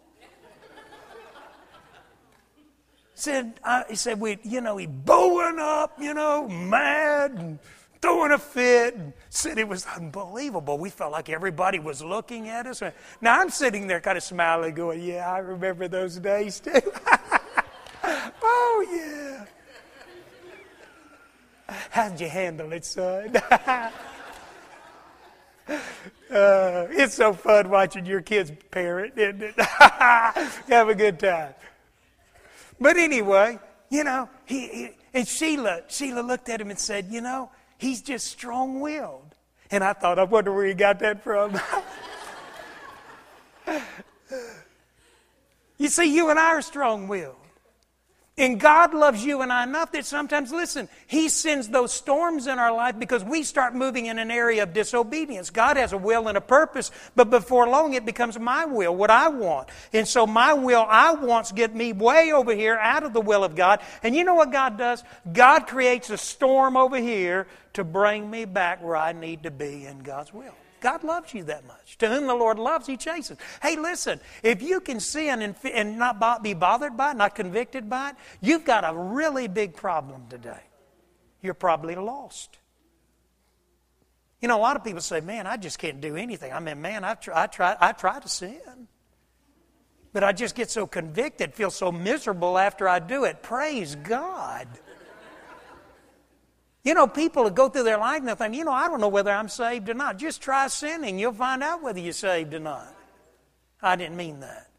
said, 3.18 3.60
uh, 3.64 3.84
he 3.90 3.96
said, 3.96 4.20
we, 4.20 4.38
you 4.44 4.62
know, 4.62 4.78
he 4.78 4.86
bowing 4.86 5.58
up, 5.60 6.00
you 6.00 6.14
know, 6.14 6.48
mad 6.48 7.32
and 7.32 7.60
throwing 8.02 8.32
a 8.32 8.38
fit 8.38 8.96
and 8.96 9.14
said 9.30 9.58
it 9.58 9.68
was 9.68 9.86
unbelievable. 9.86 10.78
We 10.78 10.90
felt 10.90 11.12
like 11.12 11.30
everybody 11.30 11.80
was 11.80 12.04
looking 12.04 12.50
at 12.50 12.68
us. 12.68 12.82
Now 13.22 13.40
I'm 13.40 13.50
sitting 13.50 13.88
there 13.88 14.00
kind 14.00 14.18
of 14.18 14.24
smiling, 14.24 14.74
going, 14.76 15.02
Yeah, 15.02 15.32
I 15.32 15.40
remember 15.40 15.88
those 15.88 16.18
days 16.18 16.60
too. 16.60 16.72
oh, 18.04 18.88
yeah. 18.92 19.46
How'd 21.90 22.20
you 22.20 22.30
handle 22.30 22.72
it, 22.72 22.86
son? 22.86 23.36
uh, 23.58 23.92
it's 26.30 27.16
so 27.16 27.34
fun 27.34 27.70
watching 27.70 28.06
your 28.06 28.22
kids 28.22 28.52
parent, 28.72 29.18
isn't 29.18 29.42
it? 29.42 29.60
Have 29.60 30.90
a 30.90 30.96
good 30.96 31.20
time. 31.20 31.54
But 32.80 32.98
anyway, 32.98 33.60
you 33.90 34.04
know, 34.04 34.30
he, 34.46 34.68
he, 34.68 34.90
and 35.14 35.28
Sheila, 35.28 35.82
Sheila 35.88 36.22
looked 36.22 36.48
at 36.50 36.62
him 36.62 36.70
and 36.70 36.80
said, 36.80 37.08
You 37.10 37.22
know, 37.22 37.50
He's 37.78 38.02
just 38.02 38.28
strong 38.28 38.80
willed. 38.80 39.36
And 39.70 39.84
I 39.84 39.94
thought, 39.94 40.18
I 40.18 40.24
wonder 40.24 40.54
where 40.54 40.66
he 40.66 40.74
got 40.74 41.00
that 41.00 41.24
from. 41.24 41.60
you 45.78 45.90
see, 45.90 46.16
you 46.16 46.30
and 46.30 46.40
I 46.40 46.48
are 46.48 46.62
strong 46.62 47.08
willed. 47.08 47.36
And 48.40 48.60
God 48.60 48.94
loves 48.94 49.26
you 49.26 49.42
and 49.42 49.52
I 49.52 49.64
enough 49.64 49.92
that 49.94 50.06
sometimes, 50.06 50.52
listen, 50.52 50.88
He 51.08 51.28
sends 51.28 51.70
those 51.70 51.92
storms 51.92 52.46
in 52.46 52.60
our 52.60 52.72
life 52.72 53.00
because 53.00 53.24
we 53.24 53.42
start 53.42 53.74
moving 53.74 54.06
in 54.06 54.20
an 54.20 54.30
area 54.30 54.62
of 54.62 54.74
disobedience. 54.74 55.50
God 55.50 55.76
has 55.76 55.92
a 55.92 55.98
will 55.98 56.28
and 56.28 56.38
a 56.38 56.42
purpose, 56.42 56.92
but 57.16 57.32
before 57.32 57.68
long 57.68 57.96
it 57.96 58.06
becomes 58.06 58.38
my 58.38 58.66
will, 58.66 58.96
what 58.96 59.10
I 59.10 59.30
want. 59.30 59.70
And 59.92 60.08
so 60.08 60.28
my 60.28 60.54
will 60.54 60.86
I 60.88 61.14
wants 61.14 61.52
get 61.52 61.74
me 61.74 61.94
way 61.94 62.32
over 62.32 62.54
here 62.54 62.78
out 62.78 63.02
of 63.02 63.14
the 63.14 63.22
will 63.22 63.44
of 63.44 63.56
God. 63.56 63.80
And 64.04 64.16
you 64.16 64.24
know 64.24 64.36
what 64.36 64.52
God 64.52 64.78
does? 64.78 65.04
God 65.34 65.66
creates 65.66 66.12
a 66.12 66.18
storm 66.18 66.78
over 66.78 66.98
here 66.98 67.48
to 67.74 67.84
bring 67.84 68.30
me 68.30 68.46
back 68.46 68.84
where 68.84 68.96
I 68.96 69.14
need 69.14 69.44
to 69.44 69.52
be 69.52 69.88
in 69.88 70.00
God's 70.00 70.32
will. 70.32 70.54
God 70.80 71.04
loves 71.04 71.34
you 71.34 71.44
that 71.46 71.66
much. 71.66 71.98
To 72.00 72.08
whom 72.08 72.28
the 72.28 72.36
Lord 72.36 72.60
loves, 72.60 72.88
He 72.88 72.98
chastens. 72.98 73.40
Hey, 73.62 73.76
listen, 73.76 74.20
if 74.44 74.62
you 74.62 74.80
can 74.80 75.00
sin 75.00 75.42
and, 75.42 75.56
and 75.74 75.98
not 75.98 76.44
be 76.44 76.54
bothered 76.54 76.96
by 76.96 77.12
it, 77.12 77.18
not 77.18 77.36
convicted 77.36 77.90
by 77.90 78.10
it, 78.10 78.16
you've 78.42 78.66
got 78.66 78.84
a 78.84 78.96
really 78.98 79.48
big 79.48 79.76
problem 79.76 80.26
today. 80.30 80.62
You're 81.42 81.54
probably 81.54 81.96
lost. 81.96 82.58
You 84.42 84.48
know, 84.48 84.58
a 84.58 84.62
lot 84.62 84.76
of 84.76 84.84
people 84.84 85.02
say, 85.02 85.22
man, 85.22 85.48
I 85.48 85.58
just 85.58 85.80
can't 85.80 86.00
do 86.00 86.16
anything. 86.16 86.54
I 86.54 86.60
mean, 86.60 86.82
man, 86.82 87.04
I 87.04 87.16
try, 87.16 87.44
I 87.44 87.48
try, 87.48 87.76
I 87.80 87.92
try 87.92 88.20
to 88.20 88.30
sin. 88.30 88.88
But 90.14 90.24
I 90.24 90.32
just 90.32 90.56
get 90.56 90.70
so 90.70 90.88
convicted, 90.88 91.54
feel 91.54 91.72
so 91.72 91.92
miserable 91.92 92.58
after 92.58 92.88
I 92.88 93.00
do 93.00 93.24
it. 93.26 93.44
Praise 93.44 93.96
God. 93.96 94.68
You 96.88 96.94
know, 96.94 97.06
people 97.06 97.44
that 97.44 97.54
go 97.54 97.68
through 97.68 97.84
their 97.84 97.98
life 97.98 98.20
and 98.20 98.30
they 98.30 98.36
think, 98.36 98.56
you 98.56 98.64
know, 98.64 98.72
I 98.72 98.88
don't 98.88 99.02
know 99.02 99.10
whether 99.10 99.30
I'm 99.30 99.50
saved 99.50 99.90
or 99.90 99.94
not. 99.94 100.18
Just 100.18 100.42
try 100.42 100.70
sinning. 100.70 101.20
You'll 101.20 101.34
find 101.34 101.62
out 101.62 101.84
whether 101.84 102.00
you're 102.00 102.14
saved 102.14 102.54
or 102.54 102.62
not. 102.62 102.88
I 103.82 103.98
didn't 103.98 104.16
mean 104.16 104.40
that. 104.40 104.70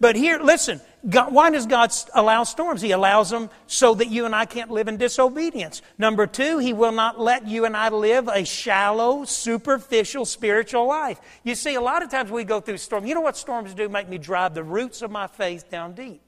But 0.00 0.16
here, 0.16 0.40
listen, 0.40 0.80
God, 1.08 1.32
why 1.32 1.50
does 1.50 1.66
God 1.66 1.92
allow 2.12 2.42
storms? 2.42 2.82
He 2.82 2.90
allows 2.90 3.30
them 3.30 3.50
so 3.68 3.94
that 3.94 4.08
you 4.08 4.24
and 4.24 4.34
I 4.34 4.46
can't 4.46 4.72
live 4.72 4.88
in 4.88 4.96
disobedience. 4.96 5.80
Number 5.96 6.26
two, 6.26 6.58
He 6.58 6.72
will 6.72 6.90
not 6.90 7.20
let 7.20 7.46
you 7.46 7.64
and 7.64 7.76
I 7.76 7.88
live 7.90 8.26
a 8.26 8.44
shallow, 8.44 9.24
superficial 9.26 10.24
spiritual 10.24 10.88
life. 10.88 11.20
You 11.44 11.54
see, 11.54 11.76
a 11.76 11.80
lot 11.80 12.02
of 12.02 12.10
times 12.10 12.32
we 12.32 12.42
go 12.42 12.60
through 12.60 12.78
storms. 12.78 13.08
You 13.08 13.14
know 13.14 13.20
what 13.20 13.36
storms 13.36 13.74
do? 13.74 13.88
Make 13.88 14.08
me 14.08 14.18
drive 14.18 14.54
the 14.54 14.64
roots 14.64 15.02
of 15.02 15.12
my 15.12 15.28
faith 15.28 15.70
down 15.70 15.94
deep. 15.94 16.20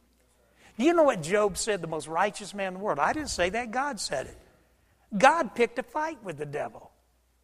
You 0.80 0.94
know 0.94 1.02
what 1.02 1.22
Job 1.22 1.58
said, 1.58 1.82
the 1.82 1.86
most 1.86 2.08
righteous 2.08 2.54
man 2.54 2.68
in 2.68 2.74
the 2.74 2.80
world? 2.80 2.98
I 2.98 3.12
didn't 3.12 3.28
say 3.28 3.50
that, 3.50 3.70
God 3.70 4.00
said 4.00 4.26
it. 4.26 4.38
God 5.16 5.54
picked 5.54 5.78
a 5.78 5.82
fight 5.82 6.22
with 6.24 6.38
the 6.38 6.46
devil. 6.46 6.90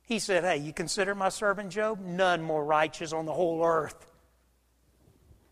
He 0.03 0.21
said, 0.21 0.45
Hey, 0.45 0.59
you 0.59 0.73
consider 0.73 1.15
my 1.15 1.29
servant 1.29 1.71
Job? 1.71 2.01
None 2.01 2.43
more 2.43 2.65
righteous 2.65 3.13
on 3.13 3.27
the 3.27 3.35
whole 3.35 3.63
earth. 3.63 4.11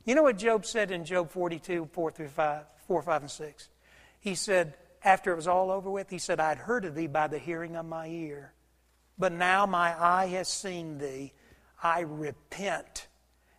You 0.04 0.14
know 0.14 0.22
what 0.22 0.38
Job 0.38 0.64
said 0.64 0.90
in 0.90 1.04
Job 1.04 1.30
42, 1.30 1.90
4 1.92 2.10
through 2.10 2.28
5, 2.28 2.64
4, 2.86 3.02
5, 3.02 3.22
and 3.22 3.30
6? 3.30 3.68
He 4.20 4.34
said, 4.34 4.74
after 5.02 5.32
it 5.32 5.36
was 5.36 5.48
all 5.48 5.70
over 5.70 5.90
with, 5.90 6.08
he 6.08 6.18
said, 6.18 6.40
I'd 6.40 6.56
heard 6.56 6.86
of 6.86 6.94
thee 6.94 7.06
by 7.06 7.26
the 7.26 7.38
hearing 7.38 7.76
of 7.76 7.84
my 7.84 8.06
ear. 8.06 8.54
But 9.18 9.32
now 9.32 9.66
my 9.66 9.94
eye 10.02 10.26
has 10.28 10.48
seen 10.48 10.96
thee. 10.96 11.34
I 11.82 12.00
repent 12.00 13.08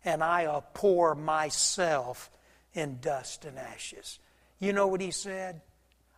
and 0.03 0.23
I 0.23 0.45
abhor 0.45 1.13
myself 1.13 2.31
in 2.75 2.99
dust 2.99 3.45
and 3.45 3.57
ashes. 3.57 4.19
You 4.59 4.73
know 4.73 4.87
what 4.87 5.01
he 5.01 5.11
said? 5.11 5.61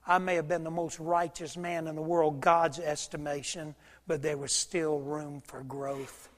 I 0.05 0.17
may 0.17 0.35
have 0.35 0.47
been 0.47 0.63
the 0.63 0.71
most 0.71 0.99
righteous 0.99 1.55
man 1.55 1.87
in 1.87 1.95
the 1.95 2.01
world, 2.01 2.41
God's 2.41 2.79
estimation, 2.79 3.75
but 4.07 4.21
there 4.21 4.37
was 4.37 4.51
still 4.51 4.99
room 4.99 5.41
for 5.45 5.63
growth. 5.63 6.29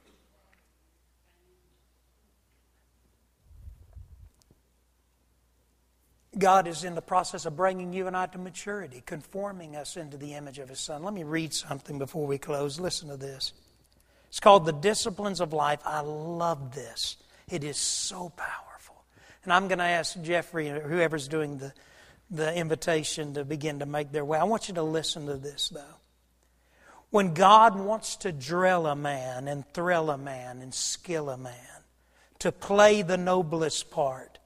God 6.37 6.67
is 6.67 6.83
in 6.83 6.95
the 6.95 7.01
process 7.01 7.45
of 7.45 7.55
bringing 7.55 7.91
you 7.91 8.07
and 8.07 8.15
I 8.15 8.25
to 8.27 8.37
maturity, 8.37 9.03
conforming 9.05 9.75
us 9.75 9.97
into 9.97 10.17
the 10.17 10.33
image 10.35 10.57
of 10.57 10.69
His 10.69 10.79
Son. 10.79 11.03
Let 11.03 11.13
me 11.13 11.23
read 11.23 11.53
something 11.53 11.99
before 11.99 12.25
we 12.25 12.37
close. 12.37 12.79
Listen 12.79 13.09
to 13.09 13.17
this. 13.17 13.53
It's 14.29 14.39
called 14.39 14.65
The 14.65 14.73
Disciplines 14.73 15.41
of 15.41 15.53
Life. 15.53 15.79
I 15.85 16.01
love 16.01 16.73
this, 16.73 17.17
it 17.49 17.63
is 17.63 17.77
so 17.77 18.29
powerful. 18.29 18.68
And 19.49 19.55
I'm 19.55 19.67
going 19.67 19.79
to 19.79 19.83
ask 19.83 20.21
Jeffrey 20.21 20.69
or 20.69 20.79
whoever's 20.79 21.27
doing 21.27 21.57
the, 21.57 21.73
the 22.29 22.53
invitation 22.53 23.33
to 23.33 23.43
begin 23.43 23.79
to 23.79 23.87
make 23.87 24.11
their 24.11 24.23
way. 24.23 24.37
I 24.37 24.43
want 24.43 24.67
you 24.67 24.75
to 24.75 24.83
listen 24.83 25.25
to 25.25 25.37
this, 25.37 25.69
though. 25.69 25.97
When 27.09 27.33
God 27.33 27.75
wants 27.75 28.17
to 28.17 28.31
drill 28.31 28.85
a 28.85 28.95
man 28.95 29.47
and 29.47 29.67
thrill 29.73 30.11
a 30.11 30.19
man 30.19 30.61
and 30.61 30.71
skill 30.71 31.31
a 31.31 31.37
man 31.37 31.55
to 32.37 32.51
play 32.51 33.01
the 33.01 33.17
noblest 33.17 33.89
part, 33.89 34.37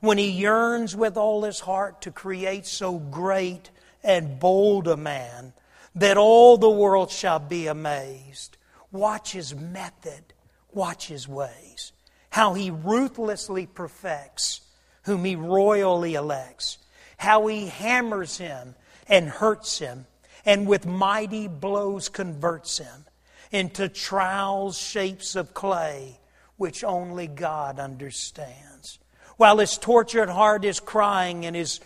when 0.00 0.18
he 0.18 0.28
yearns 0.28 0.94
with 0.94 1.16
all 1.16 1.44
his 1.44 1.60
heart 1.60 2.02
to 2.02 2.10
create 2.10 2.66
so 2.66 2.98
great 2.98 3.70
and 4.02 4.38
bold 4.38 4.88
a 4.88 4.96
man 4.98 5.54
that 5.94 6.18
all 6.18 6.58
the 6.58 6.68
world 6.68 7.10
shall 7.10 7.38
be 7.38 7.66
amazed, 7.66 8.58
watch 8.92 9.32
his 9.32 9.54
method, 9.54 10.34
watch 10.70 11.06
his 11.06 11.26
ways 11.26 11.93
how 12.34 12.52
he 12.54 12.68
ruthlessly 12.68 13.64
perfects 13.64 14.60
whom 15.04 15.24
he 15.24 15.36
royally 15.36 16.14
elects, 16.14 16.78
how 17.16 17.46
he 17.46 17.68
hammers 17.68 18.38
him 18.38 18.74
and 19.06 19.28
hurts 19.28 19.78
him, 19.78 20.04
and 20.44 20.66
with 20.66 20.84
mighty 20.84 21.46
blows 21.46 22.08
converts 22.08 22.78
him 22.78 23.04
into 23.52 23.88
trials, 23.88 24.76
shapes 24.76 25.36
of 25.36 25.54
clay, 25.54 26.18
which 26.56 26.82
only 26.82 27.28
God 27.28 27.78
understands. 27.78 28.98
While 29.36 29.58
his 29.58 29.78
tortured 29.78 30.28
heart 30.28 30.64
is 30.64 30.80
crying 30.80 31.46
and 31.46 31.54
his 31.54 31.78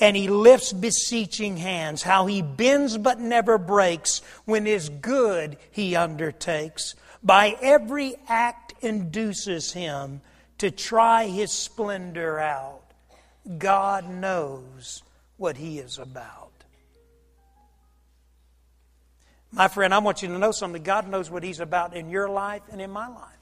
and 0.00 0.16
he 0.16 0.28
lifts 0.28 0.72
beseeching 0.72 1.58
hands, 1.58 2.02
how 2.02 2.24
he 2.24 2.40
bends 2.40 2.96
but 2.96 3.20
never 3.20 3.58
breaks 3.58 4.22
when 4.46 4.64
his 4.64 4.88
good 4.88 5.58
he 5.70 5.96
undertakes. 5.96 6.94
By 7.22 7.56
every 7.60 8.14
act 8.26 8.65
induces 8.80 9.72
him 9.72 10.20
to 10.58 10.70
try 10.70 11.26
his 11.26 11.52
splendor 11.52 12.38
out, 12.38 12.82
God 13.58 14.08
knows 14.08 15.02
what 15.36 15.56
he 15.56 15.78
is 15.78 15.98
about. 15.98 16.50
My 19.52 19.68
friend, 19.68 19.94
I 19.94 19.98
want 19.98 20.22
you 20.22 20.28
to 20.28 20.38
know 20.38 20.52
something. 20.52 20.82
God 20.82 21.08
knows 21.08 21.30
what 21.30 21.42
he's 21.42 21.60
about 21.60 21.94
in 21.94 22.10
your 22.10 22.28
life 22.28 22.62
and 22.70 22.80
in 22.80 22.90
my 22.90 23.08
life. 23.08 23.32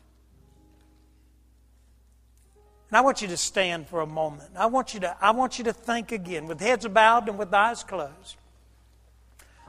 And 2.91 2.99
I 2.99 3.01
want 3.01 3.23
you 3.23 3.29
to 3.29 3.37
stand 3.37 3.89
for 3.89 4.01
a 4.01 4.07
moment. 4.07 4.51
I 4.57 4.67
want 4.67 4.95
you 4.95 5.01
to, 5.01 5.17
I 5.21 5.33
want 5.33 5.59
you 5.59 5.65
to 5.65 5.73
think 5.73 6.13
again 6.13 6.47
with 6.47 6.61
heads 6.61 6.87
bowed 6.87 7.29
and 7.29 7.39
with 7.39 7.53
eyes 7.53 7.83
closed. 7.83 8.37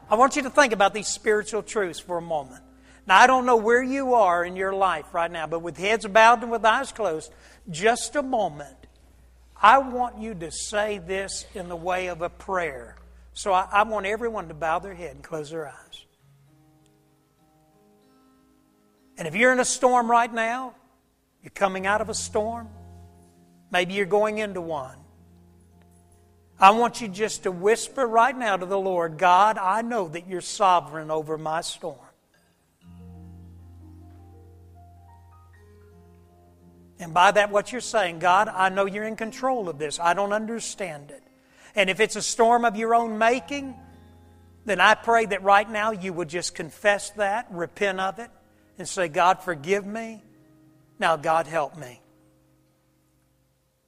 I 0.09 0.16
want 0.16 0.36
you 0.36 0.43
to 0.43 0.49
think 0.49 0.74
about 0.74 0.93
these 0.93 1.07
spiritual 1.07 1.63
truths 1.63 1.99
for 1.99 2.18
a 2.18 2.22
moment. 2.22 2.63
Now, 3.08 3.20
I 3.20 3.28
don't 3.28 3.45
know 3.45 3.58
where 3.58 3.84
you 3.84 4.16
are 4.16 4.43
in 4.43 4.56
your 4.56 4.74
life 4.74 5.14
right 5.14 5.32
now, 5.32 5.45
but 5.45 5.60
with 5.60 5.78
heads 5.78 6.08
bowed 6.08 6.41
and 6.41 6.51
with 6.51 6.66
eyes 6.66 6.91
closed, 6.91 7.32
just 7.70 8.16
a 8.16 8.24
moment. 8.24 8.78
I 9.62 9.78
want 9.78 10.20
you 10.20 10.34
to 10.36 10.51
say 10.51 10.97
this 10.97 11.45
in 11.53 11.70
the 11.70 11.76
way 11.76 12.08
of 12.08 12.22
a 12.22 12.30
prayer. 12.30 12.95
So 13.34 13.53
I, 13.53 13.68
I 13.72 13.84
want 13.84 14.06
everyone 14.06 14.47
to 14.47 14.53
bow 14.53 14.80
their 14.80 14.93
head 14.93 15.16
and 15.16 15.24
close 15.24 15.51
their 15.51 15.68
eyes. 15.68 16.06
And 19.18 19.28
if 19.28 19.36
you're 19.36 19.53
in 19.53 19.60
a 19.60 19.66
storm 19.66 20.10
right 20.10 20.32
now, 20.34 20.74
you're 21.41 21.51
coming 21.51 21.86
out 21.86 22.01
of 22.01 22.10
a 22.10 22.14
storm, 22.14 22.70
maybe 23.72 23.93
you're 23.93 24.06
going 24.06 24.39
into 24.39 24.62
one. 24.62 24.97
I 26.60 26.72
want 26.72 27.01
you 27.01 27.08
just 27.08 27.43
to 27.43 27.51
whisper 27.51 28.08
right 28.08 28.36
now 28.36 28.58
to 28.58 28.66
the 28.66 28.80
Lord 28.80 29.18
God, 29.18 29.58
I 29.58 29.82
know 29.82 30.08
that 30.08 30.28
you're 30.28 30.41
sovereign 30.41 31.12
over 31.12 31.38
my 31.38 31.62
storm. 31.62 31.99
And 36.99 37.13
by 37.13 37.31
that, 37.31 37.51
what 37.51 37.71
you're 37.71 37.81
saying, 37.81 38.19
God, 38.19 38.47
I 38.47 38.69
know 38.69 38.85
you're 38.85 39.03
in 39.03 39.15
control 39.15 39.67
of 39.67 39.77
this. 39.77 39.99
I 39.99 40.13
don't 40.13 40.31
understand 40.31 41.11
it. 41.11 41.23
And 41.75 41.89
if 41.89 41.99
it's 41.99 42.15
a 42.15 42.21
storm 42.21 42.63
of 42.63 42.77
your 42.77 42.95
own 42.95 43.17
making, 43.17 43.75
then 44.63 44.79
I 44.79 44.95
pray 44.95 45.25
that 45.25 45.43
right 45.43 45.69
now 45.69 45.91
you 45.91 46.13
would 46.13 46.29
just 46.29 46.55
confess 46.55 47.09
that, 47.11 47.47
repent 47.51 47.99
of 47.99 48.19
it, 48.19 48.29
and 48.77 48.87
say, 48.87 49.09
God, 49.09 49.41
forgive 49.41 49.85
me. 49.85 50.23
Now, 50.97 51.17
God, 51.17 51.47
help 51.47 51.77
me. 51.77 52.01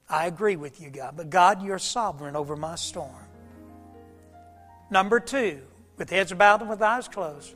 I 0.08 0.26
agree 0.26 0.56
with 0.56 0.80
you, 0.80 0.90
God, 0.90 1.16
but 1.16 1.30
God, 1.30 1.62
you're 1.62 1.78
sovereign 1.78 2.36
over 2.36 2.56
my 2.56 2.76
storm. 2.76 3.14
Number 4.90 5.20
two, 5.20 5.60
with 5.96 6.08
heads 6.10 6.32
bowed 6.32 6.60
and 6.60 6.70
with 6.70 6.80
eyes 6.80 7.08
closed, 7.08 7.54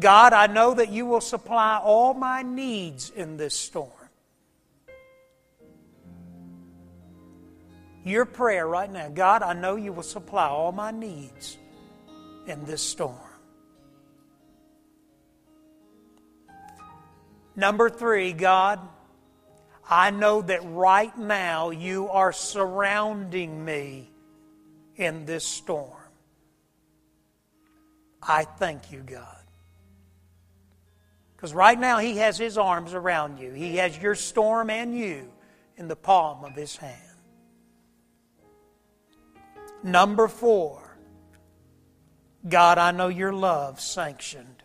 God, 0.00 0.34
I 0.34 0.48
know 0.48 0.74
that 0.74 0.90
you 0.90 1.06
will 1.06 1.22
supply 1.22 1.78
all 1.82 2.12
my 2.12 2.42
needs 2.42 3.08
in 3.10 3.38
this 3.38 3.54
storm. 3.54 3.90
Your 8.04 8.24
prayer 8.24 8.66
right 8.66 8.90
now 8.90 9.08
God, 9.08 9.42
I 9.42 9.52
know 9.52 9.76
you 9.76 9.92
will 9.92 10.02
supply 10.02 10.46
all 10.46 10.72
my 10.72 10.90
needs 10.90 11.58
in 12.46 12.64
this 12.64 12.82
storm. 12.82 13.16
Number 17.56 17.90
three, 17.90 18.32
God, 18.32 18.78
I 19.90 20.10
know 20.10 20.42
that 20.42 20.60
right 20.64 21.16
now 21.18 21.70
you 21.70 22.08
are 22.08 22.32
surrounding 22.32 23.64
me 23.64 24.10
in 24.96 25.26
this 25.26 25.44
storm. 25.44 25.96
I 28.22 28.44
thank 28.44 28.92
you, 28.92 29.00
God. 29.00 29.38
Because 31.34 31.54
right 31.54 31.78
now 31.78 31.98
He 31.98 32.18
has 32.18 32.36
His 32.36 32.58
arms 32.58 32.94
around 32.94 33.38
you, 33.38 33.52
He 33.52 33.76
has 33.76 33.96
your 33.98 34.14
storm 34.14 34.70
and 34.70 34.96
you 34.96 35.30
in 35.76 35.88
the 35.88 35.96
palm 35.96 36.44
of 36.44 36.54
His 36.54 36.76
hand. 36.76 37.07
Number 39.82 40.28
four, 40.28 40.98
God, 42.48 42.78
I 42.78 42.90
know 42.90 43.08
your 43.08 43.32
love 43.32 43.80
sanctioned, 43.80 44.62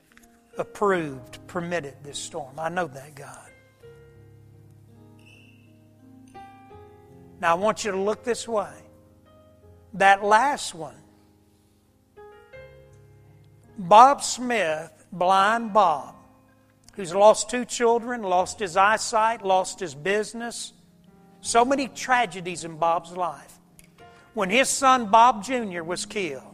approved, 0.57 1.45
permitted 1.47 1.95
this 2.03 2.18
storm. 2.18 2.59
I 2.59 2.70
know 2.70 2.88
that, 2.88 3.16
God. 3.16 3.49
Now 7.39 7.51
I 7.51 7.53
want 7.55 7.84
you 7.84 7.91
to 7.91 7.99
look 7.99 8.24
this 8.24 8.47
way. 8.47 8.74
That 9.95 10.24
last 10.24 10.74
one, 10.74 10.95
Bob 13.78 14.24
Smith, 14.24 15.05
blind 15.11 15.74
Bob, 15.74 16.16
who's 16.95 17.14
lost 17.14 17.49
two 17.49 17.66
children, 17.66 18.24
lost 18.24 18.59
his 18.59 18.78
eyesight, 18.78 19.43
lost 19.43 19.80
his 19.80 19.93
business, 19.93 20.74
so 21.41 21.66
many 21.66 21.88
tragedies 21.88 22.64
in 22.64 22.78
Bob's 22.78 23.11
life. 23.11 23.53
When 24.34 24.50
his 24.50 24.70
son 24.70 25.08
Bob 25.08 25.44
Jr. 25.44 25.84
was 25.84 26.06
killed, 26.06 26.54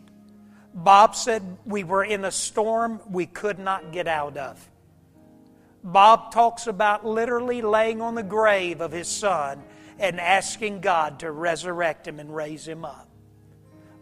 Bob 0.74 1.16
said 1.16 1.58
we 1.66 1.84
were 1.84 2.04
in 2.04 2.26
a 2.26 2.32
storm 2.32 3.02
we 3.10 3.26
could 3.26 3.58
not 3.58 3.92
get 3.92 4.08
out 4.08 4.38
of. 4.38 4.70
Bob 5.84 6.32
talks 6.32 6.68
about 6.68 7.06
literally 7.06 7.62
laying 7.62 8.02
on 8.02 8.16
the 8.16 8.24
grave 8.24 8.82
of 8.82 8.92
his 8.92 9.08
son 9.08 9.64
and 9.98 10.20
asking 10.20 10.82
God 10.82 11.20
to 11.20 11.32
resurrect 11.32 12.08
him 12.08 12.20
and 12.20 12.36
raise 12.36 12.68
him 12.68 12.84
up. 12.84 13.08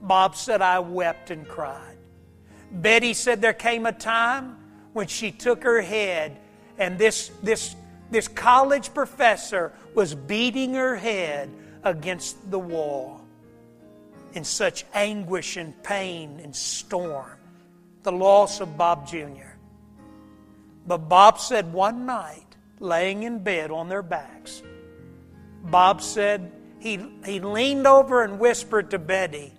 Bob 0.02 0.36
said, 0.36 0.62
I 0.62 0.80
wept 0.80 1.30
and 1.32 1.48
cried. 1.48 1.98
Betty 2.72 3.14
said 3.14 3.42
there 3.42 3.54
came 3.54 3.86
a 3.86 3.92
time 3.92 4.58
when 4.94 5.08
she 5.08 5.32
took 5.32 5.64
her 5.64 5.82
head 5.82 6.38
and 6.78 6.98
this, 6.98 7.32
this, 7.42 7.76
this 8.12 8.28
college 8.28 8.94
professor 8.94 9.72
was 9.94 10.14
beating 10.14 10.74
her 10.74 10.96
head 10.96 11.50
against 11.84 12.50
the 12.52 12.60
wall 12.60 13.27
in 14.34 14.44
such 14.44 14.86
anguish 14.94 15.58
and 15.58 15.82
pain 15.84 16.40
and 16.44 16.56
storm. 16.56 17.38
The 18.04 18.12
loss 18.12 18.60
of 18.60 18.78
Bob 18.78 19.08
Jr. 19.08 19.56
But 20.86 21.10
Bob 21.10 21.40
said 21.40 21.74
one 21.74 22.06
night, 22.06 22.46
laying 22.80 23.24
in 23.24 23.40
bed 23.40 23.72
on 23.72 23.90
their 23.90 24.04
backs, 24.04 24.62
Bob 25.64 26.02
said 26.02 26.52
he, 26.80 27.00
he 27.26 27.40
leaned 27.40 27.88
over 27.88 28.24
and 28.24 28.40
whispered 28.40 28.92
to 28.92 29.00
Betty, 29.00 29.52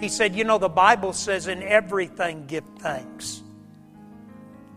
he 0.00 0.08
said, 0.08 0.34
You 0.34 0.44
know, 0.44 0.58
the 0.58 0.68
Bible 0.68 1.12
says, 1.12 1.46
in 1.46 1.62
everything 1.62 2.46
give 2.46 2.64
thanks. 2.78 3.42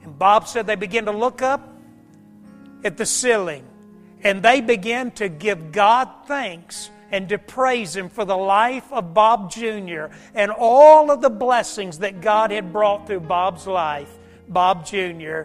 And 0.03 0.17
Bob 0.17 0.47
said 0.47 0.67
they 0.67 0.75
began 0.75 1.05
to 1.05 1.11
look 1.11 1.41
up 1.41 1.67
at 2.83 2.97
the 2.97 3.05
ceiling 3.05 3.65
and 4.23 4.41
they 4.41 4.61
began 4.61 5.11
to 5.11 5.27
give 5.27 5.71
God 5.71 6.09
thanks 6.27 6.89
and 7.11 7.29
to 7.29 7.37
praise 7.37 7.95
Him 7.95 8.09
for 8.09 8.25
the 8.25 8.37
life 8.37 8.91
of 8.91 9.13
Bob 9.13 9.51
Jr. 9.51 10.05
and 10.33 10.51
all 10.51 11.11
of 11.11 11.21
the 11.21 11.29
blessings 11.29 11.99
that 11.99 12.21
God 12.21 12.51
had 12.51 12.73
brought 12.73 13.07
through 13.07 13.21
Bob's 13.21 13.67
life, 13.67 14.11
Bob 14.47 14.85
Jr. 14.85 15.43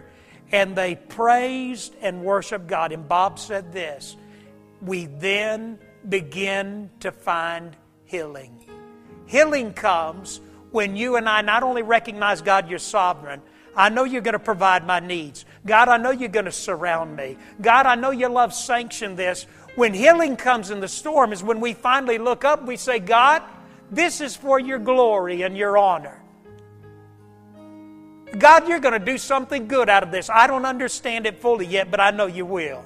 And 0.51 0.75
they 0.75 0.95
praised 0.95 1.95
and 2.01 2.23
worshiped 2.23 2.67
God. 2.67 2.91
And 2.91 3.07
Bob 3.07 3.39
said 3.39 3.71
this 3.71 4.15
We 4.81 5.05
then 5.05 5.79
begin 6.07 6.89
to 6.99 7.11
find 7.11 7.75
healing. 8.05 8.65
Healing 9.25 9.73
comes 9.73 10.41
when 10.71 10.95
you 10.95 11.15
and 11.15 11.29
I 11.29 11.41
not 11.41 11.63
only 11.63 11.81
recognize 11.81 12.41
God, 12.41 12.69
you're 12.69 12.79
sovereign. 12.79 13.41
I 13.75 13.89
know 13.89 14.03
you're 14.03 14.21
going 14.21 14.33
to 14.33 14.39
provide 14.39 14.85
my 14.85 14.99
needs. 14.99 15.45
God, 15.65 15.87
I 15.87 15.97
know 15.97 16.11
you're 16.11 16.29
going 16.29 16.45
to 16.45 16.51
surround 16.51 17.15
me. 17.15 17.37
God, 17.61 17.85
I 17.85 17.95
know 17.95 18.11
your 18.11 18.29
love 18.29 18.53
sanctioned 18.53 19.17
this. 19.17 19.47
When 19.75 19.93
healing 19.93 20.35
comes 20.35 20.69
in 20.69 20.79
the 20.79 20.87
storm 20.87 21.33
is 21.33 21.43
when 21.43 21.59
we 21.59 21.73
finally 21.73 22.17
look 22.17 22.45
up 22.45 22.65
we 22.65 22.77
say, 22.77 22.99
God, 22.99 23.41
this 23.91 24.21
is 24.21 24.35
for 24.35 24.59
your 24.59 24.79
glory 24.79 25.41
and 25.41 25.57
your 25.57 25.77
honor. 25.77 26.19
God, 28.37 28.67
you're 28.67 28.79
going 28.79 28.99
to 28.99 29.05
do 29.05 29.17
something 29.17 29.67
good 29.67 29.89
out 29.89 30.03
of 30.03 30.11
this. 30.11 30.29
I 30.29 30.47
don't 30.47 30.65
understand 30.65 31.27
it 31.27 31.39
fully 31.39 31.67
yet, 31.67 31.91
but 31.91 31.99
I 31.99 32.11
know 32.11 32.25
you 32.25 32.45
will. 32.45 32.83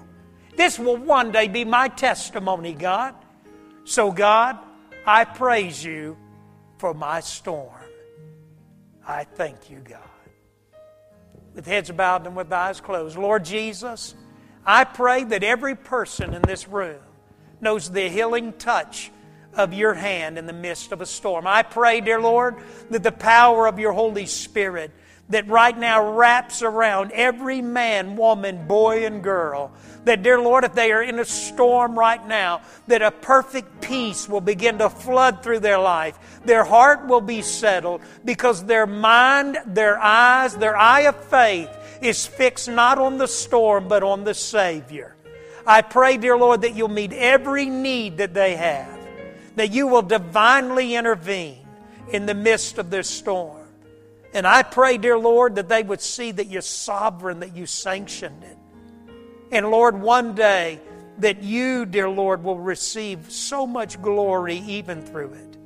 This 0.57 0.77
will 0.77 0.97
one 0.97 1.31
day 1.31 1.47
be 1.47 1.63
my 1.63 1.88
testimony, 1.88 2.73
God. 2.73 3.15
So, 3.85 4.11
God, 4.11 4.57
I 5.05 5.23
praise 5.23 5.83
you 5.83 6.17
for 6.79 6.93
my 6.93 7.21
storm. 7.21 7.71
I 9.07 9.23
thank 9.23 9.69
you, 9.69 9.77
God. 9.79 10.01
With 11.53 11.65
heads 11.65 11.89
bowed 11.91 12.27
and 12.27 12.35
with 12.35 12.51
eyes 12.51 12.81
closed, 12.81 13.17
Lord 13.17 13.45
Jesus, 13.45 14.15
I 14.68 14.84
pray 14.84 15.24
that 15.24 15.43
every 15.43 15.76
person 15.76 16.34
in 16.34 16.41
this 16.41 16.68
room 16.68 16.99
knows 17.61 17.89
the 17.89 18.09
healing 18.09 18.51
touch 18.51 19.09
of 19.53 19.74
your 19.74 19.93
hand 19.93 20.38
in 20.38 20.45
the 20.45 20.53
midst 20.53 20.91
of 20.91 20.99
a 20.99 21.05
storm. 21.05 21.47
I 21.47 21.63
pray, 21.63 22.01
dear 22.01 22.20
Lord, 22.20 22.57
that 22.89 23.01
the 23.01 23.13
power 23.13 23.65
of 23.65 23.80
your 23.80 23.93
Holy 23.93 24.26
Spirit 24.26 24.91
that 25.30 25.47
right 25.47 25.78
now 25.78 26.13
wraps 26.13 26.61
around 26.61 27.11
every 27.11 27.61
man, 27.61 28.15
woman, 28.15 28.65
boy, 28.68 29.05
and 29.05 29.24
girl. 29.24 29.72
That, 30.05 30.24
dear 30.24 30.39
Lord, 30.39 30.63
if 30.63 30.74
they 30.74 30.93
are 30.93 31.03
in 31.03 31.20
a 31.20 31.26
storm 31.26 31.99
right 31.99 32.26
now, 32.26 32.61
that 32.88 33.01
a 33.01 33.11
perfect 33.11 33.82
peace 33.82 34.30
will 34.30 34.41
begin 34.41 34.78
to 34.78 34.89
flood 34.89 35.43
through 35.43 35.59
their 35.59 35.80
life. 35.80 36.18
Their 36.45 36.63
heart 36.63 37.07
will 37.07 37.20
be 37.20 37.41
settled 37.41 38.01
because 38.24 38.63
their 38.63 38.88
mind, 38.88 39.57
their 39.65 39.99
eyes, 39.99 40.55
their 40.55 40.78
eye 40.78 41.01
of 41.01 41.15
faith 41.26 41.70
is 42.01 42.25
fixed 42.25 42.69
not 42.69 42.97
on 42.97 43.17
the 43.17 43.27
storm, 43.27 43.87
but 43.87 44.03
on 44.03 44.23
the 44.23 44.33
Savior. 44.33 45.15
I 45.65 45.81
pray, 45.81 46.17
dear 46.17 46.37
Lord, 46.37 46.61
that 46.61 46.75
you'll 46.75 46.87
meet 46.87 47.11
every 47.11 47.65
need 47.65 48.17
that 48.17 48.33
they 48.33 48.55
have, 48.55 48.99
that 49.55 49.71
you 49.71 49.87
will 49.87 50.01
divinely 50.01 50.95
intervene 50.95 51.67
in 52.09 52.25
the 52.25 52.33
midst 52.33 52.77
of 52.77 52.89
this 52.89 53.09
storm. 53.09 53.67
And 54.33 54.45
I 54.45 54.63
pray, 54.63 54.97
dear 54.97 55.17
Lord, 55.17 55.55
that 55.55 55.67
they 55.67 55.83
would 55.83 56.01
see 56.01 56.31
that 56.31 56.47
you're 56.47 56.61
sovereign, 56.61 57.41
that 57.41 57.55
you 57.55 57.65
sanctioned 57.65 58.43
it. 58.43 58.57
And 59.51 59.69
Lord, 59.71 59.99
one 59.99 60.35
day 60.35 60.79
that 61.19 61.41
you, 61.41 61.85
dear 61.85 62.09
Lord, 62.09 62.43
will 62.43 62.59
receive 62.59 63.31
so 63.31 63.65
much 63.65 64.01
glory 64.01 64.57
even 64.67 65.01
through 65.01 65.33
it. 65.33 65.57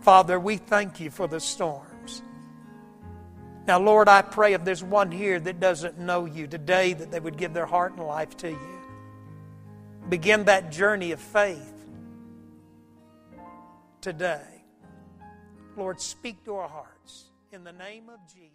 Father, 0.00 0.38
we 0.38 0.58
thank 0.58 1.00
you 1.00 1.10
for 1.10 1.26
the 1.26 1.40
storms. 1.40 1.93
Now, 3.66 3.78
Lord, 3.78 4.08
I 4.08 4.20
pray 4.22 4.52
if 4.52 4.64
there's 4.64 4.84
one 4.84 5.10
here 5.10 5.40
that 5.40 5.58
doesn't 5.58 5.98
know 5.98 6.26
you 6.26 6.46
today, 6.46 6.92
that 6.92 7.10
they 7.10 7.20
would 7.20 7.38
give 7.38 7.54
their 7.54 7.66
heart 7.66 7.94
and 7.96 8.06
life 8.06 8.36
to 8.38 8.50
you. 8.50 8.80
Begin 10.08 10.44
that 10.44 10.70
journey 10.70 11.12
of 11.12 11.20
faith 11.20 11.72
today. 14.02 14.42
Lord, 15.76 15.98
speak 16.00 16.44
to 16.44 16.56
our 16.56 16.68
hearts 16.68 17.30
in 17.52 17.64
the 17.64 17.72
name 17.72 18.10
of 18.10 18.20
Jesus. 18.32 18.53